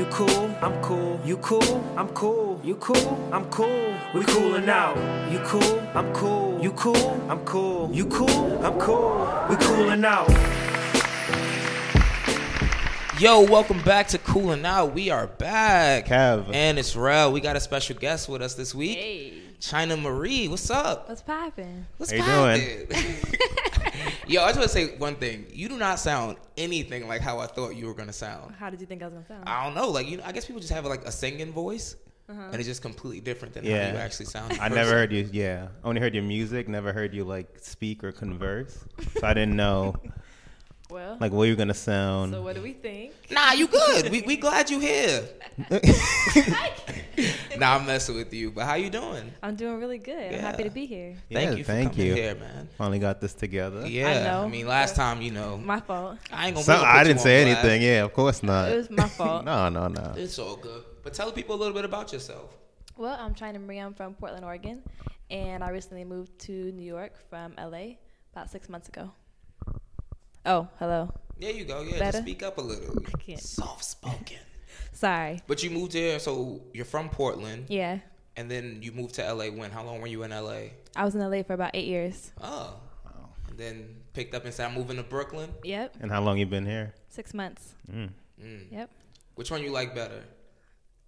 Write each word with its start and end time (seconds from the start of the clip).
You 0.00 0.06
cool, 0.06 0.56
I'm 0.62 0.80
cool. 0.80 1.20
You 1.26 1.36
cool, 1.36 1.84
I'm 1.94 2.08
cool. 2.14 2.58
You 2.64 2.74
cool, 2.76 3.28
I'm 3.34 3.44
cool. 3.50 3.94
We 4.14 4.24
coolin' 4.24 4.66
out. 4.66 4.96
You 5.30 5.40
cool, 5.40 5.78
I'm 5.94 6.10
cool. 6.14 6.58
You 6.58 6.72
cool, 6.72 7.20
I'm 7.28 7.44
cool. 7.44 7.90
You 7.92 8.06
cool, 8.06 8.64
I'm 8.64 8.80
cool. 8.80 9.46
We 9.50 9.56
coolin' 9.56 10.02
out. 10.02 10.26
Yo, 13.20 13.42
welcome 13.42 13.82
back 13.82 14.08
to 14.08 14.16
Coolin' 14.16 14.64
Out. 14.64 14.94
We 14.94 15.10
are 15.10 15.26
back. 15.26 16.06
Kev. 16.06 16.46
And 16.54 16.78
it's 16.78 16.96
Rel. 16.96 17.30
We 17.30 17.42
got 17.42 17.56
a 17.56 17.60
special 17.60 17.94
guest 17.94 18.26
with 18.26 18.40
us 18.40 18.54
this 18.54 18.74
week. 18.74 18.96
Hey, 18.96 19.34
China 19.60 19.98
Marie. 19.98 20.48
What's 20.48 20.70
up? 20.70 21.10
what's 21.10 21.20
poppin'? 21.20 21.84
What's 21.98 22.10
How 22.10 22.54
you 22.54 22.86
poppin'? 22.88 23.16
Yo, 24.30 24.44
I 24.44 24.46
just 24.52 24.58
want 24.60 24.70
to 24.70 24.72
say 24.72 24.96
one 24.96 25.16
thing. 25.16 25.44
You 25.52 25.68
do 25.68 25.76
not 25.76 25.98
sound 25.98 26.36
anything 26.56 27.08
like 27.08 27.20
how 27.20 27.40
I 27.40 27.48
thought 27.48 27.70
you 27.70 27.86
were 27.88 27.94
gonna 27.94 28.12
sound. 28.12 28.54
How 28.54 28.70
did 28.70 28.80
you 28.80 28.86
think 28.86 29.02
I 29.02 29.06
was 29.06 29.14
gonna 29.14 29.26
sound? 29.26 29.48
I 29.48 29.64
don't 29.64 29.74
know. 29.74 29.90
Like 29.90 30.08
you, 30.08 30.18
know, 30.18 30.22
I 30.24 30.30
guess 30.30 30.46
people 30.46 30.60
just 30.60 30.72
have 30.72 30.86
like 30.86 31.04
a 31.04 31.10
singing 31.10 31.52
voice, 31.52 31.96
uh-huh. 32.28 32.40
and 32.40 32.54
it's 32.54 32.68
just 32.68 32.80
completely 32.80 33.18
different 33.18 33.54
than 33.54 33.64
how 33.64 33.70
Yeah. 33.70 33.92
you 33.92 33.98
actually 33.98 34.26
sound. 34.26 34.52
I 34.52 34.68
person. 34.68 34.74
never 34.76 34.90
heard 34.92 35.10
you. 35.10 35.28
Yeah, 35.32 35.66
only 35.82 36.00
heard 36.00 36.14
your 36.14 36.22
music. 36.22 36.68
Never 36.68 36.92
heard 36.92 37.12
you 37.12 37.24
like 37.24 37.58
speak 37.60 38.04
or 38.04 38.12
converse. 38.12 38.78
So 39.18 39.26
I 39.26 39.34
didn't 39.34 39.56
know 39.56 39.96
well, 40.90 41.16
like 41.18 41.32
what 41.32 41.42
are 41.42 41.46
you're 41.46 41.56
gonna 41.56 41.74
sound. 41.74 42.32
so 42.32 42.40
what 42.40 42.54
do 42.54 42.62
we 42.62 42.74
think? 42.74 43.14
Nah, 43.32 43.50
you 43.54 43.66
good. 43.66 44.12
we 44.12 44.22
we 44.22 44.36
glad 44.46 44.70
you 44.70 44.78
here. 44.78 45.24
nah, 47.58 47.76
I'm 47.76 47.86
messing 47.86 48.16
with 48.16 48.32
you. 48.32 48.50
But 48.50 48.64
how 48.66 48.74
you 48.74 48.90
doing? 48.90 49.32
I'm 49.42 49.56
doing 49.56 49.78
really 49.80 49.98
good. 49.98 50.34
I'm 50.34 50.40
happy 50.40 50.62
to 50.64 50.70
be 50.70 50.86
here. 50.86 51.16
Thank 51.30 51.50
Yeah, 51.50 51.56
you 51.56 51.64
for 51.64 51.72
thank 51.72 51.92
coming 51.92 52.06
you. 52.06 52.14
here, 52.14 52.34
man. 52.34 52.68
Finally 52.78 52.98
got 52.98 53.20
this 53.20 53.34
together. 53.34 53.86
Yeah, 53.86 54.24
know. 54.24 54.44
I 54.44 54.48
mean, 54.48 54.66
last 54.66 54.94
time, 54.96 55.20
you 55.22 55.30
know, 55.30 55.56
My 55.56 55.80
fault. 55.80 56.18
I 56.32 56.46
ain't 56.46 56.54
gonna. 56.54 56.64
So, 56.64 56.78
we 56.78 56.84
I 56.84 57.04
didn't 57.04 57.20
say 57.20 57.44
blast. 57.44 57.64
anything. 57.64 57.82
Yeah, 57.82 58.04
of 58.04 58.12
course 58.12 58.42
not. 58.42 58.70
It 58.72 58.76
was 58.76 58.90
my 58.90 59.08
fault. 59.18 59.44
no, 59.44 59.68
no, 59.68 59.88
no. 59.88 60.14
It's 60.16 60.38
all 60.38 60.56
good. 60.56 60.82
But 61.02 61.14
tell 61.14 61.30
people 61.32 61.56
a 61.56 61.58
little 61.58 61.74
bit 61.74 61.84
about 61.84 62.12
yourself. 62.12 62.56
Well, 62.96 63.16
I'm 63.18 63.34
China 63.34 63.58
Marie. 63.58 63.78
I'm 63.78 63.94
from 63.94 64.14
Portland, 64.14 64.44
Oregon, 64.44 64.82
and 65.30 65.64
I 65.64 65.70
recently 65.70 66.04
moved 66.04 66.38
to 66.40 66.52
New 66.72 66.84
York 66.84 67.12
from 67.30 67.54
LA 67.58 67.94
about 68.32 68.50
six 68.50 68.68
months 68.68 68.88
ago. 68.88 69.10
Oh, 70.46 70.68
hello. 70.78 71.12
There 71.38 71.50
you 71.52 71.64
go. 71.64 71.82
Yeah, 71.82 71.98
Better? 71.98 72.12
just 72.12 72.22
speak 72.24 72.42
up 72.42 72.58
a 72.58 72.60
little. 72.60 72.94
can't. 73.18 73.40
Soft 73.40 73.84
spoken. 73.84 74.36
Sorry. 74.92 75.40
But 75.46 75.62
you 75.62 75.70
moved 75.70 75.92
here, 75.92 76.18
so 76.18 76.60
you're 76.74 76.84
from 76.84 77.08
Portland, 77.08 77.66
Yeah, 77.68 77.98
and 78.36 78.50
then 78.50 78.78
you 78.82 78.92
moved 78.92 79.14
to 79.16 79.22
LA. 79.34 79.46
When? 79.46 79.70
How 79.70 79.82
long 79.84 80.00
were 80.00 80.06
you 80.08 80.22
in 80.22 80.30
LA? 80.30 80.70
I 80.96 81.04
was 81.04 81.14
in 81.14 81.20
LA 81.20 81.42
for 81.42 81.54
about 81.54 81.70
eight 81.74 81.86
years. 81.86 82.32
Oh, 82.42 82.74
and 83.48 83.58
then 83.58 83.96
picked 84.12 84.34
up 84.34 84.44
and 84.44 84.52
started 84.54 84.76
moving 84.76 84.96
to 84.96 85.02
Brooklyn. 85.02 85.50
Yep, 85.64 85.96
And 86.00 86.10
how 86.10 86.20
long 86.22 86.38
you 86.38 86.46
been 86.46 86.66
here? 86.66 86.94
six 87.08 87.32
months. 87.34 87.74
Mm. 87.90 88.10
Yep. 88.70 88.90
Which 89.34 89.50
one 89.50 89.62
you 89.62 89.70
like 89.70 89.94
better? 89.94 90.22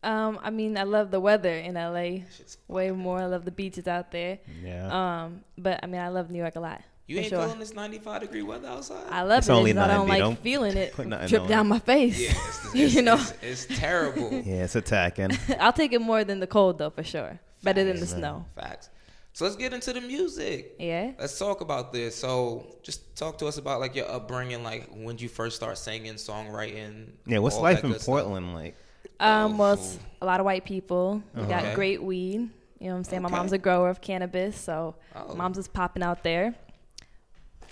Um, 0.05 0.39
I 0.43 0.51
mean, 0.51 0.77
I 0.77 0.83
love 0.83 1.11
the 1.13 1.21
weather 1.21 1.53
in 1.55 1.75
LA 1.75 2.25
way 2.67 2.91
more. 2.91 3.21
I 3.21 3.27
love 3.27 3.45
the 3.45 3.53
beaches 3.53 3.87
out 3.87 4.11
there. 4.11 4.39
Yeah. 4.65 4.89
Um, 5.25 5.43
but 5.57 5.79
I 5.83 5.87
mean, 5.87 6.01
I 6.01 6.09
love 6.09 6.31
New 6.31 6.39
York 6.41 6.57
a 6.57 6.61
lot. 6.61 6.83
You 7.13 7.19
ain't 7.21 7.29
sure. 7.29 7.43
feeling 7.43 7.59
this 7.59 7.75
95 7.75 8.21
degree 8.23 8.43
weather 8.43 8.69
outside? 8.69 9.05
I 9.11 9.23
love 9.23 9.39
It's 9.39 9.49
it. 9.49 9.53
only 9.53 9.71
it's 9.73 9.79
just 9.79 9.91
I 9.91 9.95
don't 9.95 10.09
90, 10.09 10.11
like 10.11 10.21
don't 10.21 10.39
feeling 10.43 10.77
it 10.77 10.93
put 10.93 11.09
drip 11.29 11.47
down 11.49 11.67
it. 11.67 11.69
my 11.69 11.79
face. 11.79 12.21
yeah, 12.21 12.31
it's, 12.31 12.65
it's, 12.75 12.95
you 12.95 13.03
know, 13.03 13.15
it's, 13.15 13.35
it's 13.69 13.79
terrible. 13.79 14.31
yeah, 14.45 14.65
it's 14.65 14.75
attacking. 14.77 15.31
I'll 15.61 15.73
take 15.73 15.93
it 15.93 16.01
more 16.01 16.25
than 16.25 16.41
the 16.41 16.47
cold 16.47 16.79
though, 16.79 16.91
for 16.91 17.03
sure. 17.03 17.39
Better 17.63 17.85
than 17.85 17.95
the 18.01 18.07
Facts. 18.07 18.13
snow. 18.19 18.45
Facts. 18.57 18.89
So 19.35 19.45
let's 19.45 19.57
get 19.57 19.73
into 19.73 19.93
the 19.95 20.01
music. 20.01 20.75
Yeah. 20.79 21.13
Let's 21.19 21.39
talk 21.39 21.61
about 21.63 21.91
this. 21.93 22.15
So, 22.17 22.77
just 22.83 23.17
talk 23.17 23.39
to 23.39 23.47
us 23.47 23.57
about 23.57 23.81
like 23.81 23.95
your 23.95 24.11
upbringing, 24.11 24.63
like 24.63 24.89
when 24.91 25.17
did 25.17 25.23
you 25.23 25.29
first 25.31 25.57
start 25.57 25.79
singing, 25.79 26.15
songwriting. 26.15 27.07
Yeah, 27.27 27.39
what's 27.39 27.57
life 27.57 27.83
in 27.83 27.93
good 27.93 28.01
stuff? 28.03 28.07
Portland 28.13 28.53
like? 28.55 28.77
Um, 29.21 29.57
well, 29.57 29.75
it's 29.75 29.99
a 30.21 30.27
lot 30.27 30.41
of 30.41 30.45
white 30.47 30.65
people. 30.65 31.23
We 31.35 31.45
got 31.45 31.63
Okay. 31.65 31.75
great 31.75 32.03
weed. 32.03 32.41
You 32.81 32.89
know 32.89 32.95
what 32.95 32.99
I'm 32.99 33.05
saying? 33.05 33.25
Okay. 33.25 33.33
My 33.33 33.39
mom's 33.39 33.53
a 33.53 33.59
grower 33.59 33.89
of 33.89 34.01
cannabis, 34.01 34.57
so 34.57 34.97
Oh. 35.15 35.35
mom's 35.35 35.57
is 35.57 35.69
popping 35.69 36.03
out 36.03 36.25
there. 36.25 36.55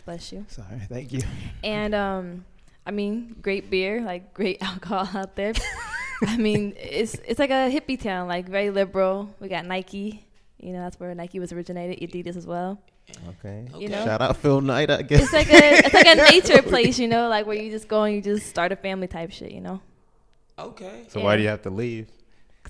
Bless 0.05 0.33
you. 0.33 0.45
Sorry, 0.49 0.81
thank 0.89 1.13
you. 1.13 1.23
And 1.63 1.95
um, 1.95 2.45
I 2.87 2.91
mean, 2.91 3.37
great 3.43 3.71
beer, 3.71 4.03
like 4.03 4.35
great 4.35 4.59
alcohol 4.63 5.09
out 5.19 5.37
there. 5.37 5.53
I 6.23 6.37
mean, 6.37 6.75
it's 6.77 7.15
it's 7.27 7.39
like 7.39 7.51
a 7.51 7.71
hippie 7.71 8.01
town, 8.01 8.29
like 8.29 8.49
very 8.49 8.71
liberal. 8.71 9.35
We 9.41 9.49
got 9.49 9.65
Nike. 9.67 10.25
You 10.59 10.73
know, 10.73 10.81
that's 10.81 11.01
where 11.01 11.15
Nike 11.15 11.39
was 11.39 11.53
originated. 11.53 12.01
Adidas 12.01 12.37
as 12.37 12.47
well. 12.47 12.79
Okay. 13.29 13.67
You 13.77 13.89
know? 13.89 14.05
Shout 14.05 14.21
out 14.21 14.37
Phil 14.37 14.61
Knight, 14.61 14.91
I 14.91 15.03
guess. 15.03 15.23
It's 15.23 15.33
like 15.33 15.49
a 15.49 15.85
it's 15.85 15.95
like 15.95 16.07
a 16.07 16.15
nature 16.31 16.63
place, 16.63 16.99
you 16.99 17.09
know, 17.09 17.29
like 17.29 17.47
where 17.47 17.57
you 17.57 17.71
just 17.71 17.89
go 17.89 18.05
and 18.05 18.15
you 18.15 18.23
just 18.23 18.47
start 18.47 18.73
a 18.73 18.77
family 18.77 19.07
type 19.07 19.31
shit, 19.31 19.53
you 19.53 19.61
know. 19.61 19.81
Okay. 20.59 21.05
so 21.09 21.21
why 21.21 21.37
do 21.37 21.43
you 21.43 21.49
have 21.49 21.63
to 21.63 21.71
leave? 21.71 22.09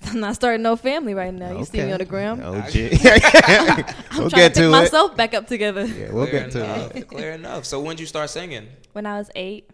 'Cause 0.01 0.13
I'm 0.15 0.19
not 0.19 0.35
starting 0.35 0.63
no 0.63 0.75
family 0.75 1.13
right 1.13 1.33
now. 1.33 1.57
You 1.57 1.65
see 1.65 1.77
me 1.83 1.91
on 1.91 1.99
the 1.99 2.05
gram. 2.05 2.41
Oh, 2.43 2.55
I- 2.55 2.69
gee. 2.69 2.89
I'm 3.03 4.19
we'll 4.19 4.29
trying 4.29 4.29
get 4.29 4.53
to 4.55 4.59
pick 4.61 4.65
to 4.65 4.69
myself 4.69 5.15
back 5.15 5.33
up 5.33 5.47
together. 5.47 5.85
Yeah, 5.85 6.11
we'll 6.11 6.27
Clear 6.27 6.41
get 6.43 6.51
to 6.51 6.97
it. 6.97 7.07
Clear 7.07 7.31
enough. 7.33 7.65
So 7.65 7.79
when 7.79 7.95
did 7.95 8.01
you 8.01 8.07
start 8.07 8.29
singing? 8.29 8.67
When 8.93 9.05
I 9.05 9.17
was 9.17 9.29
eight, 9.35 9.69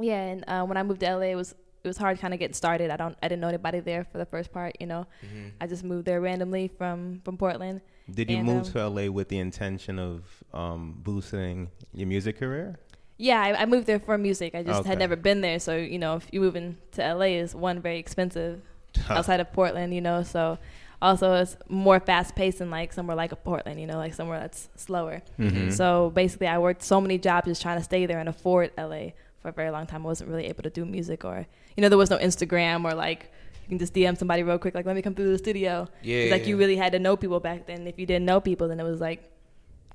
yeah, 0.00 0.20
and 0.22 0.44
uh, 0.48 0.64
when 0.64 0.76
I 0.76 0.82
moved 0.82 1.00
to 1.00 1.16
LA, 1.16 1.26
it 1.26 1.34
was 1.34 1.52
it 1.82 1.88
was 1.88 1.96
hard 1.98 2.18
kind 2.18 2.32
of 2.32 2.40
getting 2.40 2.54
started. 2.54 2.90
I 2.90 2.96
don't 2.96 3.16
I 3.22 3.28
didn't 3.28 3.40
know 3.42 3.48
anybody 3.48 3.80
there 3.80 4.04
for 4.04 4.18
the 4.18 4.24
first 4.26 4.52
part, 4.52 4.76
you 4.80 4.86
know. 4.86 5.06
Mm-hmm. 5.24 5.48
I 5.60 5.66
just 5.66 5.84
moved 5.84 6.06
there 6.06 6.20
randomly 6.20 6.68
from 6.68 7.20
from 7.24 7.36
Portland. 7.36 7.80
Did 8.10 8.30
you 8.30 8.38
And, 8.38 8.46
move 8.46 8.66
um, 8.66 8.72
to 8.72 8.88
LA 8.88 9.10
with 9.10 9.28
the 9.28 9.38
intention 9.38 9.98
of 9.98 10.22
um, 10.52 10.94
boosting 11.02 11.70
your 11.92 12.06
music 12.06 12.38
career? 12.38 12.78
Yeah, 13.16 13.40
I, 13.40 13.62
I 13.62 13.66
moved 13.66 13.86
there 13.86 14.00
for 14.00 14.18
music. 14.18 14.54
I 14.54 14.62
just 14.62 14.80
Okay. 14.80 14.88
had 14.90 14.98
never 14.98 15.16
been 15.16 15.40
there, 15.40 15.58
so 15.58 15.76
you 15.76 15.98
know, 15.98 16.16
if 16.16 16.26
you 16.32 16.40
move 16.40 16.56
into 16.56 17.00
LA, 17.00 17.26
is 17.42 17.54
one 17.54 17.80
very 17.80 17.98
expensive 17.98 18.60
outside 19.08 19.40
of 19.40 19.52
Portland, 19.52 19.94
you 19.94 20.00
know. 20.00 20.22
So 20.22 20.58
also 21.02 21.34
it's 21.34 21.56
more 21.68 22.00
fast 22.00 22.34
paced 22.34 22.58
than 22.58 22.70
like 22.70 22.92
somewhere 22.92 23.16
like 23.16 23.32
a 23.32 23.36
Portland, 23.36 23.80
you 23.80 23.86
know, 23.86 23.96
like 23.96 24.14
somewhere 24.14 24.40
that's 24.40 24.68
slower. 24.76 25.22
Mm-hmm. 25.38 25.70
So 25.70 26.10
basically, 26.14 26.46
I 26.46 26.58
worked 26.58 26.82
so 26.82 27.00
many 27.00 27.18
jobs 27.18 27.46
just 27.46 27.62
trying 27.62 27.78
to 27.78 27.84
stay 27.84 28.06
there 28.06 28.18
and 28.18 28.28
afford 28.28 28.72
LA 28.78 29.10
for 29.40 29.48
a 29.48 29.52
very 29.52 29.70
long 29.70 29.86
time. 29.86 30.02
I 30.02 30.08
wasn't 30.08 30.30
really 30.30 30.46
able 30.46 30.62
to 30.62 30.70
do 30.70 30.84
music, 30.84 31.24
or 31.24 31.46
you 31.76 31.82
know, 31.82 31.88
there 31.88 31.98
was 31.98 32.10
no 32.10 32.18
Instagram 32.18 32.84
or 32.84 32.94
like 32.94 33.30
you 33.64 33.68
can 33.68 33.78
just 33.78 33.94
DM 33.94 34.16
somebody 34.18 34.42
real 34.42 34.58
quick, 34.58 34.74
like 34.74 34.86
let 34.86 34.96
me 34.96 35.02
come 35.02 35.14
through 35.14 35.30
the 35.30 35.38
studio. 35.38 35.88
Yeah, 36.02 36.30
like 36.30 36.46
you 36.46 36.56
really 36.56 36.76
had 36.76 36.92
to 36.92 36.98
know 36.98 37.16
people 37.16 37.40
back 37.40 37.66
then. 37.66 37.86
If 37.86 37.98
you 37.98 38.06
didn't 38.06 38.26
know 38.26 38.40
people, 38.40 38.68
then 38.68 38.80
it 38.80 38.84
was 38.84 39.00
like 39.00 39.30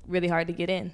really 0.06 0.28
hard 0.28 0.46
to 0.48 0.52
get 0.52 0.70
in 0.70 0.92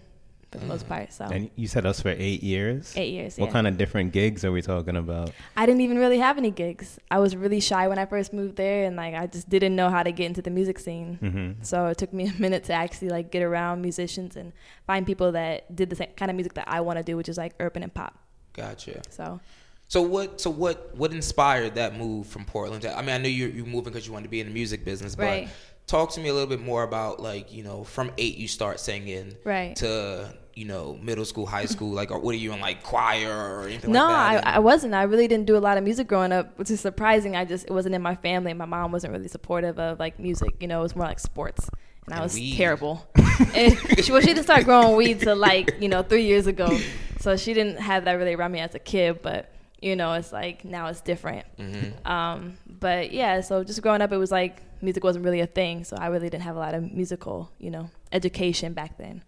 for 0.51 0.59
the 0.59 0.67
most 0.67 0.89
part. 0.89 1.13
So 1.13 1.25
And 1.25 1.51
you 1.57 1.67
said 1.67 1.87
us 1.87 2.01
for 2.01 2.11
eight 2.11 2.43
years. 2.43 2.95
eight 2.97 3.13
years. 3.13 3.37
What 3.37 3.47
yeah. 3.47 3.53
kind 3.53 3.67
of 3.67 3.77
different 3.77 4.13
gigs 4.13 4.45
are 4.45 4.53
we 4.53 4.63
talking 4.63 4.97
about? 4.97 5.33
I 5.57 5.67
didn't 5.67 5.81
even 5.83 5.99
really 5.99 6.19
have 6.19 6.39
any 6.39 6.51
gigs. 6.51 6.99
I 7.11 7.19
was 7.19 7.35
really 7.37 7.61
shy 7.61 7.89
when 7.89 7.99
I 7.99 8.07
first 8.07 8.33
moved 8.33 8.57
there, 8.57 8.85
and 8.85 8.97
like 8.97 9.15
I 9.15 9.27
just 9.27 9.49
didn't 9.49 9.75
know 9.75 9.91
how 9.91 10.03
to 10.03 10.13
get 10.13 10.27
into 10.27 10.43
the 10.43 10.51
music 10.51 10.79
scene. 10.79 11.19
Mm-hmm. 11.23 11.63
So 11.63 11.87
it 11.87 11.99
took 11.99 12.13
me 12.13 12.29
a 12.29 12.33
minute 12.41 12.65
to 12.65 12.73
actually 12.73 13.09
like 13.09 13.31
get 13.31 13.43
around 13.43 13.83
musicians 13.83 14.37
and 14.37 14.53
find 14.87 15.05
people 15.07 15.33
that 15.33 15.75
did 15.75 15.91
the 15.91 15.97
same 15.97 16.11
kind 16.17 16.31
of 16.31 16.37
music 16.37 16.55
that 16.55 16.69
I 16.69 16.81
want 16.81 16.99
to 16.99 17.03
do, 17.03 17.17
which 17.17 17.29
is 17.29 17.37
like 17.37 17.55
urban 17.61 17.83
and 17.83 17.93
pop. 17.93 18.19
Gotcha. 18.53 19.03
So 19.11 19.41
So 19.89 20.03
what? 20.03 20.41
So 20.41 20.51
what? 20.51 20.95
What 20.97 21.13
inspired 21.13 21.75
that 21.75 21.97
move 21.97 22.27
from 22.27 22.45
Portland? 22.45 22.83
To, 22.83 22.97
I 22.97 23.03
mean, 23.03 23.11
I 23.11 23.19
knew 23.19 23.29
you 23.29 23.49
you 23.49 23.65
moving 23.67 23.93
because 23.93 24.07
you 24.07 24.13
wanted 24.13 24.25
to 24.25 24.31
be 24.31 24.41
in 24.41 24.47
the 24.47 24.53
music 24.55 24.85
business, 24.85 25.15
but 25.17 25.25
Right. 25.25 25.49
Talk 25.87 26.11
to 26.12 26.21
me 26.21 26.29
a 26.29 26.33
little 26.33 26.49
bit 26.49 26.61
more 26.61 26.83
about 26.83 27.21
like 27.21 27.53
you 27.53 27.62
know 27.62 27.85
from 27.85 28.11
eight 28.19 28.37
you 28.37 28.49
start 28.49 28.81
singing 28.81 29.37
Right. 29.44 29.77
to 29.77 30.35
you 30.55 30.65
know, 30.65 30.99
middle 31.03 31.27
school, 31.27 31.44
high 31.44 31.67
school? 31.67 31.91
Like, 31.91 32.11
or 32.11 32.19
what 32.19 32.35
are 32.35 32.38
you 32.38 32.55
in 32.55 32.61
like 32.61 32.83
choir 32.83 33.31
or 33.31 33.65
anything 33.69 33.93
No, 33.93 34.06
like 34.06 34.43
that? 34.43 34.47
I, 34.47 34.56
I 34.56 34.59
wasn't. 34.61 34.94
I 34.94 35.03
really 35.03 35.29
didn't 35.29 35.44
do 35.44 35.55
a 35.55 35.61
lot 35.61 35.77
of 35.77 35.85
music 35.85 36.06
growing 36.09 36.33
up, 36.33 36.59
which 36.59 36.71
is 36.71 36.81
surprising. 36.81 37.37
I 37.37 37.44
just 37.44 37.67
it 37.67 37.73
wasn't 37.73 37.94
in 37.94 38.00
my 38.00 38.15
family. 38.15 38.55
My 38.55 38.65
mom 38.65 38.91
wasn't 38.91 39.12
really 39.12 39.29
supportive 39.29 39.79
of 39.79 39.99
like 40.00 40.19
music. 40.19 40.55
You 40.61 40.67
know, 40.69 40.81
it 40.81 40.83
was 40.85 40.97
more 40.97 41.05
like 41.06 41.21
sports, 41.21 41.69
and 42.06 42.15
I 42.15 42.23
was 42.23 42.33
weed. 42.33 42.56
terrible. 42.56 43.06
and 43.55 43.77
she, 44.03 44.11
well, 44.11 44.23
she 44.23 44.29
didn't 44.29 44.44
start 44.44 44.65
growing 44.65 44.97
weed 44.97 45.21
till 45.21 45.37
like 45.37 45.75
you 45.79 45.91
know 45.91 46.03
three 46.03 46.25
years 46.25 46.47
ago, 46.47 46.75
so 47.21 47.37
she 47.37 47.53
didn't 47.53 47.77
have 47.77 48.06
that 48.06 48.12
really 48.12 48.33
around 48.33 48.53
me 48.53 48.61
as 48.61 48.75
a 48.75 48.79
kid. 48.79 49.21
But 49.21 49.53
you 49.83 49.94
know, 49.94 50.15
it's 50.15 50.33
like 50.33 50.65
now 50.65 50.87
it's 50.87 51.03
different. 51.03 51.44
Mm-hmm. 51.59 52.11
Um, 52.11 52.56
but 52.67 53.12
yeah, 53.12 53.43
so 53.43 53.62
just 53.62 53.83
growing 53.83 54.00
up, 54.00 54.11
it 54.11 54.17
was 54.17 54.33
like 54.33 54.62
music 54.82 55.05
wasn't 55.05 55.25
really 55.25 55.40
a 55.40 55.46
thing, 55.46 55.84
so 55.84 55.96
I 55.96 56.06
really 56.08 56.28
didn't 56.28 56.44
have 56.44 56.56
a 56.56 56.58
lot 56.58 56.75
of 56.75 56.93
musical, 56.93 57.50
you 57.58 57.70
know, 57.70 57.90
education 58.12 58.73
back 58.73 58.99
then. 58.99 59.23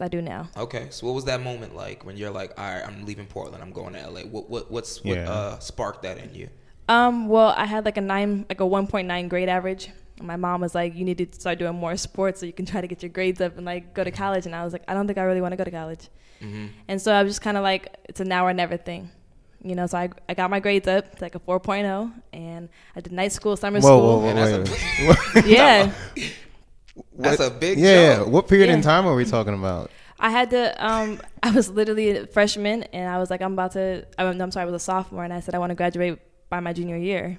I 0.00 0.08
do 0.08 0.20
now. 0.20 0.48
Okay, 0.56 0.88
so 0.90 1.06
what 1.06 1.14
was 1.14 1.24
that 1.26 1.40
moment 1.40 1.76
like 1.76 2.04
when 2.04 2.16
you're 2.16 2.30
like, 2.30 2.52
all 2.58 2.64
right, 2.74 2.84
I'm 2.84 3.04
leaving 3.06 3.26
Portland, 3.26 3.62
I'm 3.62 3.70
going 3.72 3.94
to 3.94 4.10
LA? 4.10 4.22
What 4.22 4.50
what 4.50 4.70
what's 4.72 5.04
what 5.04 5.16
Yeah. 5.16 5.30
uh, 5.30 5.58
sparked 5.60 6.02
that 6.02 6.18
in 6.18 6.34
you? 6.34 6.48
Um, 6.88 7.28
well, 7.28 7.54
I 7.56 7.64
had 7.66 7.84
like 7.84 7.96
a 7.96 8.00
nine, 8.00 8.44
like 8.48 8.60
a 8.60 8.64
1.9 8.64 9.28
grade 9.28 9.48
average. 9.48 9.90
And 10.18 10.26
my 10.26 10.34
mom 10.36 10.62
was 10.62 10.74
like, 10.74 10.96
"You 10.96 11.04
need 11.04 11.18
to 11.18 11.28
start 11.40 11.60
doing 11.60 11.74
more 11.76 11.96
sports 11.96 12.40
so 12.40 12.46
you 12.46 12.52
can 12.52 12.66
try 12.66 12.80
to 12.80 12.88
get 12.88 13.02
your 13.04 13.10
grades 13.10 13.40
up 13.40 13.56
and 13.56 13.64
like 13.64 13.94
go 13.94 14.02
to 14.02 14.10
college." 14.10 14.46
And 14.46 14.54
I 14.54 14.64
was 14.64 14.72
like, 14.72 14.82
"I 14.88 14.94
don't 14.94 15.06
think 15.06 15.16
I 15.18 15.22
really 15.22 15.40
want 15.40 15.52
to 15.52 15.56
go 15.56 15.62
to 15.64 15.70
college." 15.70 16.08
Mm-hmm. 16.42 16.66
And 16.88 17.00
so 17.00 17.12
I 17.12 17.22
was 17.22 17.30
just 17.34 17.42
kind 17.42 17.56
of 17.56 17.62
like, 17.62 17.94
"It's 18.08 18.18
a 18.18 18.24
now 18.24 18.46
or 18.46 18.52
never 18.52 18.76
thing," 18.76 19.10
you 19.62 19.74
know. 19.74 19.86
So 19.86 19.98
I, 19.98 20.10
I 20.28 20.34
got 20.34 20.50
my 20.50 20.60
grades 20.60 20.86
up 20.88 21.16
to 21.16 21.24
like 21.24 21.34
a 21.34 21.40
4.0, 21.40 22.12
and 22.32 22.68
I 22.96 23.00
did 23.00 23.12
night 23.12 23.32
school, 23.32 23.56
summer 23.56 23.80
Whoa, 23.80 23.88
school. 23.88 24.00
whoa, 24.00 24.18
whoa, 24.20 24.28
And 24.28 24.38
that's 24.38 24.70
wait, 25.00 25.34
wait. 25.34 25.46
Yeah, 25.46 25.92
That's 27.16 27.40
a 27.40 27.50
big 27.50 27.78
yeah, 27.78 27.92
yeah. 27.92 28.16
jump. 28.16 28.28
What 28.28 28.48
period 28.48 28.70
in 28.70 28.82
time 28.82 29.06
are 29.06 29.14
we 29.14 29.24
talking 29.24 29.54
about? 29.54 29.90
I 30.20 30.30
had 30.30 30.50
to. 30.50 30.84
Um, 30.84 31.20
I 31.42 31.50
was 31.52 31.68
literally 31.70 32.10
a 32.10 32.26
freshman, 32.26 32.82
and 32.84 33.08
I 33.08 33.18
was 33.18 33.30
like, 33.30 33.40
"I'm 33.40 33.52
about 33.52 33.72
to." 33.72 34.04
I'm, 34.18 34.40
I'm 34.40 34.50
sorry, 34.50 34.62
I 34.62 34.66
was 34.66 34.74
a 34.74 34.84
sophomore, 34.84 35.24
and 35.24 35.32
I 35.32 35.40
said 35.40 35.54
I 35.54 35.58
want 35.58 35.70
to 35.70 35.76
graduate 35.76 36.18
by 36.48 36.60
my 36.60 36.72
junior 36.72 36.96
year. 36.96 37.38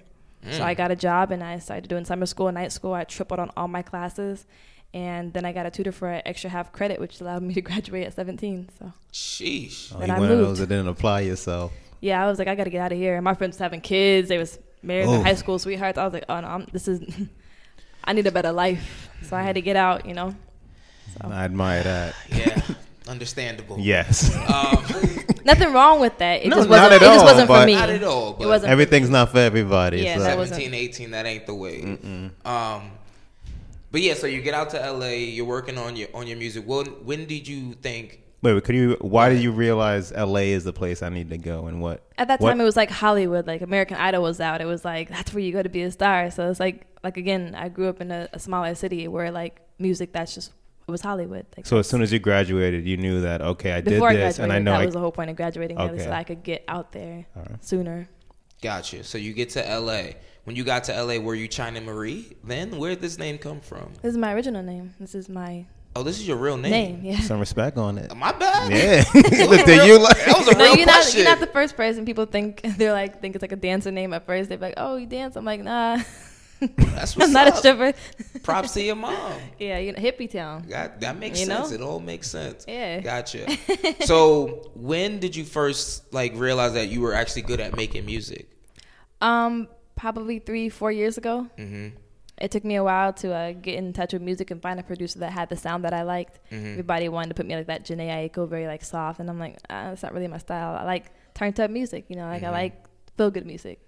So 0.52 0.64
I 0.64 0.74
got 0.74 0.90
a 0.90 0.96
job 0.96 1.32
and 1.32 1.44
I 1.44 1.60
started 1.60 1.90
doing 1.90 2.06
summer 2.06 2.26
school 2.26 2.48
and 2.48 2.56
night 2.56 2.72
school. 2.72 2.94
I 2.94 3.04
tripled 3.04 3.42
on 3.42 3.52
all 3.58 3.68
my 3.68 3.82
classes. 3.82 4.46
And 4.94 5.34
then 5.34 5.44
I 5.44 5.52
got 5.52 5.66
a 5.66 5.70
tutor 5.70 5.92
for 5.92 6.08
an 6.10 6.22
extra 6.26 6.50
half 6.50 6.72
credit, 6.72 7.00
which 7.00 7.20
allowed 7.20 7.44
me 7.44 7.54
to 7.56 7.62
graduate 7.70 8.08
at 8.08 8.14
17. 8.16 8.70
So, 8.80 8.94
Sheesh. 9.12 9.94
Oh, 9.94 10.04
you 10.04 10.14
I 10.14 10.18
one 10.18 10.32
of 10.32 10.38
those 10.38 10.60
that 10.60 10.70
didn't 10.70 10.88
apply 10.88 11.22
yourself. 11.22 11.74
Yeah, 12.02 12.24
I 12.24 12.28
was 12.30 12.40
like, 12.40 12.48
I 12.48 12.56
got 12.56 12.66
to 12.66 12.70
get 12.70 12.82
out 12.82 12.92
of 12.92 12.98
here. 12.98 13.16
And 13.16 13.24
my 13.24 13.34
friends 13.34 13.56
was 13.56 13.60
having 13.60 13.82
kids. 13.82 14.30
They 14.30 14.38
was 14.38 14.60
married, 14.82 15.08
Oof. 15.08 15.24
high 15.24 15.36
school 15.36 15.60
sweethearts. 15.60 15.98
I 15.98 16.04
was 16.06 16.14
like, 16.14 16.26
oh, 16.30 16.40
no, 16.40 16.48
I'm, 16.48 16.68
this 16.72 16.88
is, 16.88 17.02
I 18.04 18.14
need 18.14 18.28
a 18.28 18.32
better 18.32 18.52
life. 18.52 19.10
So 19.24 19.36
I 19.36 19.42
had 19.44 19.56
to 19.56 19.62
get 19.62 19.76
out, 19.76 20.06
you 20.06 20.14
know. 20.14 20.36
So. 21.14 21.30
I 21.30 21.44
admire 21.44 21.84
that. 21.84 22.16
Yeah, 22.30 22.62
understandable. 23.08 23.78
Yes. 23.80 24.34
Um, 24.36 24.86
Nothing 25.46 25.74
wrong 25.74 26.00
with 26.00 26.18
that. 26.20 26.44
It 26.44 26.50
No, 26.50 26.58
just 26.58 26.70
not 26.70 26.92
wasn't, 26.92 26.94
at 26.94 27.02
it 27.02 27.06
just 27.14 27.26
wasn't 27.26 27.48
for 27.48 27.66
me. 27.66 27.74
Not 27.74 27.90
at 27.90 28.04
all, 28.04 28.38
It 28.40 28.46
wasn't. 28.46 28.72
Everything's 28.72 29.10
not 29.10 29.32
for 29.32 29.40
everybody. 29.40 30.02
Yeah, 30.02 30.18
so. 30.18 30.46
17, 30.46 30.74
18, 30.74 31.12
that 31.12 31.26
ain't 31.26 31.48
the 31.48 31.56
way. 31.56 31.82
Um, 32.46 32.92
but 33.92 34.02
yeah, 34.02 34.14
so 34.14 34.28
you 34.28 34.42
get 34.42 34.54
out 34.54 34.70
to 34.72 34.92
LA, 34.92 35.08
you're 35.08 35.46
working 35.46 35.78
on 35.78 35.96
your 35.96 36.10
on 36.14 36.28
your 36.28 36.38
music. 36.38 36.64
When 36.68 36.86
when 37.06 37.26
did 37.26 37.48
you 37.48 37.74
think? 37.74 38.22
Wait, 38.42 38.54
wait, 38.54 38.64
could 38.64 38.76
you? 38.76 38.96
Why 39.02 39.28
did 39.30 39.42
you 39.42 39.52
realize 39.52 40.14
LA 40.14 40.52
is 40.56 40.64
the 40.64 40.72
place 40.72 41.04
I 41.04 41.10
need 41.10 41.30
to 41.32 41.38
go, 41.38 41.68
and 41.68 41.82
what? 41.82 42.04
At 42.18 42.30
that 42.30 42.40
what- 42.40 42.50
time, 42.50 42.62
it 42.62 42.64
was 42.64 42.78
like 42.78 42.90
Hollywood. 42.90 43.46
Like 43.48 43.62
American 43.62 43.98
Idol 43.98 44.24
was 44.24 44.40
out. 44.40 44.62
It 44.62 44.66
was 44.66 44.86
like 44.86 45.10
that's 45.10 45.34
where 45.34 45.44
you 45.44 45.52
go 45.52 45.62
to 45.62 45.70
be 45.70 45.82
a 45.84 45.92
star. 45.92 46.32
So 46.32 46.50
it's 46.50 46.60
like 46.60 46.88
like 47.04 47.18
again, 47.18 47.54
I 47.56 47.68
grew 47.70 47.90
up 47.90 48.00
in 48.00 48.12
a, 48.12 48.30
a 48.32 48.40
smaller 48.40 48.76
city 48.76 49.08
where 49.08 49.30
like 49.32 49.60
music. 49.78 50.14
That's 50.14 50.34
just 50.36 50.54
it 50.88 50.92
was 50.92 51.02
Hollywood. 51.02 51.46
Like 51.58 51.66
So 51.66 51.78
as 51.80 51.88
soon 51.90 52.02
as 52.02 52.14
you 52.14 52.20
graduated, 52.20 52.86
you 52.88 52.96
knew 52.98 53.22
that 53.22 53.42
okay, 53.42 53.74
I 53.74 53.82
did 53.82 53.92
before 53.92 54.10
I 54.10 54.16
this, 54.16 54.40
and 54.40 54.54
I 54.54 54.60
know 54.60 54.72
that 54.72 54.82
I. 54.82 54.86
was 54.86 54.94
the 54.94 55.00
whole 55.02 55.12
point 55.12 55.30
of 55.30 55.36
graduating, 55.36 55.78
really, 55.78 55.90
Okay. 55.92 56.00
so 56.04 56.06
that 56.10 56.18
I 56.20 56.24
could 56.24 56.42
get 56.44 56.64
out 56.68 56.92
there 56.94 57.26
Alright. 57.36 57.64
sooner. 57.64 58.08
Gotcha. 58.62 59.04
So 59.04 59.18
you 59.18 59.34
get 59.34 59.50
to 59.52 59.62
LA. 59.80 60.14
When 60.46 60.56
you 60.56 60.64
got 60.64 60.86
to 60.86 60.94
LA, 61.04 61.20
were 61.20 61.36
you 61.36 61.48
China 61.48 61.80
Marie? 61.82 62.36
Then 62.44 62.78
where 62.78 62.90
did 62.92 63.02
this 63.02 63.20
name 63.20 63.38
come 63.38 63.60
from? 63.62 63.92
This 64.02 64.12
is 64.12 64.18
my 64.18 64.34
original 64.34 64.64
name. 64.64 64.96
This 65.00 65.14
is 65.14 65.30
my 65.30 65.66
Oh, 66.00 66.04
this 66.04 66.18
is 66.18 66.26
your 66.28 66.38
real 66.38 66.56
name. 66.56 66.72
name. 66.72 67.00
Yeah. 67.04 67.20
some 67.20 67.40
respect 67.42 67.78
on 67.78 67.98
it. 67.98 68.16
My 68.16 68.32
bad. 68.32 68.72
Yeah, 68.72 69.04
looked 69.48 69.68
at 69.68 69.86
you 69.86 70.00
like 70.00 70.16
That 70.26 70.36
was 70.38 70.48
a 70.48 70.54
No, 70.58 70.64
real 70.64 70.76
you're 70.78 70.86
not. 70.86 70.94
question. 70.96 71.22
You're 71.22 71.30
not 71.30 71.40
the 71.42 71.48
first 71.48 71.76
person. 71.76 72.06
People 72.06 72.26
think 72.26 72.62
they're 72.78 72.94
like 72.94 73.20
think 73.22 73.36
it's 73.36 73.42
like 73.42 73.52
a 73.52 73.58
dancer 73.58 73.92
name 73.92 74.14
at 74.14 74.26
first. 74.26 74.48
They're 74.50 74.58
like, 74.58 74.76
"Oh, 74.78 74.96
you 74.96 75.06
dance." 75.08 75.36
I'm 75.36 75.44
like, 75.46 75.62
"Nah, 75.62 76.00
That's 76.62 77.16
what's 77.16 77.28
I'm 77.28 77.34
not 77.34 77.48
up. 77.50 77.54
a 77.56 77.58
stripper." 77.58 77.94
Props 78.44 78.74
to 78.76 78.82
your 78.82 78.96
mom. 78.96 79.14
yeah, 79.60 79.78
you 79.80 79.92
know, 79.92 80.00
hippie 80.00 80.32
town. 80.32 80.66
That, 80.70 81.02
that 81.02 81.18
makes 81.20 81.40
You 81.42 81.48
know? 81.48 81.58
sense. 81.64 81.72
It 81.74 81.82
all 81.82 82.00
makes 82.00 82.30
sense. 82.30 82.66
Yeah. 82.68 83.02
Gotcha. 83.02 83.48
so 84.06 84.72
when 84.76 85.20
did 85.20 85.36
you 85.36 85.44
first 85.46 86.14
like 86.14 86.32
realize 86.36 86.74
that 86.74 86.88
you 86.88 87.02
were 87.02 87.14
actually 87.14 87.44
good 87.44 87.60
at 87.60 87.76
making 87.76 88.06
music? 88.06 88.50
Um, 89.22 89.68
probably 89.96 90.40
three, 90.40 90.70
four 90.70 90.92
years 90.92 91.18
ago. 91.18 91.48
Mm-hmm. 91.58 91.98
It 92.42 92.52
took 92.52 92.64
me 92.64 92.76
a 92.76 92.84
while 92.84 93.12
to 93.14 93.34
uh, 93.34 93.52
get 93.52 93.76
in 93.76 93.92
touch 93.94 94.14
with 94.14 94.22
music 94.22 94.50
and 94.52 94.62
find 94.62 94.80
a 94.80 94.84
producer 94.84 95.20
that 95.20 95.32
had 95.34 95.50
the 95.50 95.58
sound 95.58 95.84
that 95.84 95.94
I 95.94 96.04
liked. 96.04 96.40
Mhm. 96.52 96.72
Everybody 96.72 97.10
wanted 97.10 97.30
to 97.30 97.36
put 97.36 97.46
me 97.46 97.56
like 97.56 97.68
that 97.68 97.84
Jhené 97.86 98.08
Aiko, 98.10 98.48
very 98.48 98.66
like 98.68 98.84
soft, 98.84 99.20
and 99.20 99.30
I'm 99.30 99.40
like, 99.40 99.58
ah, 99.70 99.90
that's 99.90 100.04
not 100.04 100.14
really 100.14 100.28
my 100.28 100.38
style. 100.38 100.76
I 100.76 100.84
like 100.84 101.12
turned 101.34 101.60
up 101.60 101.70
music, 101.70 102.06
you 102.10 102.16
know, 102.16 102.28
like 102.28 102.42
Mhm. 102.44 102.48
I 102.48 102.52
like 102.52 102.76
feel 103.18 103.30
good 103.32 103.46
music. 103.46 103.80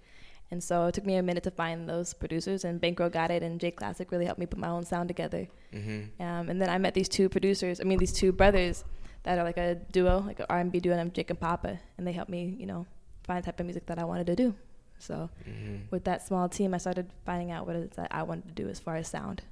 And 0.50 0.62
so 0.62 0.86
it 0.88 0.92
took 0.94 1.06
me 1.06 1.16
a 1.16 1.22
minute 1.22 1.44
to 1.44 1.50
find 1.50 1.88
those 1.88 2.12
producers, 2.12 2.62
and 2.66 2.78
Bankroll 2.78 3.08
got 3.08 3.30
it, 3.30 3.42
and 3.42 3.58
J 3.58 3.70
Classic 3.70 4.10
really 4.12 4.26
helped 4.26 4.38
me 4.38 4.44
put 4.44 4.58
my 4.58 4.68
own 4.68 4.84
sound 4.84 5.08
together. 5.08 5.48
Mm-hmm. 5.72 6.22
Um, 6.22 6.50
and 6.50 6.60
then 6.60 6.68
I 6.68 6.76
met 6.76 6.92
these 6.92 7.08
two 7.08 7.30
producers, 7.30 7.80
I 7.80 7.84
mean 7.84 7.98
these 7.98 8.12
two 8.12 8.32
brothers 8.32 8.84
that 9.22 9.38
are 9.38 9.44
like 9.44 9.56
a 9.56 9.76
duo, 9.92 10.20
like 10.26 10.40
an 10.40 10.46
R&B 10.50 10.80
duo, 10.80 10.92
and 10.92 11.00
I'm 11.00 11.10
Jake 11.10 11.30
and 11.30 11.40
Papa, 11.40 11.78
and 11.96 12.06
they 12.06 12.12
helped 12.12 12.30
me, 12.30 12.54
you 12.58 12.66
know, 12.66 12.84
find 13.24 13.42
the 13.42 13.46
type 13.46 13.60
of 13.60 13.66
music 13.66 13.86
that 13.86 13.98
I 13.98 14.04
wanted 14.04 14.26
to 14.26 14.36
do. 14.36 14.54
So 15.02 15.28
Mm-hmm. 15.48 15.76
with 15.90 16.04
that 16.04 16.26
small 16.26 16.48
team, 16.48 16.74
I 16.74 16.78
started 16.78 17.10
finding 17.26 17.50
out 17.50 17.66
what 17.66 17.76
it 17.76 17.90
is 17.90 17.96
that 17.96 18.08
I 18.10 18.22
wanted 18.22 18.48
to 18.48 18.62
do 18.62 18.68
as 18.68 18.78
far 18.78 18.96
as 18.96 19.08
sound. 19.08 19.42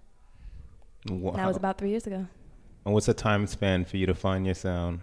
wow. 1.08 1.31
And 1.31 1.38
that 1.38 1.47
was 1.47 1.56
about 1.56 1.79
three 1.79 1.91
years 1.91 2.06
ago. 2.06 2.26
And 2.85 2.94
what's 2.94 3.06
the 3.06 3.14
time 3.14 3.47
span 3.47 3.85
for 3.85 3.97
you 3.97 4.06
to 4.06 4.14
find 4.14 4.47
your 4.47 4.55
sound? 4.55 5.00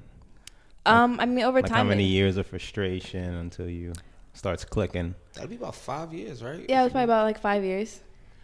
Um, 0.85 1.19
I 1.19 1.25
mean, 1.25 1.43
over 1.43 1.61
time 1.61 1.69
Like 1.71 1.77
how 1.77 1.83
many 1.83 2.05
it- 2.05 2.11
years 2.17 2.37
of 2.37 2.47
frustration 2.47 3.33
until 3.35 3.67
you 3.69 3.93
starts 4.33 4.63
clicking 4.63 5.15
That'd 5.33 5.49
be 5.49 5.55
about 5.57 5.75
five 5.75 6.13
years, 6.13 6.41
right? 6.43 6.65
yeah, 6.69 6.81
it 6.81 6.83
was 6.85 6.91
probably 6.93 7.03
about 7.05 7.25
like 7.25 7.39
five 7.39 7.63
years. 7.63 7.99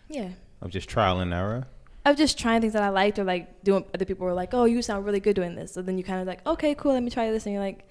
Yeah, 0.10 0.30
of 0.62 0.70
just 0.72 0.90
trial 0.90 1.20
and 1.22 1.34
error? 1.34 1.66
of 2.06 2.18
just 2.18 2.38
trying 2.38 2.60
things 2.60 2.74
that 2.74 2.84
I 2.84 2.90
liked, 2.90 3.18
or 3.18 3.24
like 3.24 3.64
doing. 3.64 3.86
Other 3.94 4.04
people 4.04 4.26
were 4.26 4.34
like, 4.34 4.54
"Oh, 4.54 4.66
you 4.66 4.82
sound 4.82 5.06
really 5.06 5.22
good 5.22 5.36
doing 5.38 5.56
this." 5.56 5.72
So 5.74 5.82
then 5.82 5.98
you 5.98 6.04
kind 6.04 6.20
of 6.20 6.28
like, 6.28 6.46
"Okay, 6.46 6.76
cool, 6.76 6.92
let 6.92 7.02
me 7.02 7.10
try 7.10 7.32
this," 7.32 7.46
and 7.46 7.54
you're 7.54 7.64
like, 7.64 7.88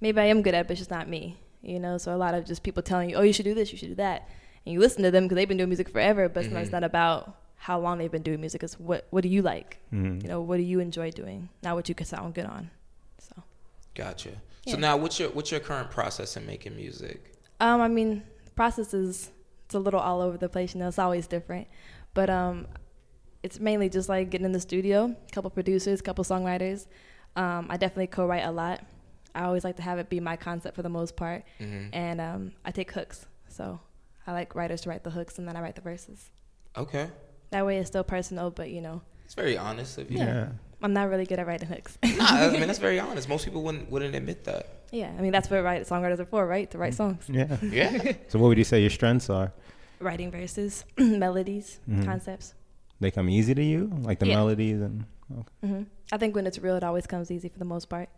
"Maybe 0.00 0.20
I 0.20 0.26
am 0.26 0.42
good 0.42 0.54
at, 0.54 0.60
it, 0.60 0.66
but 0.68 0.72
it's 0.72 0.80
just 0.80 0.90
not 0.92 1.08
me." 1.08 1.36
You 1.62 1.80
know, 1.80 1.98
so 1.98 2.14
a 2.14 2.16
lot 2.16 2.34
of 2.34 2.44
just 2.44 2.62
people 2.62 2.82
telling 2.82 3.10
you, 3.10 3.16
"Oh, 3.16 3.22
you 3.22 3.32
should 3.32 3.44
do 3.44 3.54
this, 3.54 3.72
you 3.72 3.78
should 3.78 3.88
do 3.88 3.94
that," 3.96 4.28
and 4.64 4.72
you 4.72 4.78
listen 4.80 5.02
to 5.02 5.10
them 5.10 5.24
because 5.24 5.36
they've 5.36 5.48
been 5.48 5.56
doing 5.56 5.68
music 5.68 5.88
forever. 5.88 6.28
But 6.28 6.44
sometimes 6.44 6.68
it's 6.68 6.72
not 6.72 6.84
about 6.84 7.36
how 7.56 7.80
long 7.80 7.98
they've 7.98 8.10
been 8.10 8.22
doing 8.22 8.40
music. 8.40 8.62
It's 8.62 8.78
what 8.78 9.06
what 9.10 9.22
do 9.22 9.28
you 9.28 9.42
like? 9.42 9.78
Mhm. 9.92 10.22
You 10.22 10.28
know, 10.28 10.40
what 10.40 10.58
do 10.58 10.62
you 10.62 10.78
enjoy 10.80 11.10
doing? 11.10 11.48
Not 11.62 11.74
what 11.74 11.88
you 11.88 11.94
can 11.94 12.06
sound 12.06 12.34
good 12.34 12.46
on. 12.46 12.70
So. 13.18 13.42
Gotcha. 13.94 14.30
Yeah. 14.64 14.74
So 14.74 14.78
now, 14.78 14.96
what's 14.96 15.18
your 15.18 15.30
what's 15.30 15.50
your 15.50 15.60
current 15.60 15.90
process 15.90 16.36
in 16.36 16.46
making 16.46 16.76
music? 16.76 17.34
Um, 17.60 17.80
I 17.80 17.88
mean, 17.88 18.22
the 18.44 18.50
process 18.52 18.94
is 18.94 19.30
it's 19.64 19.74
a 19.74 19.78
little 19.80 20.00
all 20.00 20.20
over 20.20 20.38
the 20.38 20.48
place. 20.48 20.74
You 20.74 20.80
know, 20.80 20.88
it's 20.88 20.98
always 20.98 21.26
different, 21.26 21.66
but 22.14 22.30
um, 22.30 22.68
it's 23.42 23.58
mainly 23.58 23.88
just 23.88 24.08
like 24.08 24.30
getting 24.30 24.44
in 24.44 24.52
the 24.52 24.60
studio, 24.60 25.06
a 25.06 25.32
couple 25.32 25.50
producers, 25.50 26.00
a 26.00 26.02
couple 26.02 26.22
songwriters. 26.24 26.86
Um, 27.36 27.66
I 27.68 27.76
definitely 27.76 28.06
co-write 28.08 28.44
a 28.44 28.50
lot. 28.50 28.84
I 29.38 29.44
always 29.44 29.62
like 29.64 29.76
to 29.76 29.82
have 29.82 29.98
it 29.98 30.08
be 30.08 30.18
my 30.20 30.36
concept 30.36 30.74
for 30.74 30.82
the 30.82 30.88
most 30.88 31.14
part, 31.16 31.44
Mhm. 31.60 31.90
and 31.92 32.20
um, 32.20 32.52
I 32.64 32.70
take 32.72 32.90
hooks. 32.90 33.26
So 33.48 33.78
I 34.26 34.32
like 34.32 34.54
writers 34.54 34.80
to 34.82 34.88
write 34.90 35.04
the 35.04 35.10
hooks, 35.10 35.38
and 35.38 35.46
then 35.46 35.56
I 35.56 35.60
write 35.60 35.76
the 35.76 35.80
verses. 35.80 36.30
Okay, 36.76 37.08
That 37.50 37.64
way, 37.64 37.78
it's 37.78 37.88
still 37.88 38.04
personal, 38.04 38.50
but 38.50 38.68
you 38.70 38.80
know, 38.82 39.00
it's 39.24 39.34
very 39.34 39.56
honest 39.56 39.96
of 39.98 40.10
you. 40.10 40.18
Yeah. 40.18 40.48
I'm 40.82 40.92
not 40.92 41.08
really 41.08 41.24
good 41.26 41.38
at 41.38 41.46
writing 41.46 41.68
hooks. 41.68 41.96
Nah, 42.02 42.24
I 42.24 42.50
mean 42.58 42.66
that's 42.66 42.78
very 42.78 43.00
honest. 43.00 43.28
Most 43.28 43.44
people 43.44 43.62
wouldn't 43.62 43.90
wouldn't 43.90 44.14
admit 44.14 44.44
that. 44.44 44.66
yeah, 44.90 45.10
I 45.16 45.20
mean 45.22 45.32
that's 45.32 45.48
what 45.50 45.62
write 45.62 45.82
songwriters 45.86 46.18
are 46.18 46.26
for, 46.26 46.46
right? 46.46 46.68
To 46.72 46.78
write 46.78 46.94
songs, 46.94 47.24
Yeah. 47.28 47.56
Yeah. 47.62 48.12
so 48.28 48.38
what 48.40 48.48
would 48.48 48.58
you 48.58 48.64
say 48.64 48.80
your 48.80 48.90
strengths 48.90 49.30
are? 49.30 49.52
writing 50.00 50.30
verses, 50.30 50.84
melodies, 50.98 51.80
Mhm. 51.90 52.04
concepts. 52.04 52.54
They 53.00 53.10
come 53.10 53.28
easy 53.28 53.54
to 53.54 53.62
you, 53.62 53.90
like 54.02 54.18
the 54.20 54.26
Yeah. 54.28 54.36
melodies 54.36 54.80
and. 54.80 55.04
Okay. 55.30 55.66
hmm 55.66 55.82
I 56.12 56.16
think 56.18 56.34
when 56.36 56.46
it's 56.46 56.58
real, 56.58 56.76
it 56.76 56.84
always 56.84 57.06
comes 57.06 57.30
easy 57.30 57.48
for 57.48 57.58
the 57.58 57.64
most 57.74 57.88
part. 57.88 58.08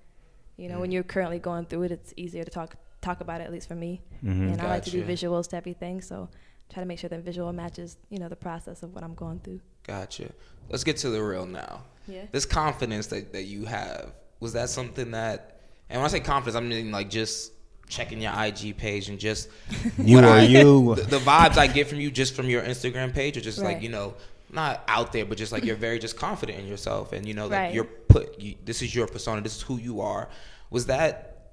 You 0.60 0.68
know, 0.68 0.78
when 0.80 0.90
Mm. 0.90 0.94
you're 0.94 1.02
currently 1.02 1.38
going 1.38 1.64
through 1.66 1.84
it, 1.84 1.92
it's 1.92 2.12
easier 2.16 2.44
to 2.44 2.50
talk 2.50 2.76
talk 3.00 3.22
about 3.22 3.40
it 3.40 3.44
at 3.44 3.50
least 3.52 3.66
for 3.66 3.74
me. 3.74 4.02
Mhm. 4.22 4.52
And 4.52 4.60
I 4.60 4.68
like 4.68 4.84
to 4.84 4.90
do 4.90 5.02
visuals 5.02 5.48
to 5.48 5.56
everything, 5.56 6.02
so 6.02 6.28
try 6.68 6.82
to 6.82 6.86
make 6.86 6.98
sure 6.98 7.08
that 7.08 7.20
visual 7.20 7.50
matches, 7.50 7.96
you 8.10 8.18
know, 8.18 8.28
the 8.28 8.36
process 8.36 8.82
of 8.82 8.94
what 8.94 9.02
I'm 9.02 9.14
going 9.14 9.38
through. 9.40 9.60
Gotcha. 9.86 10.30
Let's 10.68 10.84
get 10.84 10.98
to 10.98 11.08
the 11.08 11.22
real 11.24 11.46
now. 11.46 11.84
Yeah. 12.06 12.26
This 12.30 12.44
confidence 12.44 13.06
that, 13.06 13.32
that 13.32 13.44
you 13.44 13.64
have 13.64 14.12
was 14.38 14.52
that 14.52 14.68
something 14.68 15.12
that? 15.12 15.60
And 15.88 15.98
when 15.98 16.04
I 16.04 16.08
say 16.12 16.20
confidence, 16.20 16.56
I 16.56 16.60
mean 16.60 16.92
like 16.92 17.08
just 17.08 17.52
checking 17.88 18.20
your 18.20 18.32
IG 18.32 18.74
page 18.76 19.08
and 19.08 19.18
just 19.18 19.48
You 19.98 20.16
what 20.16 20.24
are 20.24 20.36
I- 20.36 20.42
you. 20.42 20.94
The, 20.98 21.02
the 21.02 21.18
vibes 21.20 21.56
I 21.56 21.68
get 21.68 21.86
from 21.88 22.00
you 22.00 22.10
just 22.10 22.34
from 22.34 22.50
your 22.50 22.62
Instagram 22.62 23.14
page, 23.14 23.38
or 23.38 23.40
just 23.40 23.60
like 23.60 23.80
you 23.80 23.88
know 23.88 24.12
not 24.52 24.82
out 24.88 25.12
there, 25.12 25.24
but 25.24 25.38
just 25.38 25.52
like 25.52 25.64
you're 25.64 25.76
very 25.76 25.98
just 25.98 26.16
confident 26.16 26.58
in 26.58 26.66
yourself, 26.66 27.12
and 27.12 27.26
you 27.26 27.34
know, 27.34 27.44
like 27.46 27.58
Right. 27.58 27.74
you're 27.74 27.84
put. 27.84 28.40
You, 28.40 28.54
this 28.64 28.82
is 28.82 28.94
your 28.94 29.06
persona. 29.06 29.40
This 29.40 29.56
is 29.56 29.62
who 29.62 29.76
you 29.78 30.00
are. 30.00 30.28
Was 30.70 30.86
that 30.86 31.52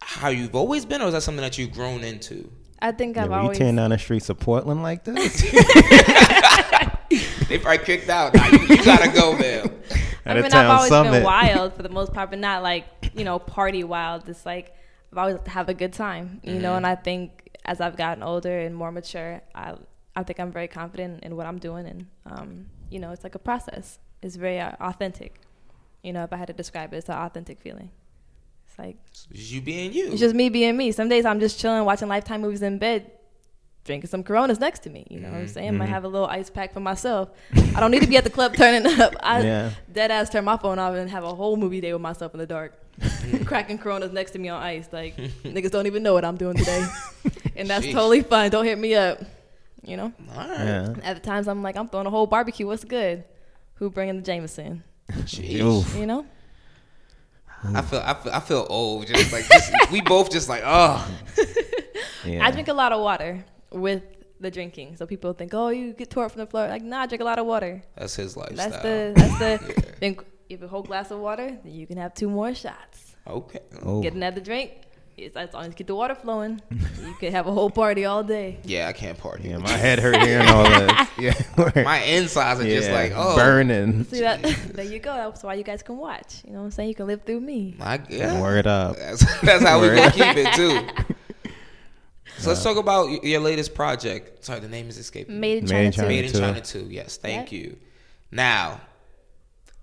how 0.00 0.28
you've 0.28 0.54
always 0.54 0.84
been, 0.84 1.00
or 1.02 1.06
is 1.08 1.12
that 1.14 1.22
something 1.22 1.42
that 1.42 1.56
you've 1.58 1.72
grown 1.72 2.02
into? 2.04 2.50
I 2.80 2.92
think 2.92 3.16
I've 3.16 3.24
Yeah, 3.24 3.28
were 3.30 3.36
you 3.36 3.42
always. 3.42 3.58
tearing 3.58 3.76
down 3.76 3.90
the 3.90 3.98
streets 3.98 4.28
of 4.28 4.38
Portland 4.38 4.82
like 4.82 5.04
this? 5.04 5.42
They 7.48 7.58
probably 7.58 7.84
kicked 7.84 8.08
out. 8.08 8.34
Nah, 8.34 8.46
you, 8.48 8.58
you 8.66 8.84
gotta 8.84 9.08
go, 9.12 9.36
man. 9.38 9.70
I 10.26 10.34
mean, 10.34 10.44
I've 10.52 10.68
always 10.68 10.88
summit. 10.88 11.12
been 11.12 11.22
wild 11.22 11.74
for 11.74 11.84
the 11.84 11.88
most 11.98 12.12
part, 12.12 12.30
but 12.30 12.40
not 12.40 12.64
like 12.64 12.84
you 13.14 13.22
know 13.24 13.38
party 13.38 13.84
wild. 13.84 14.28
It's 14.28 14.44
like 14.44 14.74
I've 15.12 15.18
always 15.18 15.36
have 15.46 15.68
a 15.68 15.74
good 15.74 15.92
time, 15.92 16.40
you 16.42 16.54
know. 16.54 16.70
Mm-hmm. 16.70 16.76
And 16.78 16.86
I 16.88 16.96
think 16.96 17.50
as 17.64 17.80
I've 17.80 17.96
gotten 17.96 18.24
older 18.24 18.58
and 18.58 18.74
more 18.74 18.90
mature, 18.90 19.40
I 19.54 19.74
I 20.16 20.22
think 20.22 20.40
I'm 20.40 20.50
very 20.50 20.66
confident 20.68 21.22
in 21.22 21.36
what 21.36 21.46
I'm 21.46 21.58
doing, 21.58 21.86
and 21.86 22.06
um, 22.26 22.66
you 22.90 22.98
know, 22.98 23.10
it's 23.12 23.22
like 23.22 23.34
a 23.34 23.38
process. 23.38 23.98
It's 24.22 24.36
very 24.36 24.58
uh, 24.58 24.72
authentic. 24.80 25.40
You 26.02 26.12
know, 26.14 26.24
if 26.24 26.32
I 26.32 26.36
had 26.36 26.46
to 26.48 26.52
describe 26.54 26.92
it, 26.94 26.96
it's 26.96 27.08
an 27.08 27.16
authentic 27.16 27.60
feeling. 27.60 27.90
It's 28.66 28.78
like 28.78 28.96
It's 29.30 29.52
you 29.52 29.60
being 29.60 29.92
you. 29.92 30.10
it's 30.12 30.20
just 30.20 30.34
me 30.34 30.48
being 30.48 30.76
me. 30.76 30.90
Some 30.92 31.08
days 31.08 31.24
I'm 31.24 31.38
just 31.40 31.60
chilling, 31.60 31.84
watching 31.84 32.08
Lifetime 32.08 32.40
movies 32.40 32.62
in 32.62 32.78
bed, 32.78 33.10
drinking 33.84 34.08
some 34.08 34.22
Coronas 34.22 34.58
next 34.58 34.80
to 34.84 34.90
me. 34.90 35.06
You 35.10 35.20
know 35.20 35.30
what 35.30 35.38
I'm 35.38 35.48
saying? 35.48 35.76
Might 35.76 35.88
have 35.90 36.04
a 36.04 36.08
little 36.08 36.26
ice 36.28 36.48
pack 36.50 36.72
for 36.72 36.80
myself. 36.80 37.28
I 37.74 37.80
don't 37.80 37.90
need 37.90 38.02
to 38.02 38.08
be 38.08 38.16
at 38.16 38.24
the 38.24 38.30
club 38.30 38.54
turning 38.56 38.86
up. 39.00 39.14
I 39.20 39.40
Yeah. 39.42 39.70
dead 39.92 40.10
ass 40.10 40.30
turn 40.30 40.44
my 40.44 40.56
phone 40.56 40.78
off 40.78 40.94
and 40.94 41.10
have 41.10 41.24
a 41.24 41.34
whole 41.34 41.56
movie 41.56 41.80
day 41.80 41.92
with 41.92 42.02
myself 42.02 42.32
in 42.34 42.38
the 42.38 42.46
dark, 42.46 42.72
cracking 43.44 43.78
Coronas 43.78 44.12
next 44.12 44.30
to 44.32 44.38
me 44.38 44.48
on 44.48 44.62
ice. 44.62 44.88
Like 44.92 45.16
niggas 45.44 45.70
don't 45.70 45.86
even 45.86 46.02
know 46.02 46.14
what 46.14 46.24
I'm 46.24 46.36
doing 46.36 46.56
today, 46.56 46.86
and 47.56 47.68
that's 47.68 47.86
totally 47.86 48.22
fine. 48.22 48.50
Don't 48.50 48.64
hit 48.64 48.78
me 48.78 48.94
up. 48.94 49.20
You 49.82 49.96
know. 49.96 50.12
All 50.34 50.48
right. 50.48 50.58
yeah. 50.64 50.94
At 51.02 51.14
the 51.14 51.20
times 51.20 51.48
I'm 51.48 51.62
like 51.62 51.76
I'm 51.76 51.88
throwing 51.88 52.06
a 52.06 52.10
whole 52.10 52.26
barbecue. 52.26 52.66
What's 52.66 52.84
good? 52.84 53.24
Who 53.74 53.90
bringing 53.90 54.16
the 54.16 54.22
Jameson? 54.22 54.82
Jeez. 55.12 55.98
You 55.98 56.06
know. 56.06 56.26
I 57.74 57.82
feel 57.82 58.00
I 58.00 58.14
feel 58.14 58.32
I 58.32 58.40
feel 58.40 58.66
old. 58.68 59.06
Just 59.06 59.32
like 59.32 59.46
just, 59.48 59.72
we 59.92 60.00
both 60.00 60.30
just 60.30 60.48
like 60.48 60.62
oh 60.64 61.06
Yeah. 62.24 62.44
I 62.44 62.50
drink 62.50 62.68
a 62.68 62.72
lot 62.72 62.92
of 62.92 63.00
water 63.00 63.44
with 63.70 64.02
the 64.40 64.50
drinking. 64.50 64.96
So 64.96 65.06
people 65.06 65.32
think, 65.32 65.54
oh, 65.54 65.68
you 65.68 65.92
get 65.92 66.10
tore 66.10 66.24
up 66.24 66.32
from 66.32 66.40
the 66.40 66.46
floor. 66.46 66.66
Like, 66.68 66.82
nah, 66.82 67.02
I 67.02 67.06
drink 67.06 67.22
a 67.22 67.24
lot 67.24 67.38
of 67.38 67.46
water. 67.46 67.82
that's 67.96 68.16
his 68.16 68.36
lifestyle. 68.36 68.70
That's 68.70 68.82
the 68.82 69.12
that's 69.38 69.38
the. 69.38 69.84
Then 70.00 70.16
if 70.48 70.62
a 70.62 70.68
whole 70.68 70.82
glass 70.82 71.10
of 71.10 71.20
water, 71.20 71.56
then 71.62 71.72
you 71.72 71.86
can 71.86 71.96
have 71.98 72.14
two 72.14 72.28
more 72.28 72.54
shots. 72.54 73.16
okay. 73.26 73.60
Oh. 73.82 74.02
Get 74.02 74.14
another 74.14 74.40
drink. 74.40 74.72
It's, 75.18 75.34
as 75.34 75.54
long 75.54 75.62
as 75.62 75.68
you 75.68 75.74
get 75.74 75.86
the 75.86 75.94
water 75.94 76.14
flowing, 76.14 76.60
you 76.70 77.14
can 77.18 77.32
have 77.32 77.46
a 77.46 77.52
whole 77.52 77.70
party 77.70 78.04
all 78.04 78.22
day. 78.22 78.58
Yeah, 78.64 78.88
I 78.88 78.92
can't 78.92 79.16
party. 79.16 79.48
Yeah, 79.48 79.56
my 79.58 79.70
head 79.70 79.98
hurt 79.98 80.16
hearing 80.22 80.46
all 80.48 80.64
this. 80.64 80.92
Yeah. 81.18 81.32
My 81.82 82.00
insides 82.02 82.60
are 82.60 82.64
just 82.64 82.90
like 82.90 83.12
oh 83.14 83.34
burning. 83.36 84.04
See 84.04 84.20
that? 84.20 84.42
there 84.74 84.84
you 84.84 84.98
go. 84.98 85.14
That's 85.14 85.42
why 85.42 85.54
you 85.54 85.64
guys 85.64 85.82
can 85.82 85.96
watch. 85.96 86.42
You 86.44 86.52
know 86.52 86.58
what 86.58 86.64
I'm 86.66 86.70
saying? 86.72 86.90
You 86.90 86.94
can 86.94 87.06
live 87.06 87.22
through 87.22 87.40
me. 87.40 87.74
My 87.78 88.02
yeah. 88.10 88.38
Word 88.38 88.66
up. 88.66 88.96
That's, 88.96 89.40
that's 89.40 89.64
how 89.64 89.80
we 89.80 89.88
Word. 89.88 89.96
gonna 89.96 90.10
keep 90.12 90.36
it 90.36 90.52
too. 90.54 91.14
So 92.38 92.50
let's 92.50 92.62
talk 92.62 92.76
about 92.76 93.24
your 93.24 93.40
latest 93.40 93.74
project. 93.74 94.44
Sorry, 94.44 94.60
the 94.60 94.68
name 94.68 94.90
is 94.90 94.98
escaping. 94.98 95.40
Made 95.40 95.58
in 95.58 95.64
Made 95.70 95.70
China, 95.70 95.84
in 95.84 95.92
too. 95.92 95.96
China. 95.96 96.08
Made 96.08 96.24
in 96.26 96.32
too. 96.32 96.38
China 96.38 96.60
too. 96.60 96.86
Yes, 96.90 97.16
thank 97.16 97.50
Yep. 97.50 97.52
you. 97.52 97.76
Now, 98.30 98.78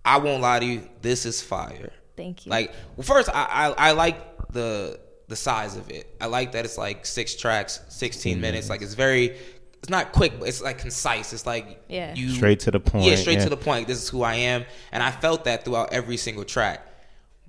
I 0.05 0.17
won't 0.17 0.43
lie 0.43 0.59
to 0.59 0.65
you. 0.65 0.87
This 1.01 1.25
is 1.25 1.41
fire. 1.41 1.91
Thank 2.15 2.45
you. 2.45 2.51
Like, 2.51 2.71
well, 2.95 3.03
first, 3.05 3.27
I, 3.33 3.73
I 3.75 3.89
I 3.89 3.91
like 3.93 4.49
the 4.51 4.99
the 5.27 5.35
size 5.35 5.75
of 5.77 5.89
it. 5.89 6.15
I 6.19 6.27
like 6.27 6.51
that 6.53 6.65
it's 6.65 6.77
like 6.77 7.05
six 7.05 7.35
tracks, 7.35 7.81
sixteen 7.89 8.35
mm-hmm. 8.35 8.41
minutes. 8.41 8.69
Like, 8.69 8.81
it's 8.81 8.93
very. 8.93 9.37
It's 9.79 9.89
not 9.89 10.13
quick, 10.13 10.39
but 10.39 10.47
it's 10.47 10.61
like 10.61 10.77
concise. 10.77 11.33
It's 11.33 11.45
like 11.45 11.83
Yeah. 11.89 12.15
you 12.15 12.29
Straight 12.29 12.61
to 12.61 12.71
the 12.71 12.79
point, 12.79 13.03
Yeah, 13.03 13.15
straight 13.15 13.39
yeah. 13.39 13.43
to 13.43 13.49
the 13.49 13.57
point. 13.57 13.85
This 13.85 14.01
is 14.01 14.07
who 14.07 14.23
I 14.23 14.35
am, 14.35 14.63
and 14.93 15.03
I 15.03 15.11
felt 15.11 15.43
that 15.43 15.65
throughout 15.65 15.91
every 15.91 16.15
single 16.15 16.45
track. 16.45 16.87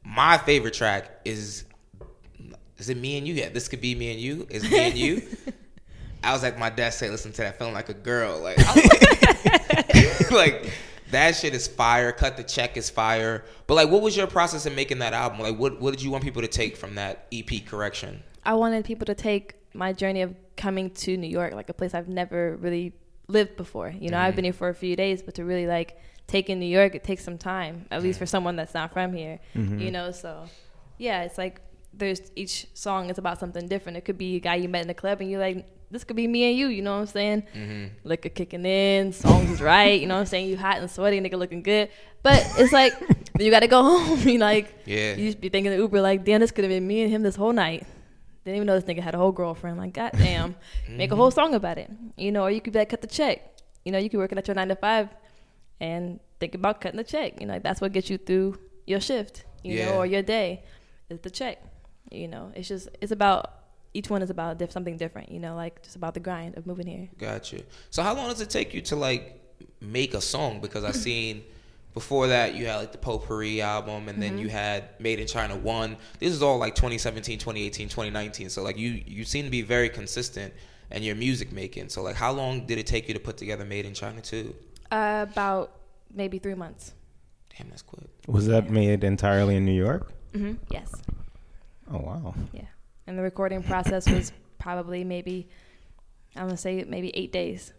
My 0.02 0.36
favorite 0.38 0.74
track 0.74 1.20
is 1.24 1.64
is 2.78 2.88
it 2.88 2.96
me 2.96 3.16
and 3.18 3.26
you? 3.26 3.34
Yeah, 3.34 3.50
this 3.50 3.68
could 3.68 3.80
be 3.80 3.94
me 3.94 4.10
and 4.10 4.20
you. 4.20 4.46
Is 4.50 4.68
me 4.68 4.78
and 4.78 4.96
you. 4.96 5.22
I 6.24 6.32
was 6.32 6.42
at 6.42 6.58
my 6.58 6.70
desk 6.70 6.98
saying, 6.98 7.12
listen 7.12 7.32
to 7.32 7.42
that, 7.42 7.58
feeling 7.58 7.74
like 7.74 7.90
a 7.90 7.94
girl. 7.94 8.40
Like, 8.40 8.58
I 8.66 8.74
was 8.74 10.30
like, 10.30 10.30
like, 10.62 10.72
that 11.14 11.36
shit 11.36 11.54
is 11.54 11.66
fire. 11.66 12.12
Cut 12.12 12.36
the 12.36 12.44
check 12.44 12.76
is 12.76 12.90
fire. 12.90 13.44
But 13.66 13.74
like, 13.74 13.90
what 13.90 14.02
was 14.02 14.16
your 14.16 14.26
process 14.26 14.66
in 14.66 14.74
making 14.74 14.98
that 14.98 15.12
album? 15.12 15.40
Like, 15.40 15.58
what 15.58 15.80
what 15.80 15.92
did 15.92 16.02
you 16.02 16.10
want 16.10 16.24
people 16.24 16.42
to 16.42 16.48
take 16.48 16.76
from 16.76 16.94
that 16.96 17.26
EP 17.32 17.66
correction? 17.66 18.22
I 18.44 18.54
wanted 18.54 18.84
people 18.84 19.06
to 19.06 19.14
take 19.14 19.54
my 19.72 19.92
journey 19.92 20.22
of 20.22 20.34
coming 20.56 20.90
to 20.90 21.16
New 21.16 21.28
York, 21.28 21.54
like 21.54 21.68
a 21.68 21.74
place 21.74 21.94
I've 21.94 22.08
never 22.08 22.56
really 22.56 22.92
lived 23.26 23.56
before. 23.56 23.92
You 23.98 24.10
know, 24.10 24.18
I've 24.18 24.28
mm-hmm. 24.28 24.36
been 24.36 24.44
here 24.44 24.52
for 24.52 24.68
a 24.68 24.74
few 24.74 24.96
days, 24.96 25.22
but 25.22 25.34
to 25.36 25.44
really 25.44 25.66
like 25.66 25.98
take 26.26 26.50
in 26.50 26.60
New 26.60 26.66
York, 26.66 26.94
it 26.94 27.04
takes 27.04 27.24
some 27.24 27.38
time, 27.38 27.86
at 27.90 28.02
least 28.02 28.18
for 28.18 28.26
someone 28.26 28.56
that's 28.56 28.74
not 28.74 28.92
from 28.92 29.12
here. 29.12 29.40
Mm-hmm. 29.54 29.78
You 29.78 29.90
know, 29.90 30.10
so 30.10 30.44
yeah, 30.98 31.22
it's 31.22 31.38
like 31.38 31.60
there's 31.96 32.20
each 32.36 32.66
song 32.74 33.10
is 33.10 33.18
about 33.18 33.38
something 33.38 33.68
different. 33.68 33.98
It 33.98 34.04
could 34.04 34.18
be 34.18 34.36
a 34.36 34.40
guy 34.40 34.56
you 34.56 34.68
met 34.68 34.82
in 34.82 34.88
the 34.88 34.94
club 34.94 35.20
and 35.20 35.30
you're 35.30 35.40
like, 35.40 35.66
this 35.90 36.02
could 36.02 36.16
be 36.16 36.26
me 36.26 36.50
and 36.50 36.58
you, 36.58 36.66
you 36.68 36.82
know 36.82 36.94
what 36.94 37.00
I'm 37.02 37.06
saying? 37.06 37.42
Mm-hmm. 37.54 37.84
Liquor 38.08 38.28
kicking 38.30 38.66
in, 38.66 39.12
songs 39.12 39.50
is 39.50 39.60
right, 39.62 40.00
you 40.00 40.06
know 40.08 40.14
what 40.14 40.20
I'm 40.20 40.26
saying? 40.26 40.48
You 40.48 40.56
hot 40.56 40.78
and 40.78 40.90
sweaty, 40.90 41.20
nigga 41.20 41.38
looking 41.38 41.62
good. 41.62 41.88
But 42.22 42.44
it's 42.58 42.72
like, 42.72 42.94
you 43.38 43.50
gotta 43.50 43.68
go 43.68 43.82
home. 43.82 44.18
You 44.28 44.38
like, 44.38 44.74
Yeah. 44.86 45.14
you 45.14 45.26
just 45.28 45.40
be 45.40 45.48
thinking 45.50 45.70
the 45.70 45.78
Uber 45.78 46.00
like, 46.00 46.24
damn, 46.24 46.40
this 46.40 46.50
could 46.50 46.64
have 46.64 46.70
been 46.70 46.86
me 46.86 47.02
and 47.02 47.10
him 47.12 47.22
this 47.22 47.36
whole 47.36 47.52
night. 47.52 47.86
Didn't 48.44 48.56
even 48.56 48.66
know 48.66 48.78
this 48.78 48.84
nigga 48.84 49.00
had 49.02 49.14
a 49.14 49.18
whole 49.18 49.32
girlfriend. 49.32 49.78
Like, 49.78 49.92
goddamn, 49.94 50.56
make 50.88 51.12
a 51.12 51.16
whole 51.16 51.30
song 51.30 51.54
about 51.54 51.78
it. 51.78 51.90
You 52.16 52.32
know, 52.32 52.42
or 52.42 52.50
you 52.50 52.60
could 52.60 52.72
be 52.72 52.78
like, 52.80 52.88
cut 52.88 53.00
the 53.00 53.06
check. 53.06 53.40
You 53.84 53.92
know, 53.92 53.98
you 53.98 54.10
could 54.10 54.18
work 54.18 54.32
it 54.32 54.38
at 54.38 54.48
your 54.48 54.54
nine 54.54 54.68
to 54.68 54.76
five 54.76 55.08
and 55.80 56.18
think 56.40 56.54
about 56.54 56.80
cutting 56.80 56.96
the 56.98 57.04
check. 57.04 57.40
You 57.40 57.46
know, 57.46 57.58
that's 57.58 57.80
what 57.80 57.92
gets 57.92 58.10
you 58.10 58.18
through 58.18 58.58
your 58.86 59.00
shift. 59.00 59.44
You 59.62 59.78
Yeah. 59.78 59.90
know, 59.92 59.96
or 59.98 60.06
your 60.06 60.22
day 60.22 60.64
is 61.08 61.20
the 61.20 61.30
check. 61.30 61.62
You 62.10 62.28
know, 62.28 62.52
it's 62.54 62.68
just 62.68 62.88
it's 63.00 63.12
about 63.12 63.50
each 63.92 64.10
one 64.10 64.22
is 64.22 64.30
about 64.30 64.58
diff- 64.58 64.72
something 64.72 64.96
different. 64.96 65.30
You 65.30 65.40
know, 65.40 65.54
like 65.56 65.82
just 65.82 65.96
about 65.96 66.14
the 66.14 66.20
grind 66.20 66.56
of 66.56 66.66
moving 66.66 66.86
here. 66.86 67.08
Gotcha. 67.18 67.62
So 67.90 68.02
how 68.02 68.14
long 68.14 68.28
does 68.28 68.40
it 68.40 68.50
take 68.50 68.74
you 68.74 68.80
to 68.82 68.96
like 68.96 69.40
make 69.80 70.14
a 70.14 70.20
song? 70.20 70.60
Because 70.60 70.84
I 70.84 70.90
seen 71.06 71.42
before 71.94 72.26
that 72.26 72.54
you 72.56 72.66
had 72.66 72.76
like 72.76 72.92
the 72.92 72.98
Potpourri 72.98 73.60
album 73.62 74.08
and 74.08 74.20
then 74.20 74.36
you 74.36 74.48
had 74.48 74.88
Made 74.98 75.20
in 75.20 75.28
China 75.28 75.56
1. 75.56 75.96
This 76.18 76.32
is 76.32 76.42
all 76.42 76.58
like 76.58 76.74
2017, 76.74 77.38
2018, 77.38 77.88
2019. 77.88 78.50
So 78.50 78.62
like 78.62 78.76
you 78.76 79.02
you 79.06 79.24
seem 79.24 79.44
to 79.44 79.50
be 79.50 79.62
very 79.62 79.88
consistent 79.88 80.52
in 80.90 81.02
your 81.02 81.14
music 81.14 81.52
making. 81.52 81.88
So 81.88 82.02
like 82.02 82.16
how 82.16 82.32
long 82.32 82.66
did 82.66 82.78
it 82.78 82.86
take 82.86 83.08
you 83.08 83.14
to 83.14 83.20
put 83.20 83.36
together 83.36 83.64
Made 83.64 83.86
in 83.86 83.94
China 83.94 84.20
2? 84.20 84.54
Uh, 84.90 85.26
about 85.30 85.72
maybe 86.12 86.38
three 86.38 86.54
months. 86.54 86.92
Damn, 87.56 87.70
that's 87.70 87.82
quick. 87.82 88.08
Was 88.26 88.46
that 88.48 88.70
made 88.70 89.04
entirely 89.04 89.56
in 89.56 89.64
New 89.64 89.72
York? 89.72 90.12
hmm 90.32 90.54
Yes. 90.70 90.92
Oh 91.90 91.98
wow. 91.98 92.34
Yeah. 92.52 92.62
And 93.06 93.18
the 93.18 93.22
recording 93.22 93.62
process 93.62 94.08
was 94.08 94.32
probably 94.58 95.04
maybe, 95.04 95.48
I'm 96.34 96.44
going 96.44 96.56
to 96.56 96.56
say 96.56 96.84
maybe 96.86 97.14
eight 97.16 97.32
days. 97.32 97.72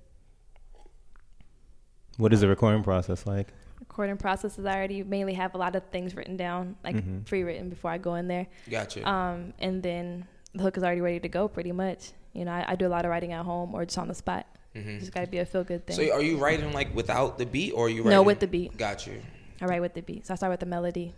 What 2.18 2.32
is 2.32 2.42
the 2.42 2.48
recording 2.48 2.84
process 2.84 3.26
like? 3.26 3.50
Recording 3.80 4.18
process 4.18 4.58
is 4.58 4.66
I 4.66 4.76
already 4.76 5.04
mainly 5.04 5.34
have 5.34 5.54
a 5.54 5.58
lot 5.58 5.76
of 5.76 5.84
things 5.92 6.16
written 6.16 6.38
down, 6.38 6.78
like 6.84 7.26
pre 7.26 7.44
written 7.44 7.70
before 7.70 7.92
I 7.92 7.98
go 7.98 8.16
in 8.16 8.28
there. 8.28 8.48
Gotcha. 8.70 9.08
Um, 9.08 9.54
and 9.60 9.84
then 9.84 10.26
the 10.54 10.64
hook 10.64 10.78
is 10.78 10.84
already 10.84 11.02
ready 11.02 11.20
to 11.20 11.28
go 11.28 11.48
pretty 11.50 11.74
much. 11.74 12.14
You 12.32 12.46
know, 12.46 12.52
I, 12.52 12.66
I 12.70 12.76
do 12.76 12.88
a 12.88 12.90
lot 12.90 13.04
of 13.04 13.12
writing 13.12 13.34
at 13.34 13.44
home 13.44 13.74
or 13.76 13.84
just 13.86 13.98
on 13.98 14.08
the 14.08 14.16
spot. 14.16 14.46
Just 14.74 15.14
got 15.14 15.22
to 15.22 15.28
be 15.28 15.38
a 15.38 15.46
feel 15.46 15.64
good 15.64 15.88
thing. 15.88 15.96
so 15.96 16.14
are 16.14 16.22
you 16.22 16.36
writing 16.38 16.74
like 16.74 16.94
without 16.94 17.38
the 17.38 17.46
beat 17.46 17.72
or 17.72 17.86
are 17.86 17.90
you 17.90 18.02
writing? 18.02 18.12
No, 18.12 18.24
with 18.24 18.40
the 18.40 18.48
beat. 18.48 18.76
Got 18.78 19.08
you. 19.08 19.22
I 19.62 19.66
write 19.66 19.82
with 19.82 19.94
the 19.94 20.02
beat. 20.02 20.28
So 20.28 20.34
I 20.34 20.36
start 20.36 20.52
with 20.52 20.60
the 20.60 20.66
melody 20.66 21.14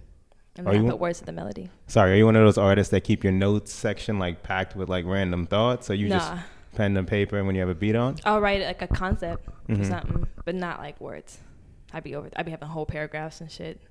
and 0.57 0.67
Are 0.67 0.73
then 0.73 0.83
you- 0.85 0.91
put 0.91 0.99
words 0.99 1.19
to 1.19 1.25
the 1.25 1.31
melody. 1.31 1.69
Sorry, 1.87 2.13
are 2.13 2.15
you 2.15 2.25
one 2.25 2.35
of 2.35 2.43
those 2.43 2.57
artists 2.57 2.91
that 2.91 3.01
keep 3.01 3.23
your 3.23 3.33
notes 3.33 3.71
section 3.73 4.19
like 4.19 4.43
packed 4.43 4.75
with 4.75 4.89
like 4.89 5.05
random 5.05 5.45
thoughts, 5.47 5.89
or 5.89 5.93
you 5.95 6.09
just 6.09 6.31
pen 6.75 6.95
and 6.97 7.07
paper 7.07 7.43
when 7.43 7.55
you 7.55 7.61
have 7.61 7.69
a 7.69 7.75
beat 7.75 7.95
on? 7.95 8.17
I'll 8.25 8.41
write 8.41 8.61
like 8.61 8.81
a 8.81 8.87
concept 8.87 9.47
Mm-hmm. 9.67 9.81
or 9.81 9.85
something, 9.85 10.27
but 10.45 10.55
not 10.55 10.79
like 10.79 10.99
words. 11.01 11.39
I'd 11.93 12.03
be 12.03 12.15
over. 12.15 12.29
I'd 12.37 12.45
be 12.45 12.51
having 12.51 12.69
whole 12.69 12.85
paragraphs 12.85 13.41
and 13.41 13.51
shit. 13.51 13.81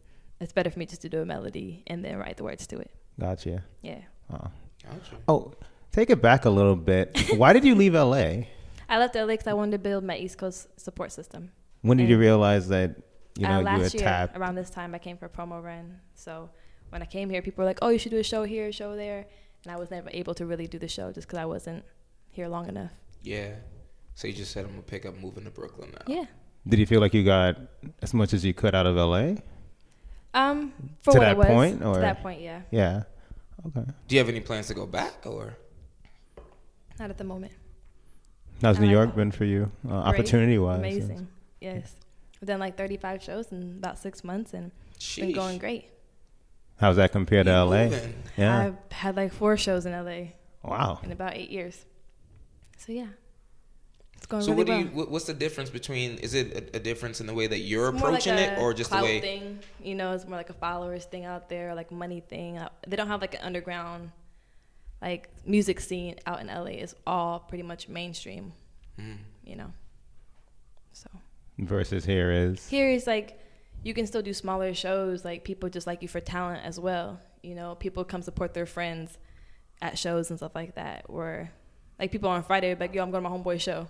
It's 0.40 0.52
better 0.52 0.70
for 0.70 0.78
me 0.78 0.86
just 0.86 1.02
to 1.02 1.08
do 1.10 1.20
a 1.20 1.26
melody 1.26 1.82
and 1.86 2.02
then 2.04 2.16
write 2.16 2.38
the 2.38 2.44
words 2.44 2.66
to 2.68 2.78
it. 2.78 2.90
Gotcha. 3.20 3.62
Yeah. 3.82 4.00
Oh. 4.32 4.48
Gotcha. 4.82 5.16
oh, 5.28 5.52
take 5.92 6.08
it 6.10 6.22
back 6.22 6.44
a 6.46 6.50
little 6.50 6.76
bit. 6.76 7.18
Why 7.36 7.52
did 7.52 7.64
you 7.64 7.74
leave 7.74 7.92
LA? 7.94 8.44
I 8.88 8.98
left 8.98 9.14
LA 9.16 9.26
because 9.26 9.46
I 9.48 9.52
wanted 9.54 9.72
to 9.72 9.78
build 9.78 10.04
my 10.04 10.16
East 10.16 10.38
Coast 10.38 10.68
support 10.80 11.12
system. 11.12 11.50
When 11.82 11.98
did 11.98 12.08
you 12.08 12.18
realize 12.18 12.68
that 12.68 12.96
you 13.36 13.46
know 13.46 13.54
uh, 13.56 13.58
you 13.58 13.64
last 13.64 13.94
year 13.94 14.02
tapped? 14.02 14.36
around 14.36 14.54
this 14.54 14.70
time, 14.70 14.94
I 14.94 14.98
came 14.98 15.16
for 15.16 15.26
a 15.26 15.28
promo 15.28 15.62
run. 15.62 15.98
So 16.14 16.50
when 16.90 17.02
I 17.02 17.06
came 17.06 17.28
here, 17.30 17.42
people 17.42 17.62
were 17.62 17.68
like, 17.68 17.78
"Oh, 17.82 17.88
you 17.88 17.98
should 17.98 18.10
do 18.12 18.18
a 18.18 18.22
show 18.24 18.44
here, 18.44 18.68
a 18.68 18.72
show 18.72 18.96
there," 18.96 19.26
and 19.64 19.72
I 19.72 19.76
was 19.76 19.90
never 19.90 20.08
able 20.12 20.34
to 20.34 20.46
really 20.46 20.66
do 20.66 20.78
the 20.78 20.88
show 20.88 21.12
just 21.12 21.26
because 21.26 21.38
I 21.38 21.44
wasn't 21.46 21.84
here 22.30 22.48
long 22.48 22.68
enough. 22.68 22.92
Yeah. 23.22 23.54
So 24.14 24.28
you 24.28 24.34
just 24.34 24.52
said 24.52 24.64
I'm 24.64 24.70
gonna 24.70 24.82
pick 24.82 25.04
up 25.06 25.14
moving 25.18 25.44
to 25.44 25.50
Brooklyn 25.50 25.90
now. 25.92 26.04
Yeah. 26.06 26.24
Did 26.68 26.80
you 26.80 26.86
feel 26.86 27.00
like 27.00 27.14
you 27.14 27.24
got 27.24 27.58
as 28.02 28.12
much 28.14 28.32
as 28.32 28.44
you 28.44 28.52
could 28.54 28.74
out 28.74 28.86
of 28.86 28.96
LA? 28.96 29.36
Um, 30.34 30.72
for 31.02 31.12
To 31.12 31.18
what 31.18 31.24
that 31.24 31.30
it 31.32 31.36
was, 31.38 31.46
point, 31.46 31.82
or- 31.84 31.94
to 31.94 32.00
that 32.00 32.22
point, 32.22 32.40
yeah. 32.40 32.62
Yeah. 32.70 33.02
Okay. 33.66 33.88
Do 34.08 34.14
you 34.14 34.18
have 34.18 34.28
any 34.28 34.40
plans 34.40 34.66
to 34.68 34.74
go 34.74 34.86
back 34.86 35.24
or? 35.26 35.56
Not 36.98 37.10
at 37.10 37.18
the 37.18 37.24
moment. 37.24 37.52
How's 38.62 38.78
New 38.78 38.88
York 38.88 39.10
that. 39.10 39.16
been 39.16 39.30
for 39.30 39.44
you, 39.44 39.70
uh, 39.88 39.92
opportunity 39.92 40.58
wise? 40.58 40.78
Amazing. 40.78 41.28
Yes. 41.60 41.94
I've 42.40 42.48
done 42.48 42.60
like 42.60 42.76
35 42.76 43.22
shows 43.22 43.50
in 43.52 43.76
about 43.78 43.98
six 43.98 44.22
months 44.24 44.52
and 44.54 44.70
it's 44.94 45.16
been 45.16 45.32
going 45.32 45.58
great. 45.58 45.90
How's 46.78 46.96
that 46.96 47.12
compared 47.12 47.46
to 47.46 47.64
LA? 47.64 47.84
moving. 47.84 48.14
Yeah. 48.36 48.58
I've 48.66 48.92
had 48.92 49.16
like 49.16 49.32
four 49.32 49.56
shows 49.56 49.86
in 49.86 49.92
LA 49.92 50.32
wow. 50.62 51.00
in 51.02 51.10
about 51.12 51.34
eight 51.34 51.50
years. 51.50 51.84
So 52.76 52.92
yeah, 52.92 53.06
it's 54.18 54.26
going 54.26 54.42
So 54.42 54.50
really 54.52 54.58
what 54.58 54.66
do 54.66 54.72
well. 54.94 55.04
you? 55.06 55.10
What's 55.10 55.24
the 55.24 55.32
difference 55.32 55.70
between? 55.70 56.18
Is 56.18 56.34
it 56.34 56.70
a, 56.74 56.76
a 56.76 56.80
difference 56.80 57.22
in 57.22 57.26
the 57.26 57.32
way 57.32 57.46
that 57.46 57.60
you're 57.60 57.88
It's 57.88 57.98
more 57.98 58.10
like 58.10 58.20
approaching 58.26 58.38
it, 58.38 58.58
or 58.58 58.74
just 58.74 58.90
the 58.90 58.98
way? 58.98 59.20
thing? 59.20 59.60
You 59.82 59.94
know, 59.94 60.12
it's 60.12 60.26
more 60.26 60.36
like 60.36 60.50
a 60.50 60.54
followers 60.54 61.06
thing 61.06 61.24
out 61.24 61.48
there, 61.48 61.74
like 61.74 61.90
money 61.90 62.20
thing. 62.20 62.58
Uh, 62.58 62.68
They 62.86 62.96
don't 62.96 63.08
have 63.08 63.22
like 63.22 63.32
an 63.34 63.40
underground, 63.42 64.10
like 65.00 65.30
music 65.46 65.80
scene 65.80 66.16
out 66.26 66.40
in 66.42 66.48
LA. 66.48 66.82
It's 66.84 66.94
all 67.06 67.38
pretty 67.40 67.62
much 67.64 67.88
mainstream. 67.88 68.52
Mm. 69.00 69.16
You 69.44 69.56
know, 69.56 69.72
so 70.92 71.08
Versus 71.58 72.04
here 72.04 72.30
is. 72.30 72.68
here 72.68 72.90
is 72.90 73.06
like 73.06 73.40
you 73.82 73.94
can 73.94 74.06
still 74.06 74.22
do 74.22 74.32
smaller 74.34 74.74
shows. 74.74 75.24
Like 75.24 75.44
people 75.44 75.68
just 75.68 75.86
like 75.86 76.02
you 76.02 76.08
for 76.08 76.20
talent 76.20 76.64
as 76.64 76.78
well. 76.78 77.18
You 77.42 77.54
know, 77.54 77.74
people 77.76 78.04
come 78.04 78.22
support 78.22 78.52
their 78.54 78.66
friends 78.66 79.16
at 79.80 79.98
shows 79.98 80.30
and 80.30 80.38
stuff 80.38 80.54
like 80.54 80.74
that. 80.74 81.08
Where 81.08 81.50
like 81.98 82.10
people 82.12 82.28
on 82.28 82.42
Friday, 82.42 82.74
like 82.74 82.94
yo, 82.94 83.02
I'm 83.02 83.10
going 83.10 83.22
to 83.24 83.30
my 83.30 83.36
homeboy 83.36 83.60
show. 83.60 83.88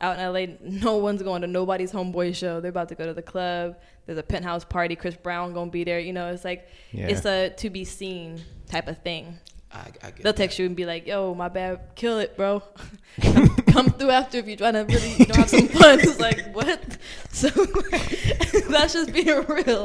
Out 0.00 0.18
in 0.18 0.32
LA, 0.32 0.54
no 0.82 0.96
one's 0.96 1.22
going 1.22 1.40
to 1.42 1.46
nobody's 1.46 1.92
homeboy 1.92 2.34
show. 2.34 2.60
They're 2.60 2.70
about 2.70 2.88
to 2.90 2.94
go 2.94 3.06
to 3.06 3.14
the 3.14 3.22
club. 3.22 3.76
There's 4.04 4.18
a 4.18 4.22
penthouse 4.22 4.64
party. 4.64 4.94
Chris 4.96 5.16
Brown 5.16 5.52
gonna 5.54 5.70
be 5.70 5.84
there. 5.84 6.00
You 6.00 6.12
know, 6.12 6.28
it's 6.32 6.44
like 6.44 6.68
Yeah. 6.92 7.06
it's 7.08 7.24
a 7.24 7.50
to 7.50 7.70
be 7.70 7.84
seen 7.84 8.42
type 8.68 8.88
of 8.88 8.98
thing. 8.98 9.38
I, 9.72 9.78
I 9.80 9.82
get 10.10 10.16
They'll 10.16 10.32
that. 10.32 10.36
text 10.36 10.58
you 10.58 10.66
and 10.66 10.76
be 10.76 10.86
like, 10.86 11.06
"Yo, 11.06 11.34
my 11.34 11.48
bad, 11.48 11.80
kill 11.96 12.18
it, 12.18 12.36
bro. 12.36 12.62
come, 13.20 13.56
come 13.76 13.90
through 13.90 14.10
after 14.10 14.38
if 14.38 14.46
you're 14.46 14.56
trying 14.56 14.74
to 14.74 14.84
really 14.84 15.12
you 15.18 15.26
know, 15.26 15.34
have 15.34 15.50
some 15.50 15.68
fun." 15.68 16.00
It's 16.00 16.18
like 16.20 16.52
what? 16.54 16.98
So 17.30 17.48
that's 18.70 18.92
just 18.94 19.12
being 19.12 19.26
real. 19.48 19.84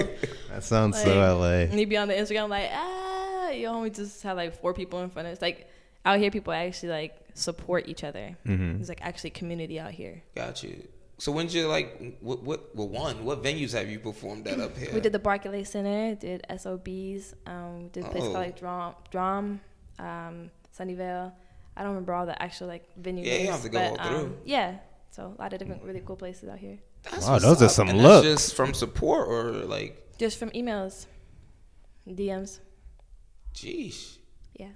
That 0.50 0.64
sounds 0.64 0.96
Like, 0.98 1.06
so 1.06 1.38
LA. 1.38 1.52
And 1.70 1.80
you 1.80 1.88
be 1.88 1.98
on 1.98 2.08
the 2.08 2.14
Instagram 2.14 2.50
like, 2.50 2.70
ah, 2.74 3.50
you 3.50 3.68
only 3.68 3.90
just 3.90 4.24
have 4.24 4.38
like 4.38 4.60
four 4.62 4.74
people 4.74 5.02
in 5.02 5.10
front 5.10 5.28
of 5.28 5.34
us. 5.34 5.42
Like 5.42 5.68
out 6.06 6.20
here, 6.20 6.32
people 6.32 6.54
actually 6.54 6.90
like 6.90 7.16
support 7.34 7.88
each 7.88 8.04
other. 8.04 8.38
Mm-hmm. 8.46 8.78
There's 8.78 8.90
like 8.90 9.02
actually 9.02 9.30
community 9.32 9.80
out 9.80 9.92
here. 9.92 10.24
Got 10.36 10.64
you. 10.64 10.88
So 11.18 11.32
when's 11.32 11.54
your 11.54 11.68
like? 11.68 12.18
What? 12.22 12.42
What? 12.44 12.76
Well, 12.76 12.90
one. 12.90 13.24
What 13.26 13.44
venues 13.44 13.74
have 13.74 13.90
you 13.90 14.00
performed 14.00 14.48
at 14.48 14.60
up 14.60 14.76
here? 14.76 14.90
We 14.94 15.02
did 15.02 15.12
the 15.14 15.20
Barclay 15.20 15.64
Center, 15.64 16.16
did 16.16 16.46
SOBs, 16.50 17.36
um, 17.46 17.90
did 17.94 18.06
a 18.06 18.10
place 18.10 18.24
Oh. 18.24 18.32
called 18.32 18.34
like 18.34 18.60
Drum, 18.60 18.96
Drum, 19.12 19.62
um, 20.00 20.50
Sunnyvale. 20.78 21.32
I 21.76 21.82
don't 21.84 21.92
remember 21.92 22.14
all 22.14 22.26
the 22.26 22.42
actual 22.42 22.68
like 22.68 22.84
venues. 23.02 23.26
Yeah, 23.26 23.34
you 23.34 23.38
names, 23.40 23.50
have 23.50 23.62
to 23.64 23.70
go 23.70 23.80
but, 23.80 24.00
all 24.00 24.08
through. 24.08 24.18
Um, 24.26 24.36
yeah, 24.46 24.76
so 25.12 25.34
a 25.38 25.42
lot 25.42 25.54
of 25.54 25.60
different 25.60 25.84
really 25.84 26.02
cool 26.06 26.16
places 26.18 26.50
out 26.50 26.60
here. 26.60 26.80
That's 27.04 27.26
Wow, 27.26 27.34
what's 27.34 27.46
those 27.46 27.62
are 27.64 27.70
some 27.70 27.90
and 27.90 28.02
looks. 28.04 28.26
Just 28.28 28.56
from 28.56 28.74
support 28.74 29.28
or 29.28 29.52
like, 29.66 30.18
Just 30.18 30.38
from 30.38 30.50
emails, 30.52 31.06
DMs. 32.08 32.60
geesh. 33.56 34.18
Yeah. 34.60 34.68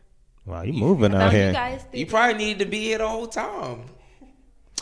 Wow, 0.45 0.61
you 0.63 0.73
moving 0.73 1.13
I 1.13 1.25
out 1.25 1.33
here. 1.33 1.47
you 1.47 1.53
guys. 1.53 1.85
You 1.93 2.05
probably 2.05 2.35
needed 2.37 2.59
to 2.59 2.65
be 2.69 2.79
here 2.79 2.97
the 2.99 3.07
whole 3.07 3.27
time. 3.27 3.83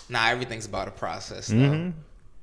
Nah, 0.10 0.28
everything's 0.28 0.66
about 0.66 0.90
a 0.90 0.92
process. 0.92 1.48
though. 1.48 1.56
Mhm. 1.56 1.94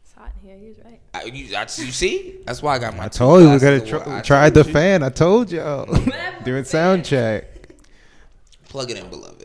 It's 0.03 0.13
hot 0.15 0.33
in 0.43 0.49
here. 0.49 0.57
He 0.59 0.69
was 0.69 0.79
right. 0.83 0.99
I, 1.13 1.25
you, 1.25 1.55
I, 1.55 1.61
you 1.63 1.93
see? 1.93 2.39
That's 2.47 2.63
why 2.63 2.75
I 2.77 2.79
got 2.79 2.97
my. 2.97 3.05
I 3.05 3.09
two 3.09 3.19
told 3.19 3.43
you 3.43 3.51
we 3.51 3.59
gotta 3.59 3.77
of 3.77 3.87
tr- 3.89 3.97
water. 3.99 4.11
I 4.13 4.21
try 4.23 4.51
the 4.51 4.65
you. 4.65 4.73
fan. 4.73 5.03
I 5.03 5.11
told 5.11 5.53
y'all. 5.53 5.85
Doing 6.45 6.65
sound 6.65 7.05
check. 7.05 7.45
Plug 8.71 8.91
it 8.91 8.97
in, 8.97 9.11
beloved. 9.11 9.40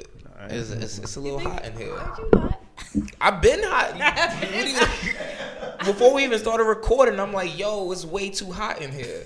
It's, 0.50 0.70
it's, 0.72 0.98
it's 1.00 1.16
a 1.16 1.20
little 1.20 1.40
hot 1.40 1.66
in 1.66 1.74
here. 1.75 1.96
Hot? 1.98 2.60
I've 3.22 3.42
been 3.42 3.62
hot. 3.64 4.42
You- 4.42 4.58
you 4.58 4.75
really- 4.75 5.86
Before 5.86 6.14
we 6.14 6.24
even 6.24 6.40
started 6.40 6.64
recording, 6.66 7.20
I'm 7.20 7.34
like, 7.34 7.58
yo, 7.58 7.92
it's 7.92 8.06
way 8.06 8.30
too 8.30 8.52
hot 8.52 8.82
in 8.82 8.92
here. 8.92 9.25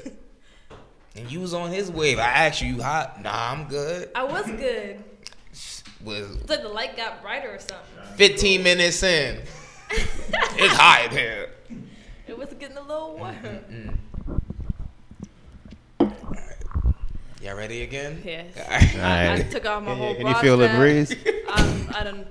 And 1.15 1.31
you 1.31 1.39
was 1.41 1.53
on 1.53 1.71
his 1.71 1.91
wave. 1.91 2.19
I 2.19 2.23
asked 2.27 2.61
you, 2.61 2.75
you 2.75 2.81
hot? 2.83 3.21
Nah, 3.21 3.51
I'm 3.51 3.67
good. 3.67 4.09
I 4.15 4.23
was 4.23 4.45
good. 4.45 5.03
Was 6.03 6.35
It's 6.41 6.49
like 6.49 6.61
the 6.61 6.69
light 6.69 6.95
got 6.95 7.21
brighter 7.21 7.53
or 7.53 7.59
something. 7.59 8.15
15 8.15 8.63
minutes 8.63 9.03
in. 9.03 9.41
it's 9.89 10.73
hot 10.75 11.05
in 11.05 11.11
here. 11.17 11.49
It 12.27 12.37
was 12.37 12.47
getting 12.59 12.77
a 12.77 12.81
little 12.81 13.17
warm. 13.17 13.99
Y'all 17.41 17.55
ready 17.55 17.83
again? 17.83 18.21
Yes. 18.25 18.53
All 18.95 19.01
I, 19.01 19.33
I 19.35 19.41
took 19.43 19.65
off 19.65 19.83
my 19.83 19.91
And, 19.91 19.99
whole 20.01 20.15
and 20.15 20.27
you 20.27 20.35
feel 20.35 20.57
the 20.57 20.65
strap. 20.67 20.79
breeze? 20.79 21.11
Um, 21.47 21.89
I 21.95 22.03
don't. 22.03 22.27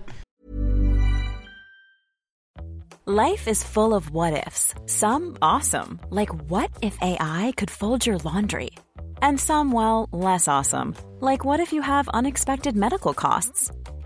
Life 3.06 3.48
is 3.48 3.62
full 3.64 3.94
of 3.94 4.10
what 4.10 4.34
ifs. 4.46 4.74
Some 4.84 5.38
awesome, 5.40 5.98
like 6.10 6.28
what 6.50 6.70
if 6.82 6.98
AI 7.00 7.54
could 7.56 7.70
fold 7.70 8.04
your 8.06 8.18
laundry? 8.18 8.70
And 9.22 9.40
some, 9.40 9.72
well, 9.72 10.08
less 10.12 10.46
awesome, 10.46 10.94
like 11.20 11.42
what 11.42 11.58
if 11.58 11.72
you 11.72 11.80
have 11.80 12.06
unexpected 12.10 12.76
medical 12.76 13.14
costs? 13.14 13.72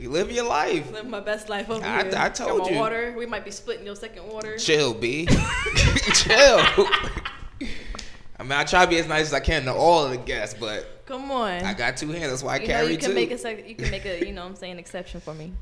You 0.00 0.08
live 0.08 0.32
your 0.32 0.46
life. 0.48 0.90
Live 0.92 1.06
my 1.06 1.20
best 1.20 1.50
life 1.50 1.68
over 1.68 1.84
I- 1.84 1.98
here. 1.98 2.06
I 2.06 2.10
Got 2.10 2.34
told 2.34 2.62
my 2.62 2.70
you. 2.70 2.78
water. 2.78 3.14
We 3.18 3.26
might 3.26 3.44
be 3.44 3.50
splitting 3.50 3.84
your 3.84 3.94
second 3.96 4.26
water. 4.26 4.56
Chill, 4.56 4.94
B. 4.94 5.26
Chill. 6.14 6.58
I 8.38 8.42
mean, 8.42 8.52
I 8.52 8.64
try 8.64 8.84
to 8.86 8.90
be 8.90 8.96
as 8.98 9.06
nice 9.06 9.26
as 9.26 9.34
I 9.34 9.40
can 9.40 9.64
to 9.66 9.74
all 9.74 10.06
of 10.06 10.10
the 10.12 10.16
guests, 10.16 10.56
but 10.58 11.02
Come 11.04 11.30
on. 11.30 11.50
I 11.64 11.74
got 11.74 11.98
two 11.98 12.08
hands. 12.12 12.30
That's 12.30 12.42
why 12.42 12.54
I 12.54 12.56
you 12.56 12.68
know, 12.68 12.74
carry 12.74 12.92
you 12.92 12.96
can 12.98 13.10
two. 13.10 13.14
make 13.14 13.30
a 13.30 13.36
sec- 13.36 13.68
you 13.68 13.74
can 13.74 13.90
make 13.90 14.06
a 14.06 14.24
you 14.24 14.32
know 14.32 14.42
what 14.44 14.50
I'm 14.50 14.56
saying 14.56 14.78
exception 14.78 15.20
for 15.20 15.34
me. 15.34 15.52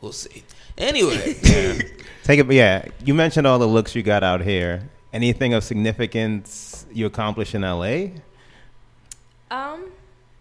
We'll 0.00 0.12
see. 0.12 0.42
Anyway, 0.76 1.34
Take 2.24 2.40
it. 2.40 2.50
Yeah, 2.50 2.86
you 3.04 3.14
mentioned 3.14 3.46
all 3.46 3.58
the 3.60 3.68
looks 3.68 3.94
you 3.94 4.02
got 4.02 4.24
out 4.24 4.40
here. 4.40 4.88
Anything 5.12 5.54
of 5.54 5.62
significance 5.62 6.86
you 6.92 7.06
accomplished 7.06 7.54
in 7.54 7.60
LA? 7.62 8.06
Um, 9.50 9.90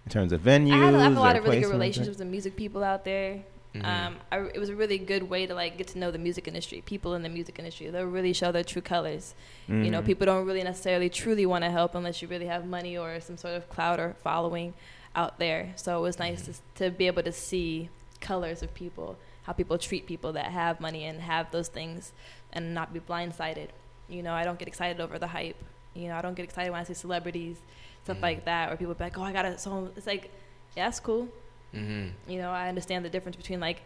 in 0.06 0.12
terms 0.12 0.32
of 0.32 0.42
venues? 0.42 0.74
I 0.74 0.78
had, 0.86 0.96
I 0.96 1.04
have 1.04 1.18
a 1.18 1.20
lot 1.20 1.36
of 1.36 1.44
really 1.44 1.62
good 1.62 1.70
relationships 1.72 2.18
with 2.18 2.28
music 2.28 2.56
people 2.56 2.84
out 2.84 3.06
there. 3.06 3.44
Mhm. 3.76 3.86
Um, 3.86 4.16
I, 4.32 4.40
it 4.40 4.58
was 4.60 4.70
a 4.70 4.76
really 4.76 4.98
good 4.98 5.30
way 5.30 5.46
to 5.46 5.54
like 5.54 5.78
get 5.78 5.88
to 5.90 6.00
know 6.00 6.10
the 6.10 6.18
music 6.18 6.48
industry, 6.48 6.82
people 6.84 7.14
in 7.14 7.22
the 7.22 7.30
music 7.30 7.60
industry. 7.60 7.88
They'll 7.92 8.06
really 8.06 8.34
show 8.34 8.52
their 8.52 8.64
true 8.64 8.82
colors. 8.82 9.36
You 9.68 9.92
know, 9.92 10.02
Mhm. 10.02 10.06
people 10.08 10.26
don't 10.26 10.48
really 10.48 10.64
necessarily 10.64 11.08
truly 11.10 11.46
want 11.46 11.64
to 11.64 11.70
help 11.70 11.94
unless 11.94 12.22
you 12.24 12.28
really 12.28 12.48
have 12.48 12.66
money 12.66 12.98
or 12.98 13.20
some 13.20 13.38
sort 13.38 13.54
of 13.54 13.70
clout 13.70 14.00
or 14.00 14.16
following 14.24 14.74
out 15.16 15.38
there. 15.38 15.74
So 15.76 16.00
it 16.00 16.02
was 16.02 16.18
nice 16.18 16.42
to, 16.46 16.54
to 16.84 16.90
be 16.90 17.06
able 17.06 17.22
to 17.22 17.32
see 17.32 17.90
colors 18.22 18.64
of 18.64 18.74
people, 18.74 19.18
how 19.44 19.54
people 19.54 19.78
treat 19.78 20.08
people 20.08 20.34
that 20.34 20.46
have 20.46 20.80
money 20.82 21.04
and 21.06 21.22
have 21.22 21.52
those 21.52 21.68
things, 21.68 22.12
and 22.52 22.74
not 22.74 22.92
be 22.92 23.00
blindsided. 23.00 23.68
You 24.10 24.24
know, 24.24 24.34
I 24.34 24.44
don't 24.44 24.58
get 24.58 24.68
excited 24.68 25.00
over 25.00 25.20
the 25.20 25.28
hype. 25.28 25.58
You 25.94 26.08
know, 26.08 26.16
I 26.16 26.24
don't 26.24 26.34
get 26.36 26.44
excited 26.44 26.72
when 26.72 26.82
I 26.82 26.84
see 26.84 26.96
celebrities, 26.96 27.58
stuff 28.04 28.18
Mhm. 28.18 28.22
like 28.22 28.46
that, 28.46 28.72
or 28.72 28.78
people 28.78 28.94
be 28.94 29.04
like, 29.04 29.18
"Oh, 29.18 29.24
I 29.24 29.32
got 29.34 29.46
it." 29.46 29.60
So 29.60 29.90
it's 29.96 30.08
like, 30.08 30.32
yeah, 30.76 30.86
that's 30.86 31.00
cool. 31.00 31.28
Mm-hmm. 31.76 32.32
You 32.32 32.40
know, 32.40 32.52
I 32.52 32.68
understand 32.70 33.06
the 33.06 33.10
difference 33.10 33.36
between 33.36 33.60
like 33.60 33.82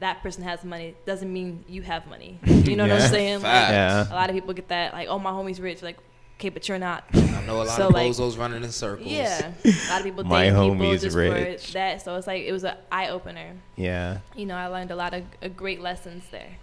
that 0.00 0.22
person 0.22 0.42
has 0.44 0.64
money 0.64 0.94
doesn't 1.06 1.32
mean 1.32 1.64
you 1.68 1.82
have 1.82 2.06
money. 2.08 2.38
You 2.46 2.76
know 2.76 2.84
what 2.88 3.00
I'm 3.00 3.08
saying? 3.10 3.36
Like, 3.42 3.52
Yeah. 3.70 4.10
a 4.10 4.14
lot 4.14 4.28
of 4.30 4.34
people 4.34 4.52
get 4.54 4.68
that 4.68 4.92
like, 4.92 5.08
oh, 5.08 5.18
my 5.18 5.30
homie's 5.30 5.60
rich. 5.60 5.82
Like, 5.82 5.98
okay, 6.38 6.48
but 6.48 6.68
you're 6.68 6.78
not. 6.80 7.04
I 7.14 7.42
know 7.46 7.62
a 7.62 7.64
lot 7.64 7.76
So, 7.76 7.88
of 7.88 7.94
like- 7.94 8.10
bozos 8.10 8.36
running 8.38 8.62
in 8.64 8.72
circles. 8.72 9.06
Yeah, 9.06 9.52
a 9.64 9.88
lot 9.90 9.98
of 10.00 10.04
people 10.04 10.22
think 10.24 10.28
My 10.28 10.44
people 10.50 10.70
homie's 10.70 11.02
just 11.02 11.16
rich. 11.16 11.66
for 11.66 11.72
that. 11.74 12.02
So 12.02 12.16
it's 12.16 12.26
like 12.26 12.42
it 12.42 12.52
was 12.52 12.64
an 12.64 12.76
eye 12.90 13.08
opener. 13.08 13.52
Yeah. 13.76 14.18
You 14.34 14.46
know, 14.46 14.56
I 14.56 14.66
learned 14.66 14.90
a 14.90 14.96
lot 14.96 15.14
of 15.14 15.22
uh, 15.42 15.48
great 15.48 15.80
lessons 15.80 16.24
there 16.32 16.56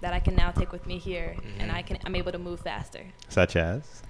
that 0.00 0.12
I 0.12 0.20
can 0.20 0.36
now 0.36 0.52
take 0.52 0.70
with 0.70 0.86
me 0.86 0.98
here, 0.98 1.34
and 1.58 1.70
Mhm. 1.72 1.74
I 1.74 1.82
can 1.82 1.98
I'm 2.04 2.14
able 2.14 2.30
to 2.32 2.38
move 2.38 2.60
faster. 2.60 3.02
Such 3.28 3.56
as. 3.56 4.02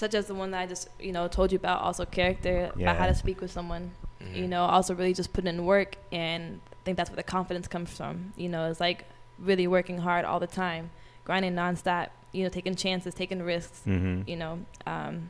Such 0.00 0.14
as 0.14 0.26
the 0.26 0.34
one 0.34 0.50
that 0.52 0.60
I 0.62 0.66
just 0.66 0.88
you 0.98 1.12
know 1.12 1.28
told 1.28 1.52
you 1.52 1.56
about, 1.56 1.82
also 1.82 2.06
character 2.06 2.70
about 2.74 2.96
how 2.96 3.06
to 3.06 3.14
speak 3.14 3.40
with 3.42 3.50
someone. 3.50 3.90
Mhm. 4.22 4.34
You 4.34 4.48
know, 4.48 4.62
also 4.64 4.94
really 4.94 5.12
just 5.12 5.32
putting 5.34 5.48
in 5.54 5.66
work, 5.66 5.96
and 6.10 6.60
I 6.72 6.82
think 6.84 6.96
that's 6.96 7.10
where 7.10 7.16
the 7.16 7.22
confidence 7.22 7.68
comes 7.68 7.94
from. 7.94 8.32
You 8.36 8.48
know, 8.48 8.70
it's 8.70 8.80
like 8.80 9.04
really 9.38 9.66
working 9.66 9.98
hard 9.98 10.24
all 10.24 10.40
the 10.40 10.46
time, 10.46 10.88
grinding 11.26 11.54
nonstop. 11.54 12.08
You 12.32 12.44
know, 12.44 12.48
taking 12.48 12.74
chances, 12.76 13.12
taking 13.14 13.42
risks. 13.42 13.82
Mm-hmm. 13.86 14.28
You 14.30 14.36
know, 14.36 14.58
um, 14.86 15.28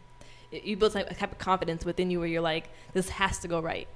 y- 0.53 0.61
you 0.63 0.77
build 0.77 0.95
a 0.95 1.03
type 1.15 1.33
of 1.33 1.39
confidence 1.39 1.85
within 1.85 2.09
you 2.11 2.21
where 2.21 2.29
you're 2.29 2.41
like, 2.55 2.69
this 2.93 3.09
has 3.09 3.39
to 3.41 3.49
go 3.49 3.59
right. 3.59 3.89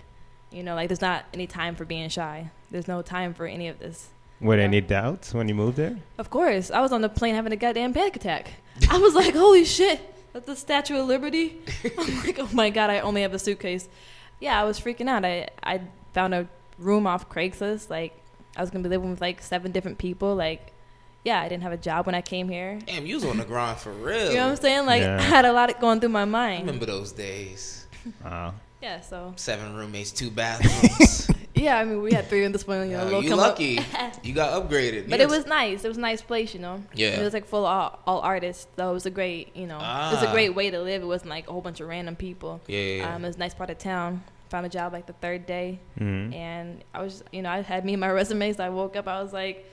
You 0.51 0.63
know, 0.65 0.75
like 0.75 0.89
there's 0.89 1.01
not 1.03 1.25
any 1.33 1.47
time 1.47 1.77
for 1.77 1.85
being 1.85 2.09
shy. 2.09 2.51
There's 2.73 2.89
no 2.89 3.01
time 3.03 3.33
for 3.35 3.47
any 3.47 3.69
of 3.69 3.79
this. 3.79 4.09
Were 4.41 4.57
there 4.57 4.65
any 4.65 4.81
doubts 4.81 5.33
when 5.35 5.49
you 5.49 5.55
moved 5.55 5.77
there? 5.77 5.99
Of 6.19 6.31
course, 6.31 6.71
I 6.73 6.81
was 6.81 6.91
on 6.93 7.01
the 7.03 7.09
plane 7.09 7.35
having 7.37 7.53
a 7.53 7.57
goddamn 7.57 7.93
panic 7.95 8.17
attack. 8.17 8.51
I 8.91 8.99
was 8.99 9.15
like, 9.15 9.35
holy 9.35 9.65
shit, 9.65 10.01
that's 10.35 10.45
the 10.47 10.57
Statue 10.57 10.99
of 11.01 11.07
Liberty. 11.07 11.59
I'm 11.99 12.19
like, 12.25 12.39
oh 12.39 12.49
my 12.53 12.69
god, 12.69 12.91
I 12.91 13.01
only 13.01 13.23
have 13.23 13.33
a 13.33 13.39
suitcase. 13.39 13.89
Yeah, 14.41 14.61
I 14.61 14.65
was 14.65 14.79
freaking 14.79 15.09
out. 15.09 15.25
I 15.25 15.49
I 15.63 15.81
found 16.13 16.35
a 16.35 16.47
room 16.79 17.07
off 17.07 17.31
Craigslist. 17.31 17.89
Like, 17.89 18.13
I 18.57 18.61
was 18.61 18.69
gonna 18.71 18.83
be 18.83 18.91
living 18.91 19.09
with 19.11 19.23
like 19.23 19.41
seven 19.41 19.73
different 19.73 19.97
people. 19.97 20.35
Like, 20.35 20.73
yeah, 21.25 21.41
I 21.41 21.49
didn't 21.49 21.63
have 21.63 21.73
a 21.73 21.79
job 21.79 22.05
when 22.05 22.15
I 22.15 22.21
came 22.21 22.49
here. 22.51 22.79
Damn, 22.87 23.07
you 23.07 23.15
was 23.15 23.25
on 23.25 23.39
the 23.39 23.45
grind 23.55 23.79
for 23.79 23.93
real. 23.93 24.29
You 24.31 24.37
know 24.37 24.45
what 24.45 24.51
I'm 24.51 24.57
saying? 24.57 24.87
Like, 24.87 25.01
Yeah. 25.03 25.17
I 25.21 25.23
had 25.23 25.45
a 25.47 25.53
lot 25.53 25.81
going 25.81 26.01
through 26.01 26.11
my 26.11 26.23
I 26.23 26.27
mind. 26.27 26.67
remember 26.67 26.85
those 26.87 27.13
days. 27.13 27.87
Wow. 28.23 28.55
Yeah, 28.83 29.01
so 29.01 29.33
Seven 29.37 29.75
roommates, 29.75 30.11
two 30.13 30.31
bathrooms. 30.31 31.31
Yeah, 31.65 31.79
I 31.81 31.85
mean, 31.85 32.01
we 32.03 32.13
had 32.13 32.29
three 32.29 32.45
in 32.45 32.53
this 32.53 32.67
one. 32.67 32.91
You 32.91 32.97
know, 32.97 33.17
Uh, 33.17 33.21
you 33.21 33.29
come 33.31 33.39
lucky. 33.39 33.81
you 34.23 34.33
got 34.43 34.51
upgraded. 34.59 35.09
But 35.11 35.19
Yes. 35.21 35.27
it 35.27 35.37
was 35.37 35.47
nice. 35.47 35.85
It 35.85 35.89
was 35.89 35.97
a 35.97 36.07
nice 36.11 36.23
place, 36.31 36.55
you 36.55 36.61
know. 36.61 36.77
Yeah. 36.95 37.19
It 37.21 37.25
was 37.25 37.33
like 37.33 37.47
full 37.47 37.65
of 37.67 37.73
all, 37.75 37.99
all 38.07 38.21
artists. 38.21 38.67
So 38.77 38.91
it 38.91 38.95
was 38.95 39.07
a 39.07 39.11
great, 39.11 39.45
you 39.57 39.67
know, 39.67 39.77
it 39.77 40.13
was 40.15 40.23
a 40.23 40.29
Ah. 40.29 40.33
great 40.33 40.55
way 40.55 40.71
to 40.71 40.81
live. 40.81 41.03
It 41.03 41.07
wasn't 41.07 41.31
like 41.31 41.49
a 41.49 41.53
whole 41.53 41.63
bunch 41.69 41.81
of 41.81 41.89
random 41.89 42.17
people. 42.17 42.61
Yeah, 42.67 42.79
yeah, 42.79 42.97
yeah. 43.03 43.15
Um, 43.15 43.25
it 43.25 43.29
was 43.29 43.37
a 43.37 43.39
nice 43.47 43.55
part 43.55 43.71
of 43.71 43.79
town. 43.79 44.23
Found 44.51 44.67
a 44.67 44.69
job 44.69 44.93
like 44.93 45.07
the 45.07 45.15
third 45.25 45.47
day, 45.47 45.79
Mm-hmm. 45.99 46.33
and 46.35 46.85
I 46.95 47.03
was, 47.03 47.25
you 47.33 47.43
know, 47.43 47.51
I 47.51 47.63
had 47.63 47.85
me 47.85 47.95
and 47.95 48.01
my 48.01 48.11
resume. 48.21 48.53
So 48.53 48.63
I 48.63 48.69
woke 48.69 48.95
up. 48.97 49.09
I 49.09 49.21
was 49.23 49.33
like, 49.33 49.65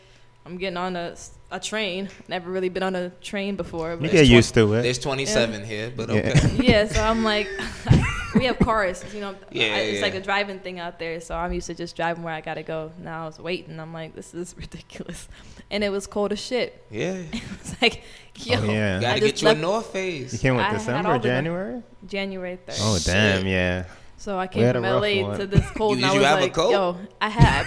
I'm 0.46 0.58
getting 0.58 0.78
on 0.78 0.96
a, 0.96 1.14
a 1.52 1.60
train. 1.60 2.10
Never 2.28 2.50
really 2.50 2.70
been 2.70 2.82
on 2.82 2.96
a 2.96 3.10
train 3.22 3.56
before. 3.58 3.92
You 3.92 3.98
But 3.98 4.12
get 4.12 4.28
used 4.28 4.54
to 4.56 4.74
it. 4.74 4.82
There's 4.82 4.98
27 4.98 5.64
here, 5.66 5.92
but 5.96 6.10
Yeah. 6.10 6.16
okay. 6.36 6.58
yeah, 6.72 6.88
so 6.88 7.00
I'm 7.04 7.24
like, 7.24 7.48
we 8.36 8.46
have 8.46 8.60
cars, 8.60 9.04
you 9.13 9.22
know. 9.22 9.36
Yeah, 9.52 9.65
I, 9.76 9.78
it's 9.80 9.96
yeah. 10.00 10.02
like 10.06 10.15
a 10.15 10.22
driving 10.22 10.60
thing 10.60 10.80
out 10.80 10.98
there, 11.00 11.20
so 11.22 11.36
I'm 11.36 11.52
used 11.54 11.67
to 11.67 11.74
just 11.76 11.96
driving 11.96 12.24
where 12.24 12.34
I 12.34 12.41
gotta 12.41 12.63
go. 12.63 12.91
Now 13.02 13.24
I 13.24 13.26
was 13.26 13.39
waiting. 13.39 13.80
I'm 13.80 13.94
like, 13.94 14.15
this 14.15 14.34
is 14.34 14.56
ridiculous, 14.58 15.28
and 15.70 15.84
it 15.84 15.89
was 15.89 16.08
cold 16.08 16.32
as 16.32 16.39
shit. 16.39 16.84
Yeah. 16.89 17.22
It's 17.62 17.82
like, 17.82 18.02
oh, 18.04 18.44
yo, 18.44 18.60
Oh, 18.62 18.63
yeah. 18.65 19.00
Gotta 19.02 19.20
get 19.20 19.32
just 19.32 19.44
you 19.44 19.50
a 19.50 19.56
North 19.56 19.88
Face. 19.94 20.34
You 20.34 20.39
came 20.39 20.56
with 20.56 20.65
I 20.65 20.74
December, 20.74 21.10
all 21.10 21.15
or 21.15 21.20
the- 21.20 21.28
January? 21.28 21.84
January 22.08 22.58
3rd. 22.67 22.78
Oh, 22.82 22.98
Shit. 22.98 23.06
damn, 23.13 23.48
yeah. 23.48 23.86
So 24.17 24.38
I 24.39 24.48
came 24.48 24.63
had 24.63 24.76
from 24.76 24.84
LA 24.84 25.22
one. 25.24 25.38
to 25.39 25.48
this 25.48 25.70
cold, 25.72 25.98
You- 26.00 26.04
and 26.06 26.12
I 26.12 26.13
you 26.13 26.20
was 26.20 26.28
have 26.28 26.39
a 26.39 26.41
like, 26.44 26.54
coat? 26.54 26.72
yo, 26.72 26.98
I 27.20 27.30
had. 27.30 27.65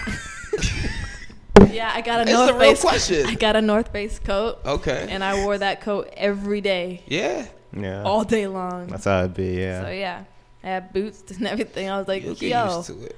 yeah, 1.70 1.90
I 1.94 2.00
got 2.00 2.20
a 2.20 2.22
It's 2.22 2.33
North 2.33 2.48
the 2.48 2.55
real 2.55 2.70
Face. 2.70 2.81
question. 2.81 3.27
I 3.27 3.35
got 3.35 3.57
a 3.57 3.61
North 3.62 3.88
Face 3.92 4.18
coat, 4.18 4.59
Okay. 4.64 5.07
and 5.11 5.22
I 5.24 5.44
wore 5.44 5.59
that 5.59 5.81
coat 5.81 6.12
every 6.16 6.61
day, 6.61 7.03
yeah. 7.07 7.46
Yeah. 7.77 8.03
all 8.05 8.22
day 8.24 8.46
long. 8.46 8.87
That's 8.87 9.05
how 9.05 9.20
it'd 9.20 9.35
be, 9.35 9.55
yeah. 9.61 9.83
So 9.83 9.90
yeah, 9.90 10.24
I 10.64 10.68
had 10.68 10.92
boots 10.92 11.22
and 11.37 11.46
everything. 11.46 11.88
I 11.90 11.98
was 11.98 12.09
like, 12.09 12.24
You'll 12.24 12.35
yo, 12.35 12.77
used 12.79 12.87
to 12.88 13.05
it. 13.05 13.16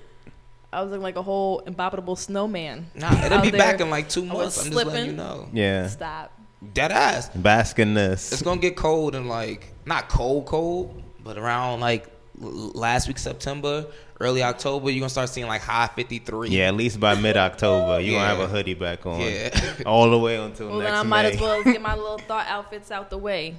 I 0.72 0.82
was 0.82 0.90
looking 0.90 1.02
like 1.04 1.16
a 1.16 1.22
whole 1.22 1.62
abominable 1.66 2.16
snowman. 2.16 2.90
Nah, 2.94 3.24
it'll 3.24 3.40
be 3.40 3.50
there. 3.50 3.58
back 3.60 3.80
in 3.80 3.88
like 3.88 4.08
two 4.08 4.24
months. 4.26 4.58
I'm 4.58 4.72
just 4.72 4.84
letting 4.86 5.06
you 5.06 5.12
know. 5.12 5.48
yeah. 5.52 5.86
Stop. 5.88 6.32
Dead 6.74 6.90
ass. 6.90 7.28
Bask 7.30 7.78
in 7.78 7.94
this. 7.94 8.32
It's 8.32 8.42
gonna 8.42 8.60
get 8.60 8.76
cold 8.76 9.14
and 9.14 9.28
like 9.28 9.72
not 9.86 10.08
cold, 10.08 10.46
cold, 10.46 11.02
but 11.22 11.38
around 11.38 11.80
like 11.80 12.06
last 12.38 13.06
week 13.08 13.16
September, 13.18 13.86
early 14.20 14.42
October, 14.42 14.90
you're 14.90 15.00
gonna 15.00 15.08
start 15.08 15.28
seeing 15.28 15.46
like 15.46 15.60
high 15.62 15.86
53. 15.94 16.48
Yeah, 16.48 16.68
at 16.68 16.74
least 16.74 16.98
by 16.98 17.14
mid 17.14 17.36
October, 17.36 18.00
you're 18.00 18.14
Yeah. 18.14 18.26
gonna 18.28 18.40
have 18.40 18.40
a 18.40 18.52
hoodie 18.52 18.74
back 18.74 19.06
on. 19.06 19.20
Yeah. 19.20 19.50
All 19.86 20.10
the 20.10 20.18
way 20.18 20.36
until 20.36 20.68
Well, 20.68 20.78
next 20.80 20.90
then 20.90 20.98
I 21.00 21.02
might 21.04 21.22
May. 21.22 21.32
as 21.34 21.40
well 21.40 21.62
get 21.62 21.80
my 21.80 21.94
little 21.94 22.18
thought 22.18 22.46
outfits 22.48 22.90
out 22.90 23.08
the 23.10 23.18
way. 23.18 23.54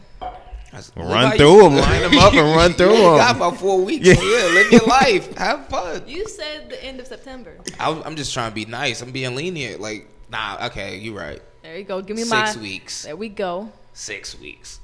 That's- 0.78 0.92
live 0.96 1.10
Run 1.10 1.38
through 1.38 1.62
them, 1.64 1.76
line 1.78 2.02
them 2.04 2.18
up, 2.20 2.34
and 2.34 2.56
run 2.56 2.74
through 2.74 2.88
them. 2.94 3.02
got 3.18 3.28
them. 3.34 3.36
about 3.38 3.58
four 3.58 3.82
weeks. 3.84 4.06
Yeah. 4.08 4.14
So 4.16 4.24
yeah, 4.24 4.54
live 4.54 4.72
your 4.72 4.82
life. 4.86 5.38
Have 5.38 5.68
fun. 5.68 6.04
You 6.08 6.28
said 6.28 6.70
the 6.70 6.84
end 6.84 7.00
of 7.00 7.08
September. 7.08 7.58
I, 7.80 7.92
I'm 8.06 8.16
just 8.16 8.34
trying 8.34 8.52
to 8.52 8.56
be 8.56 8.66
nice. 8.66 9.02
I'm 9.02 9.12
being 9.12 9.36
lenient. 9.36 9.82
Like, 9.82 10.08
nah, 10.32 10.68
okay, 10.68 10.98
you're 10.98 11.18
right. 11.18 11.42
There 11.64 11.78
you 11.78 11.84
go. 11.84 12.02
Give 12.02 12.16
me 12.16 12.24
my. 12.26 12.46
Six 12.46 12.58
weeks. 12.62 13.04
There 13.04 13.16
we 13.16 13.30
go. 13.30 13.72
Six 13.94 14.40
weeks. 14.40 14.80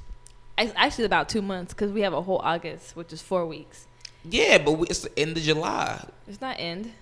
It's 0.58 0.72
actually 0.76 1.04
about 1.04 1.28
two 1.28 1.42
months 1.42 1.72
because 1.74 1.90
we 1.92 2.02
have 2.02 2.12
a 2.12 2.22
whole 2.22 2.38
August, 2.38 2.94
which 2.96 3.12
is 3.12 3.20
four 3.22 3.46
weeks. 3.46 3.86
Yeah, 4.28 4.58
but 4.58 4.72
we, 4.72 4.86
it's 4.88 5.00
the 5.00 5.18
end 5.18 5.36
of 5.36 5.42
July. 5.42 6.04
It's 6.28 6.40
not 6.40 6.56
end. 6.58 6.92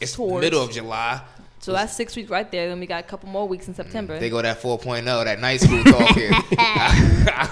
It's 0.00 0.14
Towards. 0.14 0.42
middle 0.42 0.62
of 0.62 0.72
July. 0.72 1.20
So 1.60 1.72
that's 1.72 1.94
six 1.94 2.16
weeks 2.16 2.28
right 2.28 2.50
there. 2.50 2.68
Then 2.68 2.80
we 2.80 2.86
got 2.86 3.04
a 3.04 3.06
couple 3.06 3.28
more 3.28 3.46
weeks 3.46 3.68
in 3.68 3.74
September. 3.74 4.18
They 4.18 4.30
go 4.30 4.42
that 4.42 4.60
4.0, 4.60 5.04
that 5.24 5.38
night 5.38 5.60
school 5.60 5.84
talking. 5.84 6.32
you 6.50 6.56
know 6.56 7.48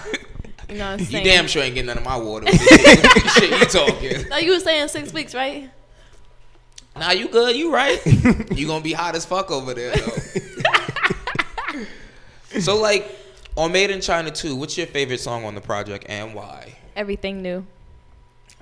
what 0.78 0.80
I'm 0.82 0.98
you 1.00 1.04
saying? 1.06 1.24
damn 1.24 1.46
sure 1.46 1.62
ain't 1.62 1.74
getting 1.74 1.86
none 1.86 1.98
of 1.98 2.04
my 2.04 2.16
water. 2.16 2.46
shit 2.52 3.50
you 3.50 3.64
talking. 3.66 4.26
No, 4.30 4.36
you 4.38 4.52
were 4.52 4.60
saying 4.60 4.88
six 4.88 5.12
weeks, 5.12 5.34
right? 5.34 5.70
Nah, 6.96 7.10
you 7.12 7.28
good. 7.28 7.56
You 7.56 7.72
right. 7.72 8.00
you 8.52 8.66
gonna 8.66 8.82
be 8.84 8.92
hot 8.92 9.14
as 9.14 9.24
fuck 9.24 9.50
over 9.50 9.74
there 9.74 9.94
though. 9.96 10.16
so 12.60 12.76
like 12.80 13.10
on 13.56 13.72
Made 13.72 13.90
in 13.90 14.00
China 14.00 14.30
2, 14.30 14.54
what's 14.56 14.76
your 14.78 14.86
favorite 14.86 15.20
song 15.20 15.44
on 15.44 15.54
the 15.54 15.60
project 15.60 16.06
and 16.08 16.34
why? 16.34 16.76
Everything 16.96 17.42
new. 17.42 17.64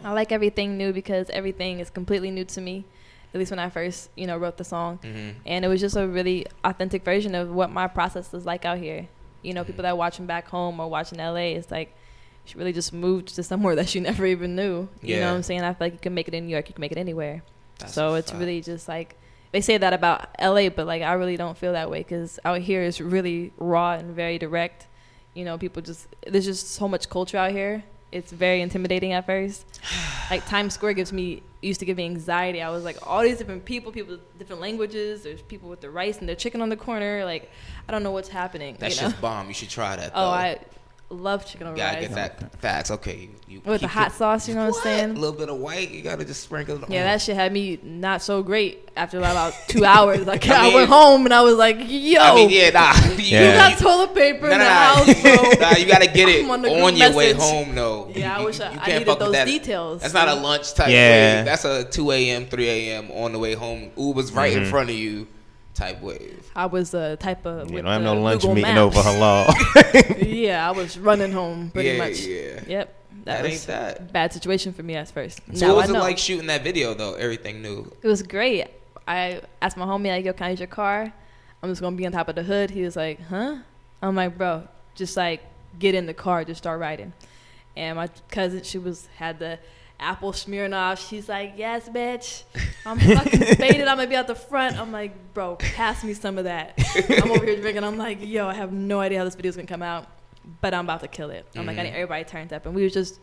I 0.05 0.13
like 0.13 0.31
everything 0.33 0.77
new 0.79 0.93
because 0.93 1.29
everything 1.31 1.81
is 1.81 1.91
completely 1.91 2.31
new 2.31 2.45
to 2.47 2.61
me. 2.61 2.85
At 3.35 3.39
least 3.39 3.51
when 3.51 3.59
I 3.59 3.69
first, 3.69 4.09
you 4.17 4.27
know, 4.27 4.39
wrote 4.39 4.57
the 4.57 4.65
song, 4.65 4.99
Mhm. 5.03 5.35
and 5.45 5.65
it 5.65 5.69
was 5.69 5.81
just 5.81 5.97
a 5.97 6.07
really 6.07 6.47
authentic 6.65 7.05
version 7.05 7.35
of 7.35 7.51
what 7.51 7.71
my 7.71 7.87
process 7.87 8.33
is 8.33 8.47
like 8.47 8.65
out 8.65 8.79
here. 8.79 9.09
You 9.43 9.55
know, 9.55 9.65
people 9.65 9.83
that 9.83 9.91
are 9.91 9.97
watching 9.97 10.27
back 10.27 10.49
home 10.49 10.81
or 10.81 10.89
watching 10.89 11.19
LA, 11.19 11.55
it's 11.57 11.71
like 11.71 11.95
she 12.45 12.57
really 12.59 12.73
just 12.73 12.93
moved 12.93 13.35
to 13.35 13.43
somewhere 13.43 13.75
that 13.77 13.89
she 13.89 14.01
never 14.01 14.27
even 14.27 14.57
knew. 14.57 14.89
You 15.03 15.21
know 15.21 15.31
what 15.31 15.37
I'm 15.37 15.43
saying? 15.43 15.63
I 15.63 15.73
feel 15.73 15.87
like 15.87 15.93
you 15.95 15.99
can 16.01 16.15
make 16.15 16.29
it 16.29 16.35
in 16.35 16.47
New 16.47 16.53
York, 16.53 16.69
you 16.69 16.75
can 16.75 16.81
make 16.81 16.93
it 16.93 16.99
anywhere. 16.99 17.43
That's 17.79 17.95
so 17.95 18.15
it's 18.15 18.31
fact. 18.31 18.41
really 18.41 18.61
just 18.61 18.89
like 18.89 19.17
they 19.53 19.61
say 19.61 19.79
that 19.79 19.93
about 19.93 20.29
LA, 20.41 20.69
but 20.69 20.87
like 20.87 21.03
I 21.03 21.13
really 21.15 21.37
don't 21.37 21.57
feel 21.57 21.73
that 21.73 21.91
way 21.91 22.01
because 22.01 22.39
out 22.45 22.61
here 22.61 22.83
is 22.83 23.01
really 23.01 23.53
raw 23.59 23.93
and 23.93 24.15
very 24.15 24.39
direct. 24.39 24.87
You 25.35 25.45
know, 25.45 25.59
people 25.59 25.83
just 25.83 26.09
there's 26.27 26.45
just 26.45 26.71
so 26.73 26.89
much 26.89 27.09
culture 27.09 27.39
out 27.39 27.53
here. 27.53 27.85
It's 28.11 28.33
very 28.33 28.63
intimidating 28.63 29.13
at 29.13 29.27
first. 29.27 29.81
Like 30.31 30.47
Times 30.49 30.75
Square 30.75 30.95
gives 30.95 31.13
me 31.13 31.43
used 31.61 31.81
to 31.81 31.87
give 31.87 31.97
me 31.97 32.05
anxiety. 32.05 32.63
I 32.63 32.71
was 32.71 32.85
like 32.85 32.97
all 33.07 33.23
these 33.23 33.39
different 33.39 33.65
people, 33.65 33.93
people 33.93 34.13
with 34.13 34.39
different 34.39 34.63
languages. 34.63 35.23
There's 35.23 35.43
people 35.43 35.69
with 35.69 35.81
the 35.81 35.91
rice 35.91 36.19
and 36.19 36.29
their 36.29 36.37
chicken 36.37 36.63
on 36.63 36.69
the 36.69 36.77
corner. 36.77 37.25
Like 37.25 37.51
I 37.89 37.93
don't 37.93 38.03
know 38.03 38.13
what's 38.13 38.29
happening. 38.29 38.77
That's 38.79 38.97
you 38.97 39.03
know? 39.03 39.09
just 39.09 39.21
bomb. 39.21 39.49
You 39.49 39.55
should 39.55 39.71
try 39.71 39.97
that. 39.97 40.13
Oh, 40.15 40.23
though. 40.23 40.31
I 40.31 40.59
love 41.11 41.47
chicken 41.47 41.67
over 41.67 41.77
gotta 41.77 41.99
rice. 42.01 42.09
get 42.09 42.15
that 42.15 42.53
facts. 42.61 42.91
Okay, 42.91 43.17
you, 43.49 43.55
you 43.57 43.63
With 43.65 43.81
the 43.81 43.89
hot 43.89 44.09
it- 44.09 44.15
sauce, 44.15 44.47
you 44.49 44.55
know 44.55 44.67
what 44.67 44.77
I'm 44.77 44.83
saying? 44.83 45.11
A 45.11 45.15
little 45.15 45.37
bit 45.37 45.49
of 45.49 45.57
white, 45.57 45.91
you 45.91 46.03
gotta 46.03 46.25
just 46.25 46.43
sprinkle 46.43 46.77
it 46.77 46.85
on. 46.85 46.91
Yeah, 46.93 47.05
that 47.05 47.23
shit 47.23 47.35
had 47.35 47.53
me 47.53 47.79
not 47.83 48.21
so 48.23 48.43
great 48.43 48.89
after 48.97 49.19
about 49.19 49.55
two 49.69 49.85
hours. 49.85 50.19
Like 50.27 50.47
I 50.49 50.71
I, 50.71 50.75
went 50.75 50.91
home 50.91 51.25
and 51.25 51.33
I 51.33 51.41
was 51.43 51.55
like, 51.57 51.77
"Yo, 51.81 52.21
I 52.21 52.35
mean, 52.35 52.51
yeah, 52.51 52.71
nah. 52.71 52.93
You, 53.09 53.11
you 53.17 53.25
Yeah. 53.39 53.71
got 53.71 53.79
toilet 53.79 54.15
paper 54.15 54.49
Nah, 54.49 54.53
in 54.53 54.59
the 54.59 54.65
nah, 54.65 54.95
house, 54.95 55.23
bro." 55.23 55.33
nah, 55.61 55.77
you 55.77 55.87
gotta 55.87 56.07
get 56.09 56.29
it 56.29 56.45
I'm 56.45 56.51
on, 56.51 56.57
on 56.59 56.63
the 56.63 56.69
group 56.69 56.99
your 56.99 57.15
way 57.15 57.33
home, 57.33 57.75
though. 57.75 58.13
Yeah, 58.15 58.37
I 58.37 58.41
You- 58.41 58.45
wish 58.47 58.61
I- 58.61 58.73
you 58.73 58.79
I 58.83 58.99
needed 58.99 59.19
those 59.19 59.33
that. 59.33 59.47
details. 59.47 60.03
That's 60.03 60.13
not 60.15 60.29
a 60.29 60.35
lunch 60.35 60.75
type 60.75 60.89
Yeah. 60.91 61.37
wave. 61.37 61.45
That's 61.47 61.65
a 61.65 61.85
2 61.85 62.11
a.m., 62.11 62.47
3 62.47 62.69
a.m. 62.69 63.11
on 63.13 63.33
the 63.33 63.39
way 63.39 63.55
home. 63.55 63.91
Uber's 63.97 64.31
right 64.33 64.53
Mm-hmm. 64.53 64.65
in 64.65 64.71
front 64.71 64.91
of 64.91 64.97
you 64.97 65.27
type 65.79 66.01
wave. 66.03 66.51
I 66.55 66.67
was 66.67 66.93
a 66.95 67.17
type 67.17 67.47
of 67.47 67.71
You 67.71 67.77
don't 67.83 67.87
have 67.87 68.03
no 68.03 68.21
lunch 68.21 68.43
Google 68.43 68.57
meeting 68.57 68.75
Maps. 68.75 68.97
over 68.97 69.09
halal. 69.09 70.27
yeah, 70.27 70.69
I 70.69 70.73
was 70.73 70.99
running 70.99 71.33
home 71.33 71.71
pretty 71.71 71.91
Yeah, 71.91 71.99
much. 71.99 72.21
yeah. 72.21 72.61
Yep. 72.67 72.95
That 73.25 73.43
was 73.43 73.53
ain't 73.53 73.67
that. 73.67 74.13
Bad 74.13 74.33
situation 74.33 74.73
for 74.73 74.83
me 74.83 74.95
at 74.95 75.09
first. 75.11 75.41
So 75.55 75.67
now 75.67 75.75
what 75.75 75.87
was 75.89 75.95
I 75.95 75.99
it 75.99 76.01
like 76.03 76.19
shooting 76.19 76.47
that 76.49 76.63
video, 76.65 76.95
though? 76.95 77.15
Everything 77.15 77.63
new. 77.63 77.91
It 78.03 78.07
was 78.09 78.23
great. 78.23 78.67
I 79.07 79.41
asked 79.63 79.77
my 79.77 79.87
homie, 79.87 80.09
like, 80.09 80.25
yo, 80.25 80.33
can 80.33 80.47
I 80.47 80.51
use 80.51 80.61
your 80.61 80.67
car? 80.69 81.13
I'm 81.63 81.69
just 81.71 81.81
gonna 81.81 81.97
be 81.97 82.07
on 82.07 82.13
top 82.13 82.29
of 82.29 82.35
the 82.37 82.43
hood. 82.43 82.71
He 82.71 82.83
was 82.83 82.97
like, 82.97 83.21
huh? 83.29 83.57
I'm 84.03 84.15
like, 84.15 84.37
bro, 84.39 84.67
just 84.95 85.17
like 85.17 85.43
get 85.79 85.95
in 85.95 86.07
the 86.07 86.15
car, 86.15 86.45
just 86.45 86.59
start 86.59 86.79
riding. 86.81 87.13
And 87.77 87.97
my 87.97 88.09
cousin, 88.31 88.63
she 88.63 88.79
was 88.79 89.09
had 89.17 89.39
the 89.39 89.59
apple 90.01 90.33
Smirnoff. 90.33 91.09
She's 91.09 91.29
like, 91.29 91.55
yes, 91.57 91.89
bitch. 91.89 92.45
I'm 92.87 92.99
fucking 92.99 93.41
faded. 93.57 93.89
I'm 93.89 93.97
gonna 93.97 94.09
be 94.09 94.17
out 94.17 94.27
the 94.27 94.35
front. 94.35 94.79
I'm 94.79 94.93
like, 94.93 95.35
bro, 95.35 95.57
pass 95.57 96.05
me 96.05 96.15
some 96.15 96.39
of 96.39 96.45
that. 96.45 96.79
I'm 97.23 97.31
over 97.31 97.45
here 97.45 97.61
drinking. 97.61 97.85
I'm 97.85 97.99
like, 97.99 98.19
yo, 98.21 98.47
I 98.47 98.55
have 98.55 98.73
no 98.73 99.01
idea 99.01 99.19
how 99.19 99.25
this 99.25 99.35
video's 99.35 99.57
gonna 99.57 99.67
come 99.67 99.83
out, 99.83 100.07
but 100.61 100.75
I'm 100.75 100.85
about 100.85 101.01
to 101.01 101.09
kill 101.09 101.31
it. 101.31 101.47
I'm 101.57 101.67
like, 101.67 101.79
I 101.79 101.83
need 101.83 101.89
mm-hmm. 101.89 101.97
everybody 101.97 102.25
turned 102.25 102.53
up, 102.53 102.67
and 102.67 102.75
we 102.75 102.85
was 102.85 102.93
just 102.93 103.21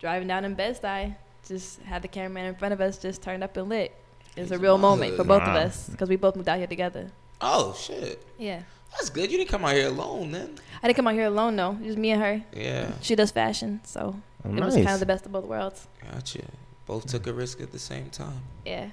driving 0.00 0.28
down 0.28 0.44
in 0.44 0.54
Bed 0.54 0.80
Stuy. 0.80 1.14
Just 1.46 1.80
had 1.82 2.02
the 2.02 2.08
cameraman 2.08 2.46
in 2.46 2.54
front 2.56 2.74
of 2.74 2.80
us, 2.80 2.98
just 2.98 3.22
turned 3.22 3.44
up 3.44 3.56
and 3.56 3.68
lit. 3.68 3.94
It's 4.36 4.50
a 4.50 4.58
real 4.58 4.76
moment 4.76 5.16
for 5.16 5.24
both 5.24 5.42
of 5.42 5.54
us 5.54 5.88
because 5.88 6.08
we 6.08 6.16
both 6.16 6.36
moved 6.36 6.48
out 6.48 6.58
here 6.58 6.66
together. 6.66 7.10
Oh, 7.40 7.74
shit. 7.78 8.24
Yeah. 8.38 8.62
That's 8.92 9.10
good. 9.10 9.30
You 9.30 9.38
didn't 9.38 9.50
come 9.50 9.64
out 9.64 9.74
here 9.74 9.88
alone, 9.88 10.32
then. 10.32 10.54
I 10.82 10.86
didn't 10.86 10.96
come 10.96 11.06
out 11.08 11.14
here 11.14 11.26
alone 11.26 11.56
though. 11.56 11.74
Just 11.82 11.98
me 11.98 12.10
and 12.12 12.22
her. 12.22 12.42
Yeah. 12.54 12.92
She 13.02 13.14
does 13.14 13.30
fashion, 13.30 13.80
so 13.84 14.16
Oh, 14.44 14.54
it 14.54 14.64
was 14.64 14.74
kind 14.74 14.88
of 14.88 15.00
the 15.00 15.06
best 15.06 15.26
of 15.26 15.32
both 15.32 15.44
worlds. 15.44 15.86
Gotcha. 16.12 16.42
Both 16.86 17.06
took 17.06 17.26
a 17.26 17.32
risk 17.32 17.60
at 17.60 17.72
the 17.72 17.78
same 17.78 18.08
time. 18.10 18.40
Yeah. 18.64 18.88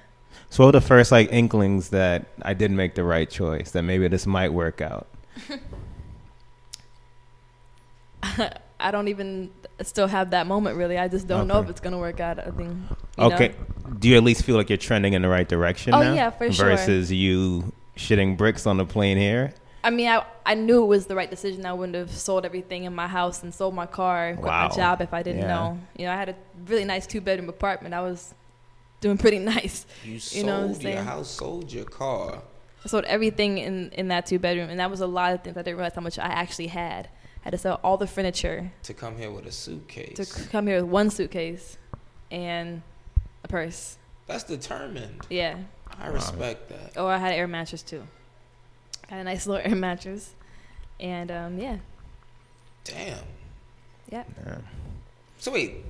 So 0.49 0.63
what 0.63 0.67
were 0.73 0.79
the 0.79 0.85
first 0.85 1.11
like 1.11 1.31
inklings 1.31 1.89
that 1.89 2.25
I 2.41 2.53
did 2.53 2.71
make 2.71 2.95
the 2.95 3.03
right 3.03 3.29
choice? 3.29 3.71
That 3.71 3.83
maybe 3.83 4.07
this 4.07 4.25
might 4.25 4.51
work 4.51 4.81
out. 4.81 5.07
I 8.79 8.91
don't 8.91 9.07
even 9.07 9.51
still 9.81 10.07
have 10.07 10.31
that 10.31 10.47
moment 10.47 10.77
really. 10.77 10.97
I 10.97 11.07
just 11.07 11.27
don't 11.27 11.47
know 11.47 11.59
if 11.59 11.69
it's 11.69 11.79
gonna 11.79 11.99
work 11.99 12.19
out. 12.19 12.39
I 12.39 12.49
think. 12.51 12.77
Okay. 13.17 13.49
know? 13.49 13.93
Do 13.99 14.09
you 14.09 14.17
at 14.17 14.23
least 14.23 14.43
feel 14.43 14.55
like 14.55 14.69
you're 14.69 14.77
trending 14.77 15.13
in 15.13 15.21
the 15.21 15.29
right 15.29 15.47
direction 15.47 15.93
Oh, 15.93 16.01
now? 16.01 16.13
yeah, 16.13 16.29
for 16.31 16.51
sure. 16.51 16.69
Versus 16.69 17.11
you 17.11 17.71
shitting 17.97 18.37
bricks 18.37 18.65
on 18.65 18.77
the 18.77 18.85
plane 18.85 19.17
here. 19.17 19.53
I 19.83 19.89
mean, 19.89 20.07
I 20.07 20.25
I 20.45 20.55
knew 20.55 20.83
it 20.83 20.87
was 20.87 21.07
the 21.07 21.15
right 21.15 21.29
decision. 21.29 21.65
I 21.65 21.73
wouldn't 21.73 21.95
have 21.95 22.11
sold 22.11 22.45
everything 22.45 22.85
in 22.85 22.95
my 22.95 23.07
house 23.07 23.43
and 23.43 23.53
sold 23.53 23.73
my 23.75 23.85
car, 23.85 24.33
quit 24.35 24.45
Wow. 24.45 24.69
my 24.69 24.75
job 24.75 25.01
if 25.01 25.13
I 25.13 25.23
didn't 25.23 25.41
Yeah. 25.41 25.47
know. 25.47 25.79
You 25.97 26.05
know, 26.05 26.11
I 26.13 26.15
had 26.15 26.29
a 26.29 26.35
really 26.67 26.85
nice 26.85 27.05
two 27.05 27.21
bedroom 27.21 27.49
apartment. 27.49 27.93
I 27.93 28.01
was 28.01 28.33
doing 29.01 29.17
pretty 29.17 29.39
nice. 29.55 29.85
You 30.03 30.13
You 30.13 30.19
sold 30.19 30.45
know 30.45 30.67
what 30.67 30.85
I'm 30.85 30.91
your 30.91 31.01
house, 31.03 31.29
sold 31.29 31.71
your 31.71 31.85
car. 31.85 32.41
I 32.85 32.87
sold 32.87 33.05
everything 33.05 33.57
in, 33.59 33.91
in 33.91 34.07
that 34.09 34.25
two 34.25 34.39
bedroom, 34.39 34.69
and 34.69 34.79
that 34.79 34.89
was 34.91 34.99
a 35.01 35.07
lot 35.07 35.33
of 35.33 35.41
things. 35.43 35.55
I 35.57 35.61
didn't 35.61 35.77
realize 35.77 35.95
how 35.95 36.01
much 36.01 36.19
I 36.19 36.27
actually 36.27 36.67
had. 36.67 37.07
I 37.41 37.47
had 37.47 37.51
to 37.51 37.57
sell 37.57 37.79
all 37.83 37.97
the 37.97 38.07
furniture 38.07 38.71
to 38.83 38.93
come 38.93 39.17
here 39.17 39.31
with 39.31 39.45
a 39.45 39.51
suitcase. 39.51 40.15
to 40.15 40.25
c- 40.25 40.47
come 40.49 40.67
here 40.67 40.81
with 40.81 40.89
one 40.89 41.09
suitcase 41.09 41.77
and 42.31 42.81
a 43.43 43.47
purse. 43.49 43.97
That's 44.27 44.43
determined. 44.45 45.27
Yeah. 45.29 45.57
I 45.99 46.07
respect 46.07 46.69
that. 46.69 46.93
Oh, 46.97 47.07
I 47.07 47.17
had 47.17 47.31
an 47.33 47.39
air 47.39 47.47
mattress 47.47 47.81
too. 47.81 48.03
I 49.09 49.15
had 49.15 49.21
a 49.21 49.23
nice 49.25 49.45
little 49.47 49.65
air 49.65 49.75
mattress, 49.75 50.31
and 50.99 51.29
um, 51.31 51.57
yeah, 51.59 51.77
Damn. 52.83 53.19
yeah. 54.11 54.23
So 55.39 55.51
wait. 55.51 55.83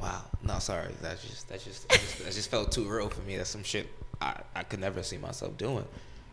Wow. 0.00 0.22
No, 0.42 0.58
sorry. 0.58 0.92
That 1.02 1.20
just 1.20 1.48
that 1.48 1.62
just 1.62 1.88
that 1.88 2.00
just, 2.00 2.18
that 2.24 2.32
just 2.32 2.50
felt 2.50 2.72
too 2.72 2.84
real 2.84 3.08
for 3.08 3.20
me. 3.22 3.36
That's 3.36 3.50
some 3.50 3.62
shit 3.62 3.88
I, 4.20 4.40
I 4.54 4.62
could 4.64 4.80
never 4.80 5.02
see 5.02 5.16
myself 5.18 5.56
doing. 5.56 5.84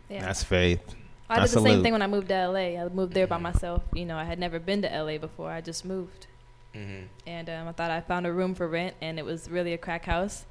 yeah. 0.08 0.22
That's 0.24 0.42
faith. 0.42 0.80
I 1.28 1.36
did 1.36 1.44
the 1.44 1.48
salute. 1.48 1.68
same 1.70 1.82
thing 1.84 1.92
when 1.92 2.02
I 2.02 2.08
moved 2.08 2.28
to 2.28 2.48
LA. 2.48 2.80
I 2.82 2.88
moved 2.88 3.14
there 3.14 3.28
by 3.28 3.38
myself. 3.38 3.82
You 3.94 4.04
know, 4.04 4.16
I 4.16 4.24
had 4.24 4.38
never 4.40 4.58
been 4.58 4.82
to 4.82 4.88
LA 4.88 5.18
before. 5.18 5.50
I 5.50 5.60
just 5.60 5.84
moved, 5.84 6.26
Mm-hmm. 6.74 7.04
and 7.26 7.48
um, 7.50 7.68
I 7.68 7.72
thought 7.72 7.90
I 7.90 8.00
found 8.00 8.26
a 8.26 8.32
room 8.32 8.54
for 8.54 8.66
rent, 8.68 8.94
and 9.00 9.18
it 9.18 9.24
was 9.24 9.48
really 9.48 9.72
a 9.72 9.78
crack 9.78 10.04
house. 10.06 10.44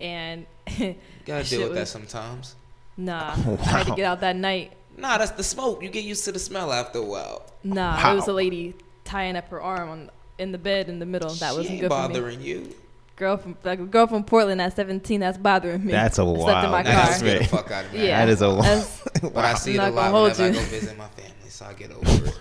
And 0.00 0.46
You 0.78 0.94
gotta 1.26 1.44
deal 1.48 1.62
with 1.68 1.74
that 1.74 1.88
sometimes. 1.88 2.54
nah, 2.96 3.30
I 3.36 3.36
had 3.64 3.86
to 3.86 3.94
get 3.94 4.04
out 4.04 4.20
that 4.20 4.36
night. 4.36 4.72
Nah, 4.96 5.18
that's 5.18 5.30
the 5.32 5.42
smoke. 5.44 5.82
You 5.82 5.88
get 5.88 6.04
used 6.04 6.24
to 6.24 6.32
the 6.32 6.38
smell 6.38 6.72
after 6.72 6.98
a 6.98 7.04
while. 7.04 7.42
Nah, 7.64 7.96
Wow. 7.96 8.12
it 8.12 8.16
was 8.16 8.28
a 8.28 8.32
lady 8.32 8.74
tying 9.04 9.36
up 9.36 9.48
her 9.50 9.60
arm 9.60 9.88
on 9.88 10.10
in 10.38 10.52
the 10.52 10.58
bed 10.58 10.88
in 10.88 10.98
the 10.98 11.06
middle. 11.06 11.30
That 11.34 11.50
she 11.52 11.56
wasn't 11.56 11.70
ain't 11.72 11.80
good 11.82 11.90
for 11.90 12.02
me. 12.02 12.14
bothering 12.14 12.40
you. 12.40 12.74
Girl 13.16 13.36
from 13.36 13.56
like 13.64 13.80
a 13.80 13.84
girl 13.84 14.06
from 14.06 14.22
Portland 14.22 14.60
at 14.60 14.76
17. 14.76 15.18
That's 15.20 15.38
bothering 15.38 15.84
me. 15.84 15.90
That's 15.92 16.18
a 16.18 16.22
I 16.22 16.24
slept 16.26 16.38
in 16.38 16.44
wild- 16.44 16.70
my 16.70 16.82
That 16.84 16.94
car. 16.94 17.06
just 17.06 17.18
scared 17.20 17.42
the 17.42 17.46
fuck 17.48 17.70
out 17.72 17.84
of 17.86 17.92
me. 17.92 18.06
Yeah, 18.06 18.24
That 18.24 18.32
is 18.32 18.42
a 18.42 18.48
wild- 18.50 18.62
that's- 18.64 19.02
But 19.22 19.44
I 19.44 19.54
see 19.54 19.74
it 19.74 19.80
I'm 19.80 19.92
a 19.92 19.96
lot 19.96 20.12
gonna 20.12 20.24
I 20.48 20.52
go 20.52 20.60
visit 20.60 20.96
my 20.96 21.08
family, 21.08 21.48
so 21.48 21.66
I 21.66 21.72
get 21.74 21.90
over 21.90 22.26
it. 22.28 22.34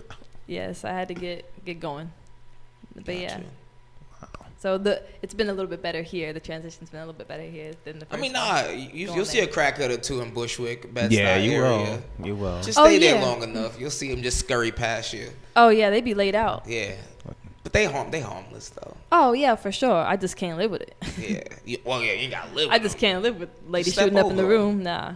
yes, 0.45 0.85
I 0.85 0.91
had 0.91 1.07
to 1.07 1.15
get 1.15 1.65
get 1.65 1.79
going. 1.79 2.11
But 2.95 3.15
yeah, 3.15 3.29
Gotcha. 3.37 3.43
So 4.59 4.77
the 4.77 5.01
it's 5.21 5.33
been 5.33 5.49
a 5.49 5.53
little 5.53 5.69
bit 5.69 5.81
better 5.81 6.01
here. 6.01 6.33
The 6.33 6.39
transition's 6.39 6.89
been 6.89 6.99
a 6.99 7.03
little 7.05 7.17
bit 7.17 7.27
better 7.27 7.43
here 7.43 7.73
than 7.83 7.99
the. 7.99 8.07
I 8.11 8.17
mean, 8.17 8.33
nah, 8.33 8.67
you, 8.69 9.13
you'll 9.13 9.25
see 9.25 9.39
a 9.39 9.45
there. 9.45 9.53
crackhead 9.53 9.89
or 9.89 9.97
two 9.97 10.21
in 10.21 10.33
Bushwick, 10.33 10.93
Bed 10.93 11.11
yeah, 11.11 11.37
you 11.37 11.51
area. 11.63 12.01
will. 12.19 12.25
You 12.25 12.35
will. 12.35 12.61
Just 12.63 12.77
Oh, 12.79 12.85
stay 12.85 12.97
there 12.99 13.15
yeah. 13.15 13.23
long 13.25 13.43
enough. 13.43 13.79
You'll 13.79 13.89
see 13.91 14.09
them 14.13 14.21
just 14.23 14.39
scurry 14.39 14.71
past 14.71 15.13
you. 15.13 15.29
Oh 15.55 15.69
yeah, 15.69 15.89
they 15.89 16.01
be 16.01 16.13
laid 16.13 16.35
out. 16.35 16.63
Yeah, 16.67 16.95
but 17.63 17.73
they 17.73 17.85
harm. 17.85 18.09
They 18.11 18.21
harmless 18.21 18.69
though. 18.69 18.95
Oh 19.11 19.33
yeah, 19.33 19.55
for 19.55 19.71
sure. 19.71 19.95
I 20.05 20.15
just 20.17 20.35
can't 20.37 20.57
live 20.57 20.71
with 20.71 20.81
it. 20.81 20.95
Yeah. 21.17 21.43
You, 21.67 21.77
well, 21.83 22.01
yeah, 22.01 22.13
you 22.13 22.29
gotta 22.29 22.53
live. 22.55 22.69
I 22.71 22.79
just 22.79 22.95
them. 22.95 22.99
can't 23.01 23.23
live 23.23 23.39
with 23.41 23.49
ladies 23.67 23.93
shooting 23.93 24.17
up 24.17 24.29
in 24.31 24.37
the 24.37 24.43
over 24.43 24.53
'em. 24.53 24.59
room. 24.61 24.83
Nah, 24.83 25.15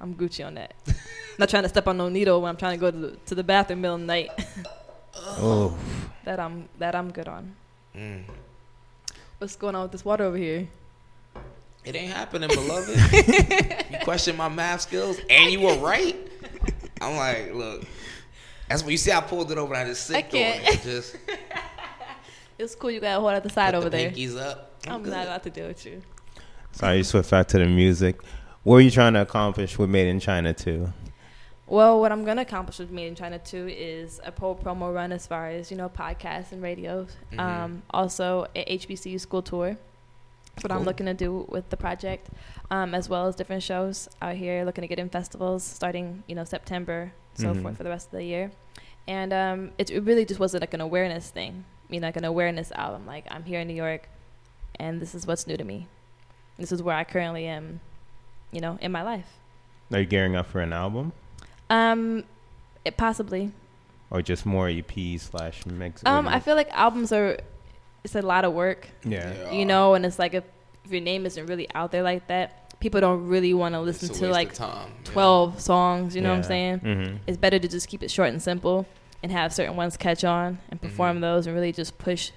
I'm 0.00 0.14
Gucci 0.16 0.44
on 0.44 0.54
that. 0.54 0.74
Not 1.38 1.48
trying 1.48 1.62
to 1.62 1.68
step 1.68 1.86
on 1.88 1.96
no 1.96 2.08
needle 2.08 2.40
when 2.42 2.48
I'm 2.50 2.56
trying 2.56 2.78
to 2.78 2.80
go 2.80 2.90
to 2.90 2.96
the, 2.96 3.16
to 3.26 3.34
the 3.36 3.44
bathroom 3.44 3.80
middle 3.80 3.94
of 3.94 4.00
the 4.00 4.06
night. 4.06 4.30
Oh, 5.16 5.76
that 6.24 6.40
I'm 6.40 6.68
that 6.78 6.94
I'm 6.96 7.12
good 7.12 7.28
on. 7.28 7.54
Mm. 7.96 8.24
What's 9.38 9.56
going 9.56 9.74
on 9.74 9.82
with 9.82 9.92
this 9.92 10.04
water 10.04 10.24
over 10.24 10.36
here? 10.36 10.68
It 11.84 11.94
ain't 11.94 12.12
happening, 12.12 12.48
beloved. 12.48 12.96
you 13.90 13.98
question 14.04 14.36
my 14.36 14.48
math 14.48 14.82
skills, 14.82 15.18
and 15.28 15.50
you 15.52 15.60
were 15.60 15.76
right. 15.76 16.16
I'm 17.00 17.16
like, 17.16 17.52
look. 17.52 17.84
That's 18.68 18.82
when 18.82 18.92
you 18.92 18.96
see 18.96 19.12
I 19.12 19.20
pulled 19.20 19.52
it 19.52 19.58
over 19.58 19.74
and 19.74 19.82
I 19.86 19.90
just 19.90 20.10
I 20.10 20.14
sipped 20.22 20.32
on 20.34 20.40
it. 20.40 20.82
Just 20.82 21.16
It's 22.58 22.74
cool. 22.74 22.90
You 22.90 23.00
got 23.00 23.18
a 23.18 23.20
hold 23.20 23.32
at 23.32 23.42
the 23.42 23.50
side 23.50 23.74
over 23.74 23.90
the 23.90 23.96
there. 23.96 24.10
pinkies 24.10 24.38
up. 24.40 24.70
I'm, 24.86 24.94
I'm 24.94 25.10
not 25.10 25.26
about 25.26 25.42
to 25.42 25.50
deal 25.50 25.66
with 25.66 25.84
you. 25.84 26.00
sorry, 26.72 26.98
you 26.98 27.04
switch 27.04 27.28
back 27.28 27.48
to 27.48 27.58
the 27.58 27.66
music. 27.66 28.22
What 28.62 28.74
were 28.76 28.80
you 28.80 28.90
trying 28.90 29.12
to 29.14 29.20
accomplish 29.22 29.76
with 29.76 29.90
Made 29.90 30.06
in 30.06 30.20
China 30.20 30.54
too? 30.54 30.88
Well, 31.66 31.98
what 32.00 32.12
I'm 32.12 32.24
gonna 32.24 32.42
accomplish 32.42 32.78
with 32.78 32.90
Made 32.90 33.06
in 33.06 33.14
China 33.14 33.38
too 33.38 33.68
is 33.68 34.20
a 34.24 34.30
pro 34.30 34.54
promo 34.54 34.94
run 34.94 35.12
as 35.12 35.26
far 35.26 35.48
as 35.48 35.70
you 35.70 35.76
know 35.76 35.88
podcasts 35.88 36.52
and 36.52 36.62
radios. 36.62 37.16
Mhm. 37.32 37.40
Um, 37.40 37.82
also, 37.90 38.46
a 38.54 38.64
HBCU 38.78 39.18
school 39.18 39.40
tour. 39.42 39.76
That's 40.54 40.62
what 40.62 40.72
I'm 40.72 40.84
looking 40.84 41.06
to 41.06 41.14
do 41.14 41.46
with 41.48 41.68
the 41.70 41.76
project, 41.76 42.28
um, 42.70 42.94
as 42.94 43.08
well 43.08 43.26
as 43.26 43.34
different 43.34 43.62
shows 43.62 44.08
out 44.22 44.36
here. 44.36 44.64
Looking 44.64 44.82
to 44.82 44.88
get 44.88 44.98
in 44.98 45.08
festivals 45.08 45.64
starting 45.64 46.22
you 46.26 46.34
know 46.34 46.44
September, 46.44 47.12
so 47.34 47.54
Mhm. 47.54 47.62
forth 47.62 47.76
for 47.78 47.82
the 47.82 47.88
rest 47.90 48.08
of 48.08 48.12
the 48.12 48.24
year. 48.24 48.50
And 49.08 49.32
um, 49.32 49.72
it, 49.78 49.90
it 49.90 50.00
really 50.00 50.24
just 50.24 50.38
wasn't 50.40 50.62
like 50.62 50.74
an 50.74 50.80
awareness 50.80 51.30
thing. 51.30 51.64
You 51.88 52.00
know, 52.00 52.08
like 52.08 52.16
an 52.16 52.24
awareness 52.24 52.72
album. 52.72 53.06
Like 53.06 53.24
I'm 53.30 53.44
here 53.44 53.60
in 53.60 53.68
New 53.68 53.74
York, 53.74 54.08
and 54.78 55.00
this 55.00 55.14
is 55.14 55.26
what's 55.26 55.46
new 55.46 55.56
to 55.56 55.64
me. 55.64 55.86
This 56.58 56.72
is 56.72 56.82
where 56.82 56.94
I 56.96 57.04
currently 57.04 57.46
am. 57.46 57.80
You 58.52 58.60
know, 58.60 58.78
in 58.82 58.92
my 58.92 59.02
life. 59.02 59.38
Are 59.92 59.98
you 60.00 60.06
gearing 60.06 60.36
up 60.36 60.46
for 60.46 60.60
an 60.60 60.72
album 60.72 61.12
Um, 61.70 62.24
it 62.84 62.96
possibly. 62.96 63.52
or 64.10 64.22
just 64.22 64.44
more 64.46 64.68
EP 64.68 64.92
slash 65.18 65.64
mix? 65.66 66.02
Um, 66.04 66.28
I 66.28 66.40
feel 66.40 66.54
like 66.56 66.68
albums 66.72 67.12
are 67.12 67.38
it's 68.04 68.14
a 68.14 68.20
lot 68.22 68.44
of 68.44 68.52
work, 68.52 68.88
yeah. 69.04 69.32
Yeah. 69.32 69.50
you 69.52 69.64
know, 69.64 69.94
and 69.94 70.04
it's 70.04 70.18
like 70.18 70.34
if, 70.34 70.44
if 70.84 70.92
your 70.92 71.00
name 71.00 71.24
isn't 71.24 71.46
really 71.46 71.66
out 71.74 71.90
there 71.90 72.02
like 72.02 72.26
that, 72.26 72.78
people 72.80 73.00
don't 73.00 73.26
really 73.26 73.54
want 73.54 73.74
to 73.74 73.80
listen 73.80 74.10
to 74.14 74.28
like 74.28 74.50
of 74.50 74.54
time. 74.58 74.90
yeah. 75.06 75.12
12 75.12 75.60
songs, 75.60 76.14
you 76.14 76.20
know 76.20 76.28
what 76.28 76.36
I'm 76.36 76.42
saying? 76.42 76.80
Mm-hmm. 76.80 77.16
It's 77.26 77.38
better 77.38 77.58
to 77.58 77.66
just 77.66 77.88
keep 77.88 78.02
it 78.02 78.10
short 78.10 78.28
and 78.28 78.42
simple 78.42 78.84
and 79.22 79.32
have 79.32 79.54
certain 79.54 79.74
ones 79.74 79.96
catch 79.96 80.22
on 80.22 80.58
and 80.68 80.82
perform 80.82 81.16
Mhm. 81.16 81.20
those 81.22 81.46
and 81.46 81.56
really 81.56 81.72
just 81.72 81.96
push 81.96 82.30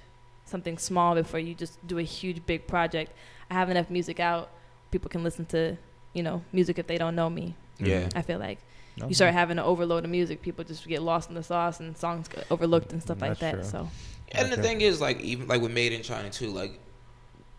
something 0.46 0.78
small 0.78 1.14
before 1.14 1.38
you 1.38 1.54
just 1.54 1.86
do 1.86 1.98
a 1.98 2.02
huge 2.02 2.46
big 2.46 2.66
project. 2.66 3.12
I 3.50 3.54
have 3.54 3.68
enough 3.68 3.90
music 3.90 4.18
out. 4.20 4.48
People 4.90 5.10
can 5.10 5.22
listen 5.22 5.44
to, 5.46 5.76
you 6.14 6.22
know, 6.22 6.40
music 6.50 6.78
if 6.78 6.86
they 6.86 6.96
don't 6.96 7.14
know 7.14 7.28
me. 7.28 7.54
Yeah. 7.78 8.08
I 8.16 8.22
feel 8.22 8.38
like. 8.38 8.58
You 9.06 9.14
start 9.14 9.32
having 9.32 9.58
an 9.58 9.64
overload 9.64 10.04
of 10.04 10.10
music, 10.10 10.42
people 10.42 10.64
just 10.64 10.86
get 10.88 11.02
lost 11.02 11.28
in 11.28 11.34
the 11.34 11.42
sauce 11.42 11.80
and 11.80 11.96
songs 11.96 12.28
get 12.28 12.46
overlooked 12.50 12.92
and 12.92 13.00
stuff 13.02 13.20
like 13.20 13.38
That's 13.38 13.40
that. 13.40 13.52
true. 13.54 13.64
So 13.64 13.90
And 14.32 14.52
the 14.52 14.56
thing 14.62 14.80
is, 14.80 15.00
like 15.00 15.20
even 15.20 15.46
like 15.46 15.60
with 15.60 15.72
Made 15.72 15.92
in 15.92 16.02
China 16.02 16.30
too, 16.30 16.48
like 16.48 16.78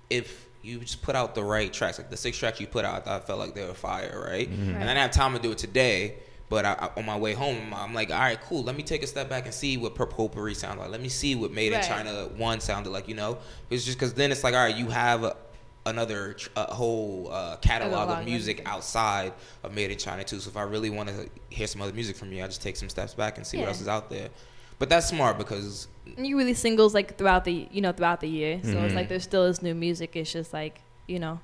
if 0.10 0.48
you 0.62 0.80
just 0.80 1.02
put 1.02 1.16
out 1.16 1.36
the 1.36 1.44
right 1.44 1.72
tracks, 1.72 1.98
like 1.98 2.10
the 2.10 2.18
six 2.18 2.38
tracks 2.38 2.60
you 2.60 2.68
put 2.68 2.84
out, 2.86 3.08
I, 3.08 3.20
felt 3.20 3.40
like 3.40 3.56
they 3.56 3.64
were 3.66 3.74
fire, 3.74 4.24
right? 4.30 4.50
Mm-hmm. 4.50 4.70
And 4.72 4.78
I 4.84 4.88
didn't 4.88 4.98
have 4.98 5.12
time 5.12 5.34
to 5.34 5.40
do 5.40 5.52
it 5.52 5.58
today, 5.58 6.16
but 6.50 6.66
I, 6.66 6.74
I- 6.74 7.00
on 7.00 7.06
my 7.06 7.18
way 7.18 7.34
home, 7.34 7.74
I'm 7.74 7.94
like, 7.94 8.12
all 8.12 8.20
right, 8.20 8.40
cool. 8.42 8.64
Let 8.64 8.76
me 8.76 8.84
take 8.84 9.04
a 9.04 9.08
step 9.08 9.30
back 9.30 9.46
and 9.46 9.54
see 9.54 9.78
what 9.78 9.96
Purple 9.96 10.28
Potpourri 10.28 10.54
sounded 10.56 10.82
like. 10.82 10.92
Let 10.92 11.02
me 11.02 11.10
see 11.10 11.36
what 11.36 11.52
Made 11.52 11.72
Right. 11.72 11.82
in 11.84 11.88
China 11.88 12.28
one 12.36 12.60
sounded 12.60 12.90
like. 12.90 13.08
You 13.08 13.16
know, 13.16 13.38
it's 13.70 13.86
just 13.86 13.98
because 13.98 14.14
then 14.16 14.32
it's 14.32 14.44
like, 14.44 14.54
all 14.54 14.64
right, 14.64 14.76
you 14.76 14.88
have 14.88 15.24
a, 15.24 15.36
another 15.86 16.34
tr- 16.34 16.50
a 16.56 16.74
whole 16.74 17.30
uh, 17.32 17.56
catalog 17.58 18.00
Catalog, 18.00 18.20
of 18.20 18.26
music 18.26 18.58
everything. 18.60 18.74
outside 18.74 19.34
of 19.64 19.74
Made 19.74 19.92
in 19.92 19.98
China 19.98 20.24
too. 20.24 20.40
So 20.40 20.50
if 20.50 20.58
I 20.58 20.64
really 20.64 20.90
want 20.90 21.10
to 21.10 21.30
hear 21.50 21.68
some 21.68 21.82
other 21.82 21.94
music 21.94 22.16
from 22.16 22.32
you, 22.34 22.44
I 22.44 22.48
just 22.48 22.62
take 22.62 22.76
some 22.78 22.90
steps 22.90 23.14
back 23.14 23.38
and 23.38 23.46
see 23.48 23.58
what 23.58 23.68
else 23.68 23.82
is 23.82 23.88
out 23.88 24.10
there. 24.10 24.30
But 24.78 24.90
that's 24.90 25.08
smart 25.08 25.38
because 25.38 25.88
And 26.16 26.26
you 26.26 26.38
release 26.38 26.60
singles 26.60 26.94
like 26.94 27.18
throughout 27.18 27.44
the 27.46 27.68
you 27.72 27.82
know 27.82 27.92
throughout 27.92 28.22
the 28.22 28.30
year. 28.30 28.60
So 28.64 28.70
Mm-hmm. 28.70 28.86
it's 28.86 28.96
like 28.96 29.10
there 29.10 29.20
still 29.20 29.46
is 29.46 29.62
new 29.62 29.76
music. 29.76 30.16
It's 30.16 30.32
just 30.32 30.54
like 30.54 30.82
you 31.08 31.20
know, 31.20 31.40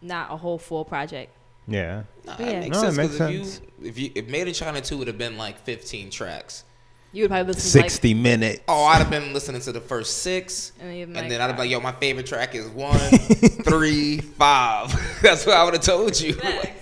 not 0.00 0.30
a 0.32 0.36
whole 0.36 0.58
full 0.58 0.84
project. 0.84 1.32
Yeah. 1.66 2.04
Nah, 2.24 2.36
Yeah. 2.38 2.46
it 2.46 2.60
makes 2.60 2.76
No, 2.76 2.88
it 2.88 2.92
sense 2.92 2.96
makes 2.96 3.12
because 3.12 3.30
if 3.34 3.46
sense. 3.48 3.60
you 3.82 3.88
if 3.88 3.98
you 3.98 4.10
if 4.14 4.28
Made 4.28 4.48
in 4.48 4.54
China 4.54 4.80
two 4.80 4.96
would 4.98 5.08
have 5.08 5.18
been 5.18 5.36
like 5.36 5.58
fifteen 5.60 6.10
tracks. 6.10 6.64
You 7.12 7.24
would 7.24 7.30
probably 7.30 7.54
listen 7.54 7.72
to 7.72 7.78
like, 7.78 7.90
60 7.90 8.14
minutes. 8.14 8.60
Oh, 8.68 8.84
I'd 8.84 8.98
have 8.98 9.10
been 9.10 9.32
listening 9.32 9.60
to 9.62 9.72
the 9.72 9.80
first 9.80 10.18
six, 10.18 10.72
And 10.78 10.90
then 10.90 11.02
and, 11.02 11.14
like, 11.14 11.28
then 11.30 11.40
I'd 11.40 11.52
be 11.52 11.58
like, 11.58 11.70
"Yo, 11.70 11.80
my 11.80 11.92
favorite 11.92 12.26
track 12.26 12.54
is 12.54 12.68
one, 12.68 12.98
three, 12.98 14.18
five. 14.18 14.92
That's 15.22 15.46
what 15.46 15.56
I 15.56 15.64
would 15.64 15.74
have 15.74 15.82
told 15.82 16.18
you. 16.20 16.34
Facts. 16.34 16.68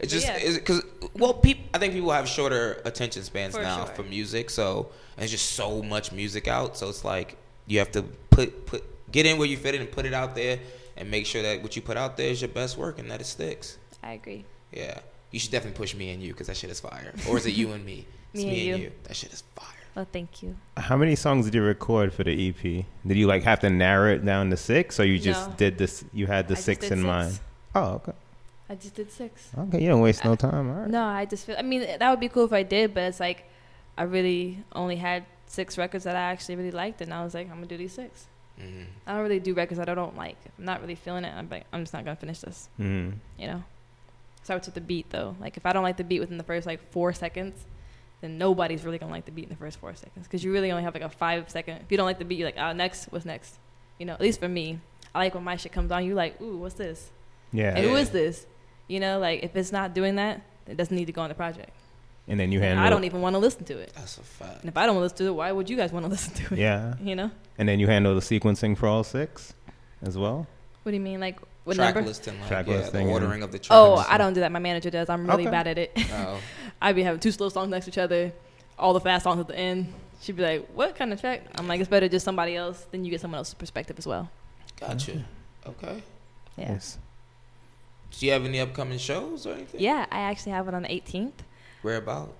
It's 0.00 0.12
just 0.12 0.26
yeah. 0.26 0.52
because 0.52 0.82
well, 1.14 1.32
people. 1.32 1.64
I 1.72 1.78
think 1.78 1.94
people 1.94 2.10
have 2.10 2.28
shorter 2.28 2.82
attention 2.84 3.22
spans 3.22 3.54
For 3.54 3.62
now 3.62 3.86
sure. 3.86 3.94
for 3.94 4.02
music, 4.02 4.50
so 4.50 4.90
and 5.16 5.20
there's 5.20 5.30
just 5.30 5.52
so 5.52 5.82
much 5.82 6.12
music 6.12 6.46
out. 6.46 6.76
So 6.76 6.90
it's 6.90 7.04
like 7.04 7.38
you 7.66 7.78
have 7.78 7.90
to 7.92 8.02
put 8.02 8.66
put 8.66 8.84
get 9.12 9.24
in 9.24 9.38
where 9.38 9.46
you 9.48 9.56
fit 9.56 9.74
in 9.74 9.80
and 9.80 9.90
put 9.90 10.04
it 10.04 10.12
out 10.12 10.34
there, 10.34 10.58
and 10.98 11.10
make 11.10 11.24
sure 11.24 11.40
that 11.42 11.62
what 11.62 11.74
you 11.76 11.80
put 11.80 11.96
out 11.96 12.18
there 12.18 12.28
is 12.28 12.42
your 12.42 12.48
best 12.50 12.76
work 12.76 12.98
and 12.98 13.10
that 13.10 13.20
it 13.22 13.24
sticks. 13.24 13.78
I 14.02 14.14
agree. 14.14 14.44
Yeah, 14.72 14.98
you 15.30 15.38
should 15.38 15.52
definitely 15.52 15.78
push 15.78 15.94
me 15.94 16.10
and 16.10 16.22
you 16.22 16.32
because 16.32 16.48
that 16.48 16.56
shit 16.58 16.68
is 16.70 16.80
fire. 16.80 17.14
Or 17.28 17.38
is 17.38 17.46
it 17.46 17.54
you 17.54 17.72
and 17.72 17.84
me? 17.86 18.04
It's 18.34 18.42
Me 18.44 18.70
and 18.70 18.82
you. 18.82 18.92
That 19.04 19.16
shit 19.16 19.32
is 19.32 19.42
fire. 19.54 19.68
Well, 19.94 20.06
thank 20.12 20.42
you. 20.42 20.56
How 20.76 20.96
many 20.96 21.14
songs 21.14 21.44
did 21.44 21.54
you 21.54 21.62
record 21.62 22.12
for 22.12 22.24
the 22.24 22.48
EP? 22.48 22.60
Did 23.06 23.16
you 23.16 23.26
like 23.28 23.44
have 23.44 23.60
to 23.60 23.70
narrow 23.70 24.12
it 24.12 24.24
down 24.24 24.50
to 24.50 24.56
six, 24.56 24.98
or 24.98 25.04
you 25.04 25.18
just 25.18 25.48
No. 25.50 25.54
did 25.56 25.78
this? 25.78 26.04
You 26.12 26.26
had 26.26 26.48
the 26.48 26.54
I 26.54 26.56
just 26.56 26.64
six 26.66 26.80
did 26.80 26.92
in 26.92 26.98
six. 26.98 27.06
mind. 27.06 27.40
Oh, 27.76 27.84
okay. 27.94 28.12
I 28.68 28.74
just 28.74 28.94
did 28.94 29.12
six. 29.12 29.50
Okay, 29.56 29.80
you 29.82 29.88
don't 29.88 30.00
waste 30.00 30.24
no 30.24 30.34
time. 30.34 30.68
All 30.70 30.80
right. 30.80 30.90
No, 30.90 31.04
I 31.04 31.26
just 31.26 31.46
feel. 31.46 31.56
I 31.58 31.62
mean, 31.62 31.82
that 31.82 32.10
would 32.10 32.18
be 32.20 32.28
cool 32.28 32.44
if 32.44 32.52
I 32.52 32.62
did, 32.64 32.92
but 32.94 33.04
it's 33.04 33.20
like 33.20 33.44
I 33.96 34.02
really 34.02 34.64
only 34.72 34.96
had 34.96 35.24
six 35.46 35.78
records 35.78 36.04
that 36.04 36.16
I 36.16 36.20
actually 36.32 36.56
really 36.56 36.70
liked, 36.72 37.00
and 37.00 37.14
I 37.14 37.22
was 37.22 37.34
like, 37.34 37.48
I'm 37.48 37.56
gonna 37.56 37.66
do 37.66 37.76
these 37.76 37.92
six. 37.92 38.26
hmm 38.58 38.82
I 39.06 39.12
don't 39.12 39.22
really 39.22 39.38
do 39.38 39.54
records 39.54 39.78
that 39.78 39.88
I 39.88 39.94
don't 39.94 40.16
like. 40.16 40.36
If 40.44 40.52
I'm 40.58 40.64
not 40.64 40.80
really 40.80 40.94
feeling 40.96 41.24
it. 41.24 41.32
I'm 41.36 41.48
like, 41.48 41.66
I'm 41.72 41.82
just 41.82 41.92
not 41.92 42.04
gonna 42.04 42.16
finish 42.16 42.40
this. 42.40 42.68
Mm. 42.80 43.12
You 43.38 43.46
know. 43.46 43.62
Starts 44.42 44.66
with 44.66 44.74
the 44.74 44.80
beat 44.80 45.08
though. 45.10 45.36
Like 45.40 45.56
if 45.56 45.64
I 45.66 45.72
don't 45.72 45.84
like 45.84 45.96
the 45.98 46.04
beat 46.04 46.18
within 46.20 46.36
the 46.38 46.44
first 46.44 46.66
like 46.66 46.80
four 46.90 47.12
seconds, 47.12 47.64
then 48.20 48.38
nobody's 48.38 48.84
really 48.84 48.98
gonna 48.98 49.12
like 49.12 49.24
the 49.26 49.30
beat 49.32 49.44
in 49.44 49.50
the 49.50 49.56
first 49.56 49.78
four 49.78 49.94
seconds 49.94 50.26
because 50.26 50.42
you 50.44 50.52
really 50.52 50.70
only 50.70 50.82
have 50.82 50.94
like 50.94 51.02
a 51.02 51.08
five 51.08 51.48
second. 51.50 51.76
If 51.82 51.90
you 51.90 51.96
don't 51.96 52.06
like 52.06 52.18
the 52.18 52.24
beat, 52.24 52.38
you're 52.38 52.48
like, 52.48 52.58
oh, 52.58 52.72
next, 52.72 53.06
what's 53.06 53.24
next? 53.24 53.56
You 53.98 54.06
know, 54.06 54.14
at 54.14 54.20
least 54.20 54.40
for 54.40 54.48
me, 54.48 54.78
I 55.14 55.18
like 55.18 55.34
when 55.34 55.44
my 55.44 55.56
shit 55.56 55.72
comes 55.72 55.90
on. 55.92 56.04
You're 56.04 56.14
like, 56.16 56.40
ooh, 56.40 56.56
what's 56.58 56.74
this? 56.74 57.10
Yeah. 57.52 57.74
And 57.76 57.84
who 57.84 57.92
Yeah. 57.92 57.98
is 58.00 58.10
this? 58.10 58.46
You 58.88 59.00
know, 59.00 59.18
like 59.18 59.42
if 59.44 59.54
it's 59.56 59.72
not 59.72 59.94
doing 59.94 60.16
that, 60.16 60.40
it 60.66 60.76
doesn't 60.76 60.96
need 60.96 61.06
to 61.06 61.12
go 61.12 61.22
on 61.22 61.28
the 61.28 61.34
project. 61.34 61.70
And 62.26 62.40
then 62.40 62.50
you 62.52 62.60
handle. 62.60 62.82
I 62.84 62.88
don't 62.88 63.04
even 63.04 63.20
want 63.20 63.34
to 63.34 63.38
listen 63.38 63.64
to 63.66 63.78
it. 63.78 63.92
That's 63.94 64.16
a 64.16 64.22
fact. 64.22 64.60
And 64.60 64.68
if 64.70 64.76
I 64.78 64.86
don't 64.86 64.94
want 64.96 65.02
to 65.10 65.12
listen 65.14 65.26
to 65.26 65.32
it, 65.32 65.34
why 65.34 65.52
would 65.52 65.68
you 65.68 65.76
guys 65.76 65.92
want 65.92 66.06
to 66.06 66.10
listen 66.16 66.32
to 66.34 66.54
it? 66.54 66.58
Yeah. 66.60 66.94
You 67.00 67.14
know? 67.16 67.30
And 67.58 67.68
then 67.68 67.78
you 67.80 67.86
handle 67.86 68.14
the 68.14 68.20
sequencing 68.22 68.76
for 68.78 68.86
all 68.88 69.04
six, 69.04 69.52
as 70.02 70.16
well. 70.16 70.46
What 70.82 70.90
do 70.92 70.96
you 70.96 71.02
mean? 71.02 71.20
Like 71.20 71.38
what 71.64 71.76
track 71.76 71.94
number? 71.94 72.08
listing, 72.08 72.38
like 72.40 72.48
Track 72.48 72.66
yeah, 72.66 72.74
listing 72.76 72.92
the 72.92 73.00
and- 73.00 73.10
ordering 73.10 73.42
of 73.42 73.52
the 73.52 73.58
tracks. 73.58 73.68
Oh, 73.70 74.02
I 74.08 74.16
don't 74.18 74.32
do 74.32 74.40
that. 74.40 74.50
My 74.52 74.58
manager 74.58 74.90
does. 74.90 75.08
I'm 75.10 75.26
really 75.26 75.42
Okay. 75.44 75.50
bad 75.50 75.66
at 75.66 75.78
it. 75.78 75.92
Oh, 76.12 76.38
I'd 76.84 76.94
be 76.94 77.02
having 77.02 77.18
two 77.18 77.32
slow 77.32 77.48
songs 77.48 77.70
next 77.70 77.86
to 77.86 77.90
each 77.92 77.98
other, 77.98 78.30
all 78.78 78.92
the 78.92 79.00
fast 79.00 79.24
songs 79.24 79.40
at 79.40 79.48
the 79.48 79.56
end. 79.56 79.90
She'd 80.20 80.36
be 80.36 80.42
like, 80.42 80.68
"What 80.74 80.94
kind 80.94 81.14
of 81.14 81.20
track?" 81.20 81.40
I'm 81.54 81.66
like, 81.66 81.80
"It's 81.80 81.88
better 81.88 82.08
just 82.08 82.26
somebody 82.26 82.56
else. 82.56 82.86
Then 82.90 83.06
you 83.06 83.10
get 83.10 83.22
someone 83.22 83.38
else's 83.38 83.54
perspective 83.54 83.98
as 83.98 84.06
well." 84.06 84.28
gotcha. 84.78 85.24
Okay. 85.66 86.02
Yeah. 86.58 86.72
Yes. 86.72 86.98
Do 88.10 88.26
you 88.26 88.32
have 88.32 88.44
any 88.44 88.60
upcoming 88.60 88.98
shows 88.98 89.46
or 89.46 89.54
anything? 89.54 89.80
Yeah, 89.80 90.04
I 90.10 90.20
actually 90.20 90.52
have 90.52 90.68
it 90.68 90.74
on 90.74 90.82
the 90.82 90.88
18th. 90.88 91.42
Where 91.80 91.96
about? 91.96 92.36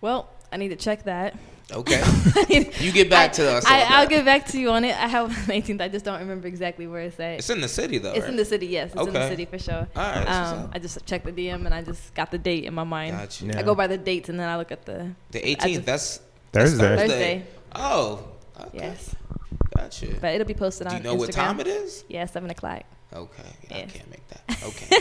Well, 0.00 0.28
I 0.52 0.58
need 0.58 0.68
to 0.68 0.76
check 0.76 1.02
that. 1.04 1.34
Okay. 1.70 2.02
you 2.80 2.92
get 2.92 3.08
back 3.08 3.32
to 3.34 3.50
us. 3.50 3.64
on 3.64 3.72
I, 3.72 3.80
I'll 3.82 3.88
that. 4.02 4.08
get 4.08 4.24
back 4.24 4.46
to 4.48 4.58
you 4.60 4.70
on 4.70 4.84
it. 4.84 4.94
I 4.96 5.06
have 5.08 5.24
on 5.24 5.46
the 5.46 5.52
18th. 5.52 5.80
I 5.80 5.88
just 5.88 6.04
don't 6.04 6.18
remember 6.20 6.46
exactly 6.48 6.86
where 6.86 7.02
it's 7.02 7.18
at. 7.20 7.38
It's 7.38 7.50
in 7.50 7.60
the 7.60 7.68
city 7.68 7.98
though. 7.98 8.10
It's 8.12 8.20
right? 8.22 8.30
in 8.30 8.36
the 8.36 8.44
city. 8.44 8.66
Yes, 8.66 8.92
it's 8.94 9.06
in 9.06 9.12
the 9.12 9.28
city 9.28 9.44
for 9.46 9.58
sure. 9.58 9.88
All 9.96 10.02
right. 10.02 10.26
Um. 10.28 10.70
I 10.74 10.78
just 10.78 11.04
checked 11.06 11.24
the 11.24 11.32
DM 11.32 11.64
and 11.64 11.72
I 11.74 11.82
just 11.82 12.12
got 12.14 12.30
the 12.30 12.38
date 12.38 12.64
in 12.64 12.74
my 12.74 12.84
mind. 12.84 13.16
Gotcha. 13.16 13.46
Yeah. 13.46 13.58
I 13.58 13.62
go 13.62 13.74
by 13.74 13.86
the 13.86 13.96
dates 13.98 14.28
and 14.28 14.38
then 14.38 14.48
I 14.48 14.56
look 14.56 14.72
at 14.72 14.84
the 14.84 15.12
The 15.30 15.40
18th. 15.40 15.60
just- 15.74 15.86
That's 15.86 16.20
that's 16.52 16.70
Thursday. 16.72 16.96
Thursday. 16.96 17.46
Oh. 17.74 18.28
Okay. 18.60 18.78
Yes, 18.78 19.14
Gotcha. 19.76 20.06
but 20.20 20.34
it'll 20.34 20.46
be 20.46 20.52
posted 20.54 20.86
on 20.86 20.92
Do 20.92 20.96
on 20.96 21.02
you 21.02 21.08
know 21.08 21.14
Instagram. 21.16 21.18
what 21.20 21.32
time 21.32 21.60
it 21.60 21.66
is? 21.66 22.04
Yeah, 22.08 22.26
seven 22.26 22.50
o'clock. 22.50 22.82
Okay. 23.12 23.42
I 23.70 23.78
Yeah. 23.78 23.86
can't 23.86 24.10
make 24.10 24.28
that. 24.28 24.62
Okay. 24.66 24.98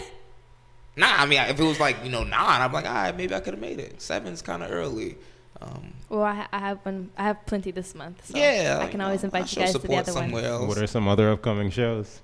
nah, 0.95 1.07
I 1.17 1.25
mean, 1.25 1.39
if 1.41 1.59
it 1.59 1.63
was 1.63 1.79
like 1.79 1.97
you 2.03 2.09
know 2.09 2.23
nine, 2.23 2.61
I'm 2.61 2.71
like, 2.71 2.85
all 2.85 2.93
right, 2.93 3.15
maybe 3.15 3.35
I 3.35 3.39
could 3.41 3.53
have 3.53 3.61
made 3.61 3.79
it. 3.79 4.01
Seven's 4.01 4.41
kind 4.41 4.63
of 4.63 4.71
early. 4.71 5.17
Um, 5.61 5.93
Well, 6.09 6.23
I, 6.23 6.47
I 6.51 6.59
have 6.59 6.79
one. 6.83 7.09
I 7.17 7.23
have 7.23 7.45
plenty 7.45 7.71
this 7.71 7.93
month. 7.95 8.25
So 8.25 8.37
yeah, 8.37 8.79
I 8.81 8.87
can 8.87 8.99
you 8.99 9.05
always 9.05 9.23
invite 9.23 9.43
I'll 9.43 9.49
you 9.49 9.55
guys 9.65 9.71
to 9.73 9.79
the 9.87 9.95
other 9.95 10.13
one. 10.13 10.33
else. 10.43 10.67
What 10.67 10.77
are 10.79 10.87
some 10.87 11.07
other 11.07 11.29
upcoming 11.31 11.69
shows? 11.69 12.21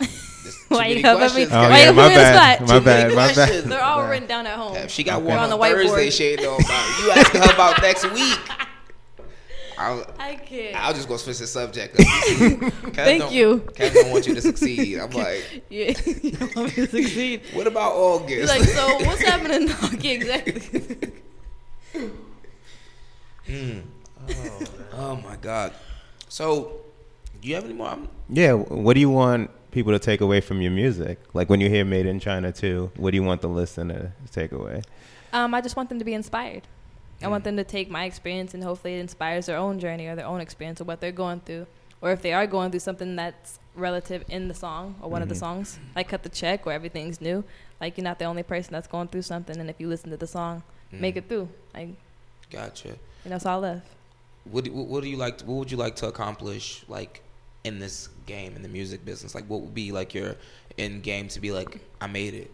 Why 0.68 0.78
many 0.88 0.94
you 0.96 1.02
helping 1.02 1.24
me? 1.26 1.46
questions. 1.46 1.52
Oh, 1.52 1.68
Why 1.68 1.78
yeah, 1.82 1.90
my 1.92 1.92
put 1.92 1.96
me 1.96 2.02
on 2.02 2.08
the 2.10 2.14
bad. 2.16 2.60
My 2.62 2.78
bad. 2.80 3.14
My 3.14 3.34
bad. 3.34 3.64
They're 3.64 3.82
all 3.82 4.08
written 4.08 4.26
down 4.28 4.46
at 4.46 4.56
home. 4.56 4.76
If 4.76 4.90
she 4.90 5.04
got 5.04 5.18
Okay. 5.20 5.26
one 5.28 5.38
On 5.38 5.44
on, 5.44 5.50
the 5.50 5.56
whiteboard. 5.58 5.88
Thursday, 5.88 6.10
she 6.10 6.24
ain't 6.32 6.42
know 6.42 6.54
about. 6.56 6.64
it. 6.68 7.04
You 7.04 7.10
asking 7.12 7.40
her 7.42 7.52
about 7.54 7.82
next 7.82 8.10
week? 8.12 8.38
I'll, 9.78 10.06
I 10.18 10.34
can't. 10.34 10.76
I'll 10.76 10.92
just 10.92 11.08
go 11.08 11.16
switch 11.16 11.38
the 11.38 11.46
subject. 11.46 11.96
Thank 12.94 13.32
you. 13.32 13.60
Kev 13.74 13.94
don't 13.94 14.10
want 14.10 14.26
you 14.26 14.34
to 14.34 14.42
succeed. 14.42 14.98
I'm 14.98 15.10
like, 15.10 15.64
Yeah, 15.70 15.92
you 16.22 16.32
don't 16.32 16.54
want 16.56 16.76
me 16.76 16.86
to 16.86 16.90
succeed. 16.90 17.42
what 17.54 17.66
about 17.66 17.92
August? 17.92 18.30
You're 18.30 18.46
like, 18.46 18.62
so 18.64 18.96
what's 19.06 19.22
happening? 19.22 19.70
okay, 19.94 20.14
exactly. 20.16 21.12
Mm. 23.50 23.82
oh 24.94 25.16
my 25.16 25.36
god. 25.36 25.72
So, 26.28 26.82
do 27.40 27.48
you 27.48 27.54
have 27.56 27.64
any 27.64 27.74
more? 27.74 27.88
I'm, 27.88 28.08
Yeah. 28.28 28.52
What 28.52 28.94
do 28.94 29.00
you 29.00 29.10
want 29.10 29.50
people 29.72 29.92
to 29.92 29.98
take 29.98 30.20
away 30.20 30.40
from 30.40 30.60
your 30.60 30.70
music? 30.70 31.18
Like 31.34 31.50
when 31.50 31.60
you 31.60 31.68
hear 31.68 31.84
"Made 31.84 32.06
in 32.06 32.20
China" 32.20 32.52
too, 32.52 32.90
what 32.96 33.10
do 33.10 33.16
you 33.16 33.24
want 33.24 33.40
the 33.40 33.48
listener 33.48 34.12
to 34.24 34.32
take 34.32 34.52
away? 34.52 34.82
Um, 35.32 35.54
I 35.54 35.60
just 35.60 35.76
want 35.76 35.88
them 35.88 35.98
to 35.98 36.04
be 36.04 36.14
inspired. 36.14 36.66
I 37.22 37.28
want 37.28 37.42
mm. 37.42 37.46
them 37.46 37.56
to 37.56 37.64
take 37.64 37.90
my 37.90 38.04
experience 38.04 38.54
and 38.54 38.62
hopefully 38.62 38.96
it 38.96 39.00
inspires 39.00 39.46
their 39.46 39.56
own 39.56 39.78
journey 39.78 40.06
or 40.06 40.16
their 40.16 40.26
own 40.26 40.40
experience 40.40 40.80
of 40.80 40.86
what 40.86 41.00
they're 41.00 41.12
going 41.12 41.40
through. 41.40 41.66
Or 42.00 42.12
if 42.12 42.22
they 42.22 42.32
are 42.32 42.46
going 42.46 42.70
through 42.70 42.80
something 42.80 43.14
that's 43.16 43.58
relative 43.74 44.24
in 44.28 44.48
the 44.48 44.54
song 44.54 44.94
or 45.02 45.10
one 45.10 45.22
of 45.22 45.28
the 45.28 45.34
mm-hmm. 45.34 45.40
songs, 45.40 45.78
like 45.94 46.08
Cut 46.08 46.22
the 46.22 46.30
Check 46.30 46.64
where 46.64 46.74
everything's 46.74 47.20
new. 47.20 47.44
Like 47.80 47.98
you're 47.98 48.04
not 48.04 48.18
the 48.18 48.24
only 48.24 48.42
person 48.42 48.72
that's 48.72 48.88
going 48.88 49.08
through 49.08 49.22
something 49.22 49.58
and 49.58 49.68
if 49.68 49.78
you 49.78 49.88
listen 49.88 50.10
to 50.10 50.16
the 50.16 50.26
song, 50.26 50.62
make 50.90 51.14
mm. 51.14 51.18
it 51.18 51.28
through. 51.28 51.48
Like, 51.74 51.90
Gotcha. 52.50 52.96
Know, 53.24 53.30
that's 53.30 53.46
all 53.46 53.64
I 53.64 53.68
left. 53.74 53.86
What 54.44 54.64
do, 54.64 54.72
what 54.72 55.02
do 55.02 55.08
you 55.08 55.16
like? 55.16 55.40
What 55.42 55.54
would 55.56 55.70
you 55.70 55.76
like 55.76 55.96
to 55.96 56.08
accomplish, 56.08 56.84
like 56.88 57.22
in 57.64 57.78
this 57.78 58.08
game 58.26 58.56
in 58.56 58.62
the 58.62 58.68
music 58.68 59.04
business? 59.04 59.34
Like, 59.34 59.44
what 59.46 59.60
would 59.60 59.74
be 59.74 59.92
like 59.92 60.14
your 60.14 60.36
end 60.78 61.02
game 61.02 61.28
to 61.28 61.40
be 61.40 61.52
like? 61.52 61.80
I 62.00 62.06
made 62.06 62.34
it. 62.34 62.50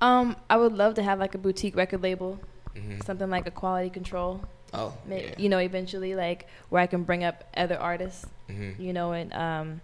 Um, 0.00 0.36
I 0.50 0.56
would 0.56 0.72
love 0.72 0.94
to 0.94 1.02
have 1.02 1.18
like 1.18 1.34
a 1.34 1.38
boutique 1.38 1.76
record 1.76 2.02
label, 2.02 2.38
hmm 2.76 3.00
something 3.04 3.30
like 3.30 3.46
a 3.46 3.50
quality 3.50 3.90
control. 3.90 4.40
Oh, 4.72 4.92
Maybe, 5.06 5.28
yeah. 5.28 5.34
You 5.38 5.48
know, 5.48 5.58
eventually, 5.58 6.14
like 6.14 6.48
where 6.68 6.82
I 6.82 6.86
can 6.86 7.04
bring 7.04 7.24
up 7.24 7.44
other 7.56 7.78
artists. 7.78 8.26
hmm 8.48 8.72
You 8.78 8.92
know, 8.92 9.12
and 9.12 9.32
um, 9.32 9.80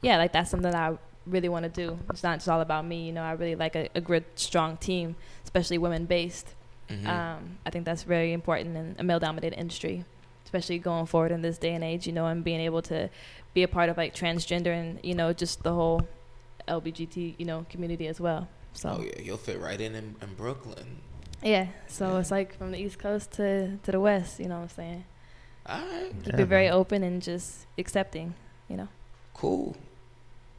yeah, 0.00 0.18
like 0.18 0.32
that's 0.32 0.50
something 0.50 0.70
that 0.70 0.92
I 0.92 0.96
really 1.26 1.48
want 1.48 1.62
to 1.64 1.68
do. 1.68 1.98
It's 2.10 2.22
not 2.22 2.38
just 2.38 2.48
all 2.48 2.60
about 2.60 2.84
me. 2.84 3.06
You 3.06 3.12
know, 3.12 3.22
I 3.22 3.32
really 3.32 3.54
like 3.54 3.76
a, 3.76 3.88
a 3.94 4.00
good, 4.00 4.24
strong 4.34 4.76
team, 4.76 5.16
especially 5.44 5.78
women 5.78 6.04
based. 6.06 6.48
Hmm 6.88 7.06
Um, 7.08 7.58
I 7.66 7.70
think 7.70 7.84
that's 7.84 8.02
very 8.02 8.32
important 8.32 8.76
in 8.76 8.96
a 8.98 9.02
male 9.02 9.18
dominated 9.20 9.58
industry, 9.58 10.04
especially 10.44 10.78
going 10.78 11.06
forward 11.06 11.32
in 11.32 11.42
this 11.42 11.58
day 11.58 11.74
and 11.74 11.82
age. 11.84 12.06
You 12.06 12.12
know, 12.12 12.26
and 12.26 12.42
being 12.44 12.60
able 12.60 12.82
to 12.82 13.08
be 13.54 13.62
a 13.62 13.68
part 13.68 13.88
of 13.88 13.96
like 13.96 14.14
transgender 14.14 14.72
and 14.72 14.98
you 15.02 15.14
know 15.14 15.32
just 15.32 15.62
the 15.62 15.72
whole 15.72 16.06
LBGT 16.68 17.34
you 17.38 17.44
know 17.44 17.66
community 17.70 18.06
as 18.08 18.20
well. 18.20 18.48
So 18.72 18.88
Oh 18.98 19.02
yeah, 19.02 19.20
you'll 19.22 19.36
fit 19.36 19.60
right 19.60 19.80
in 19.80 19.94
in, 19.94 20.16
in 20.22 20.34
Brooklyn. 20.36 21.00
yeah, 21.42 21.66
so 21.86 22.16
it's 22.18 22.30
like 22.30 22.56
from 22.56 22.70
the 22.72 22.78
East 22.78 22.98
Coast 22.98 23.32
to 23.32 23.76
to 23.84 23.92
the 23.92 24.00
West. 24.00 24.38
You 24.40 24.46
know 24.48 24.56
what 24.56 24.62
I'm 24.62 24.68
saying? 24.68 25.04
All 25.66 25.78
right, 25.80 26.12
Keep 26.24 26.34
Yeah, 26.34 26.42
it 26.42 26.46
very 26.48 26.64
man. 26.66 26.72
open 26.74 27.02
and 27.02 27.22
just 27.22 27.66
accepting. 27.78 28.34
You 28.68 28.76
know. 28.76 28.88
cool. 29.34 29.76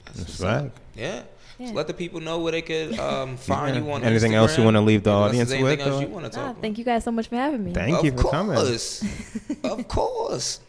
That's 0.06 0.40
right. 0.40 0.72
Yeah. 0.96 1.24
Yeah. 1.60 1.68
So 1.68 1.74
let 1.74 1.88
the 1.88 1.94
people 1.94 2.20
know 2.20 2.40
where 2.40 2.52
they 2.52 2.62
could 2.64 2.98
um, 3.00 3.38
find 3.52 3.76
Yeah. 3.76 3.82
you 3.84 3.92
on 3.92 4.04
Anything 4.04 4.34
else 4.34 4.58
you 4.58 4.64
wanna 4.64 4.82
leave 4.82 5.04
the 5.04 5.12
Unless 5.12 5.30
audience 5.30 5.52
anything 5.52 5.64
with, 5.78 5.80
else 5.88 6.02
you 6.02 6.08
want 6.08 6.26
to 6.26 6.40
Ah, 6.40 6.42
talk 6.44 6.52
about. 6.52 6.62
thank 6.62 6.78
you 6.78 6.84
guys 6.84 7.04
so 7.04 7.12
much 7.12 7.28
for 7.28 7.36
having 7.36 7.64
me. 7.64 7.74
Thank 7.74 7.98
of 8.00 8.06
you 8.06 8.12
for 8.12 8.30
coming. 8.32 8.56
course. 8.56 9.06
of 9.64 9.88
course. 9.88 10.60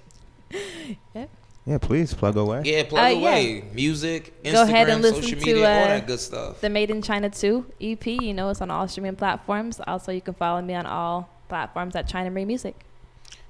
Yeah, 1.14 1.26
Yeah, 1.66 1.78
please 1.78 2.12
plug 2.14 2.37
away. 2.37 2.62
Yeah, 2.64 2.85
plug 2.85 3.03
Uh, 3.05 3.09
yeah. 3.09 3.18
away. 3.30 3.64
Music, 3.72 4.35
Instagram, 4.45 4.53
Go 4.53 4.62
ahead 4.62 4.89
and 4.91 5.03
listen 5.03 5.22
social 5.22 5.41
to, 5.41 5.47
media, 5.47 5.64
all 5.68 5.85
uh, 5.85 5.87
that 5.89 6.07
good 6.07 6.20
stuff. 6.20 6.61
The 6.61 6.68
Made 6.68 6.91
in 6.91 7.01
China 7.03 7.30
2 7.30 7.64
EP, 7.80 8.07
you 8.07 8.35
know, 8.35 8.51
it's 8.51 8.61
on 8.61 8.70
all 8.70 8.87
streaming 8.87 9.16
platforms. 9.16 9.80
Also, 9.87 10.12
you 10.12 10.20
can 10.20 10.35
follow 10.35 10.61
me 10.61 10.74
on 10.74 10.85
all 10.87 11.28
platforms 11.49 11.97
at 11.97 12.07
China 12.07 12.30
Marie 12.30 12.45
Music. 12.45 12.74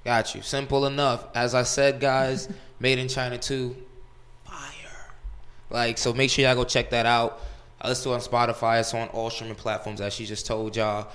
Got 0.04 0.34
you. 0.34 0.42
Simple 0.42 0.86
enough. 0.86 1.26
As 1.34 1.54
I 1.54 1.64
said, 1.64 1.98
guys, 2.00 2.48
Made 2.80 2.98
in 2.98 3.08
China 3.08 3.36
2, 3.38 3.70
fire. 3.70 3.76
Like, 5.70 5.98
so 5.98 6.12
make 6.12 6.30
sure 6.30 6.44
y'all 6.44 6.54
go 6.54 6.64
check 6.64 6.90
that 6.90 7.06
out. 7.06 7.40
I 7.80 7.88
listen 7.88 8.04
to 8.04 8.10
it 8.10 8.14
on 8.14 8.20
Spotify. 8.20 8.80
It's 8.80 8.94
on 8.94 9.08
all 9.08 9.30
streaming 9.30 9.56
platforms, 9.56 10.00
as 10.00 10.14
she 10.14 10.26
just 10.26 10.46
told 10.46 10.76
y'all. 10.76 11.08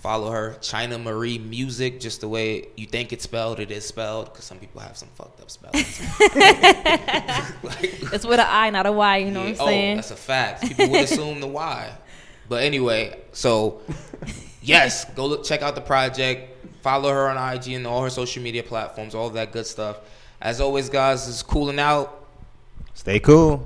Follow 0.00 0.30
her, 0.30 0.56
China 0.60 0.98
Marie 0.98 1.38
Music, 1.38 2.00
just 2.00 2.20
the 2.20 2.28
way 2.28 2.68
you 2.76 2.86
think 2.86 3.14
it's 3.14 3.24
spelled, 3.24 3.58
it 3.60 3.70
is 3.70 3.84
spelled, 3.84 4.26
because 4.26 4.44
some 4.44 4.58
people 4.58 4.80
have 4.82 4.94
some 4.96 5.08
fucked 5.14 5.40
up 5.40 5.50
spellings. 5.50 6.00
like, 7.62 8.12
It's 8.12 8.26
with 8.26 8.38
an 8.38 8.46
I, 8.46 8.68
not 8.70 8.84
a 8.84 8.92
Y, 8.92 9.16
you 9.16 9.30
know 9.30 9.44
yeah, 9.44 9.52
what 9.52 9.60
I'm 9.60 9.62
oh, 9.62 9.66
saying? 9.66 9.92
Oh, 9.92 9.96
that's 9.96 10.10
a 10.10 10.16
fact. 10.16 10.62
People 10.62 10.90
would 10.90 11.00
assume 11.00 11.40
the 11.40 11.46
Y. 11.46 11.92
But 12.48 12.62
anyway, 12.62 13.18
so 13.32 13.80
yes, 14.62 15.06
go 15.14 15.26
look, 15.26 15.44
check 15.44 15.62
out 15.62 15.74
the 15.74 15.80
project. 15.80 16.52
Follow 16.82 17.10
her 17.10 17.28
on 17.28 17.54
IG 17.54 17.68
and 17.68 17.86
all 17.86 18.02
her 18.02 18.10
social 18.10 18.42
media 18.42 18.62
platforms, 18.62 19.14
all 19.14 19.30
that 19.30 19.50
good 19.50 19.66
stuff. 19.66 19.98
As 20.40 20.60
always, 20.60 20.88
guys, 20.88 21.26
this 21.26 21.36
is 21.36 21.42
cooling 21.42 21.78
out. 21.78 22.26
Stay 22.94 23.18
cool. 23.18 23.62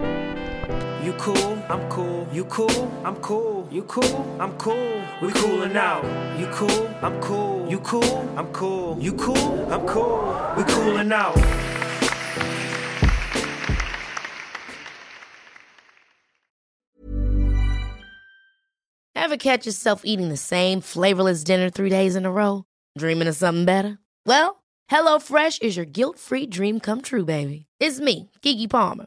You 1.03 1.15
cool, 1.15 1.59
I'm 1.71 1.89
cool. 1.89 2.29
You 2.31 2.45
cool, 2.45 2.93
I'm 3.07 3.17
cool. 3.17 3.67
You 3.71 3.83
cool, 3.85 4.37
I'm 4.39 4.53
cool. 4.59 5.03
We 5.23 5.33
coolin' 5.33 5.75
out. 5.75 6.05
You 6.39 6.47
cool, 6.49 6.89
I'm 7.01 7.19
cool. 7.23 7.67
You 7.71 7.81
cool, 7.81 8.29
I'm 8.37 8.53
cool. 8.53 8.99
You 9.01 9.15
cool, 9.15 9.73
I'm 9.73 9.87
cool. 9.87 10.55
We 10.59 10.65
coolin' 10.65 11.11
out. 11.11 11.39
Ever 19.15 19.39
catch 19.39 19.65
yourself 19.65 20.03
eating 20.05 20.29
the 20.29 20.37
same 20.37 20.83
flavorless 20.83 21.43
dinner 21.45 21.71
three 21.71 21.89
days 21.89 22.15
in 22.15 22.27
a 22.27 22.31
row? 22.31 22.65
Dreaming 22.99 23.29
of 23.29 23.37
something 23.37 23.65
better? 23.65 23.99
Well, 24.27 24.63
HelloFresh 24.91 25.63
is 25.63 25.79
your 25.79 25.87
guilt 25.87 26.19
free 26.19 26.45
dream 26.45 26.79
come 26.79 27.01
true, 27.01 27.25
baby. 27.25 27.65
It's 27.79 28.01
me, 28.01 28.31
Keke 28.43 28.69
Palmer. 28.69 29.07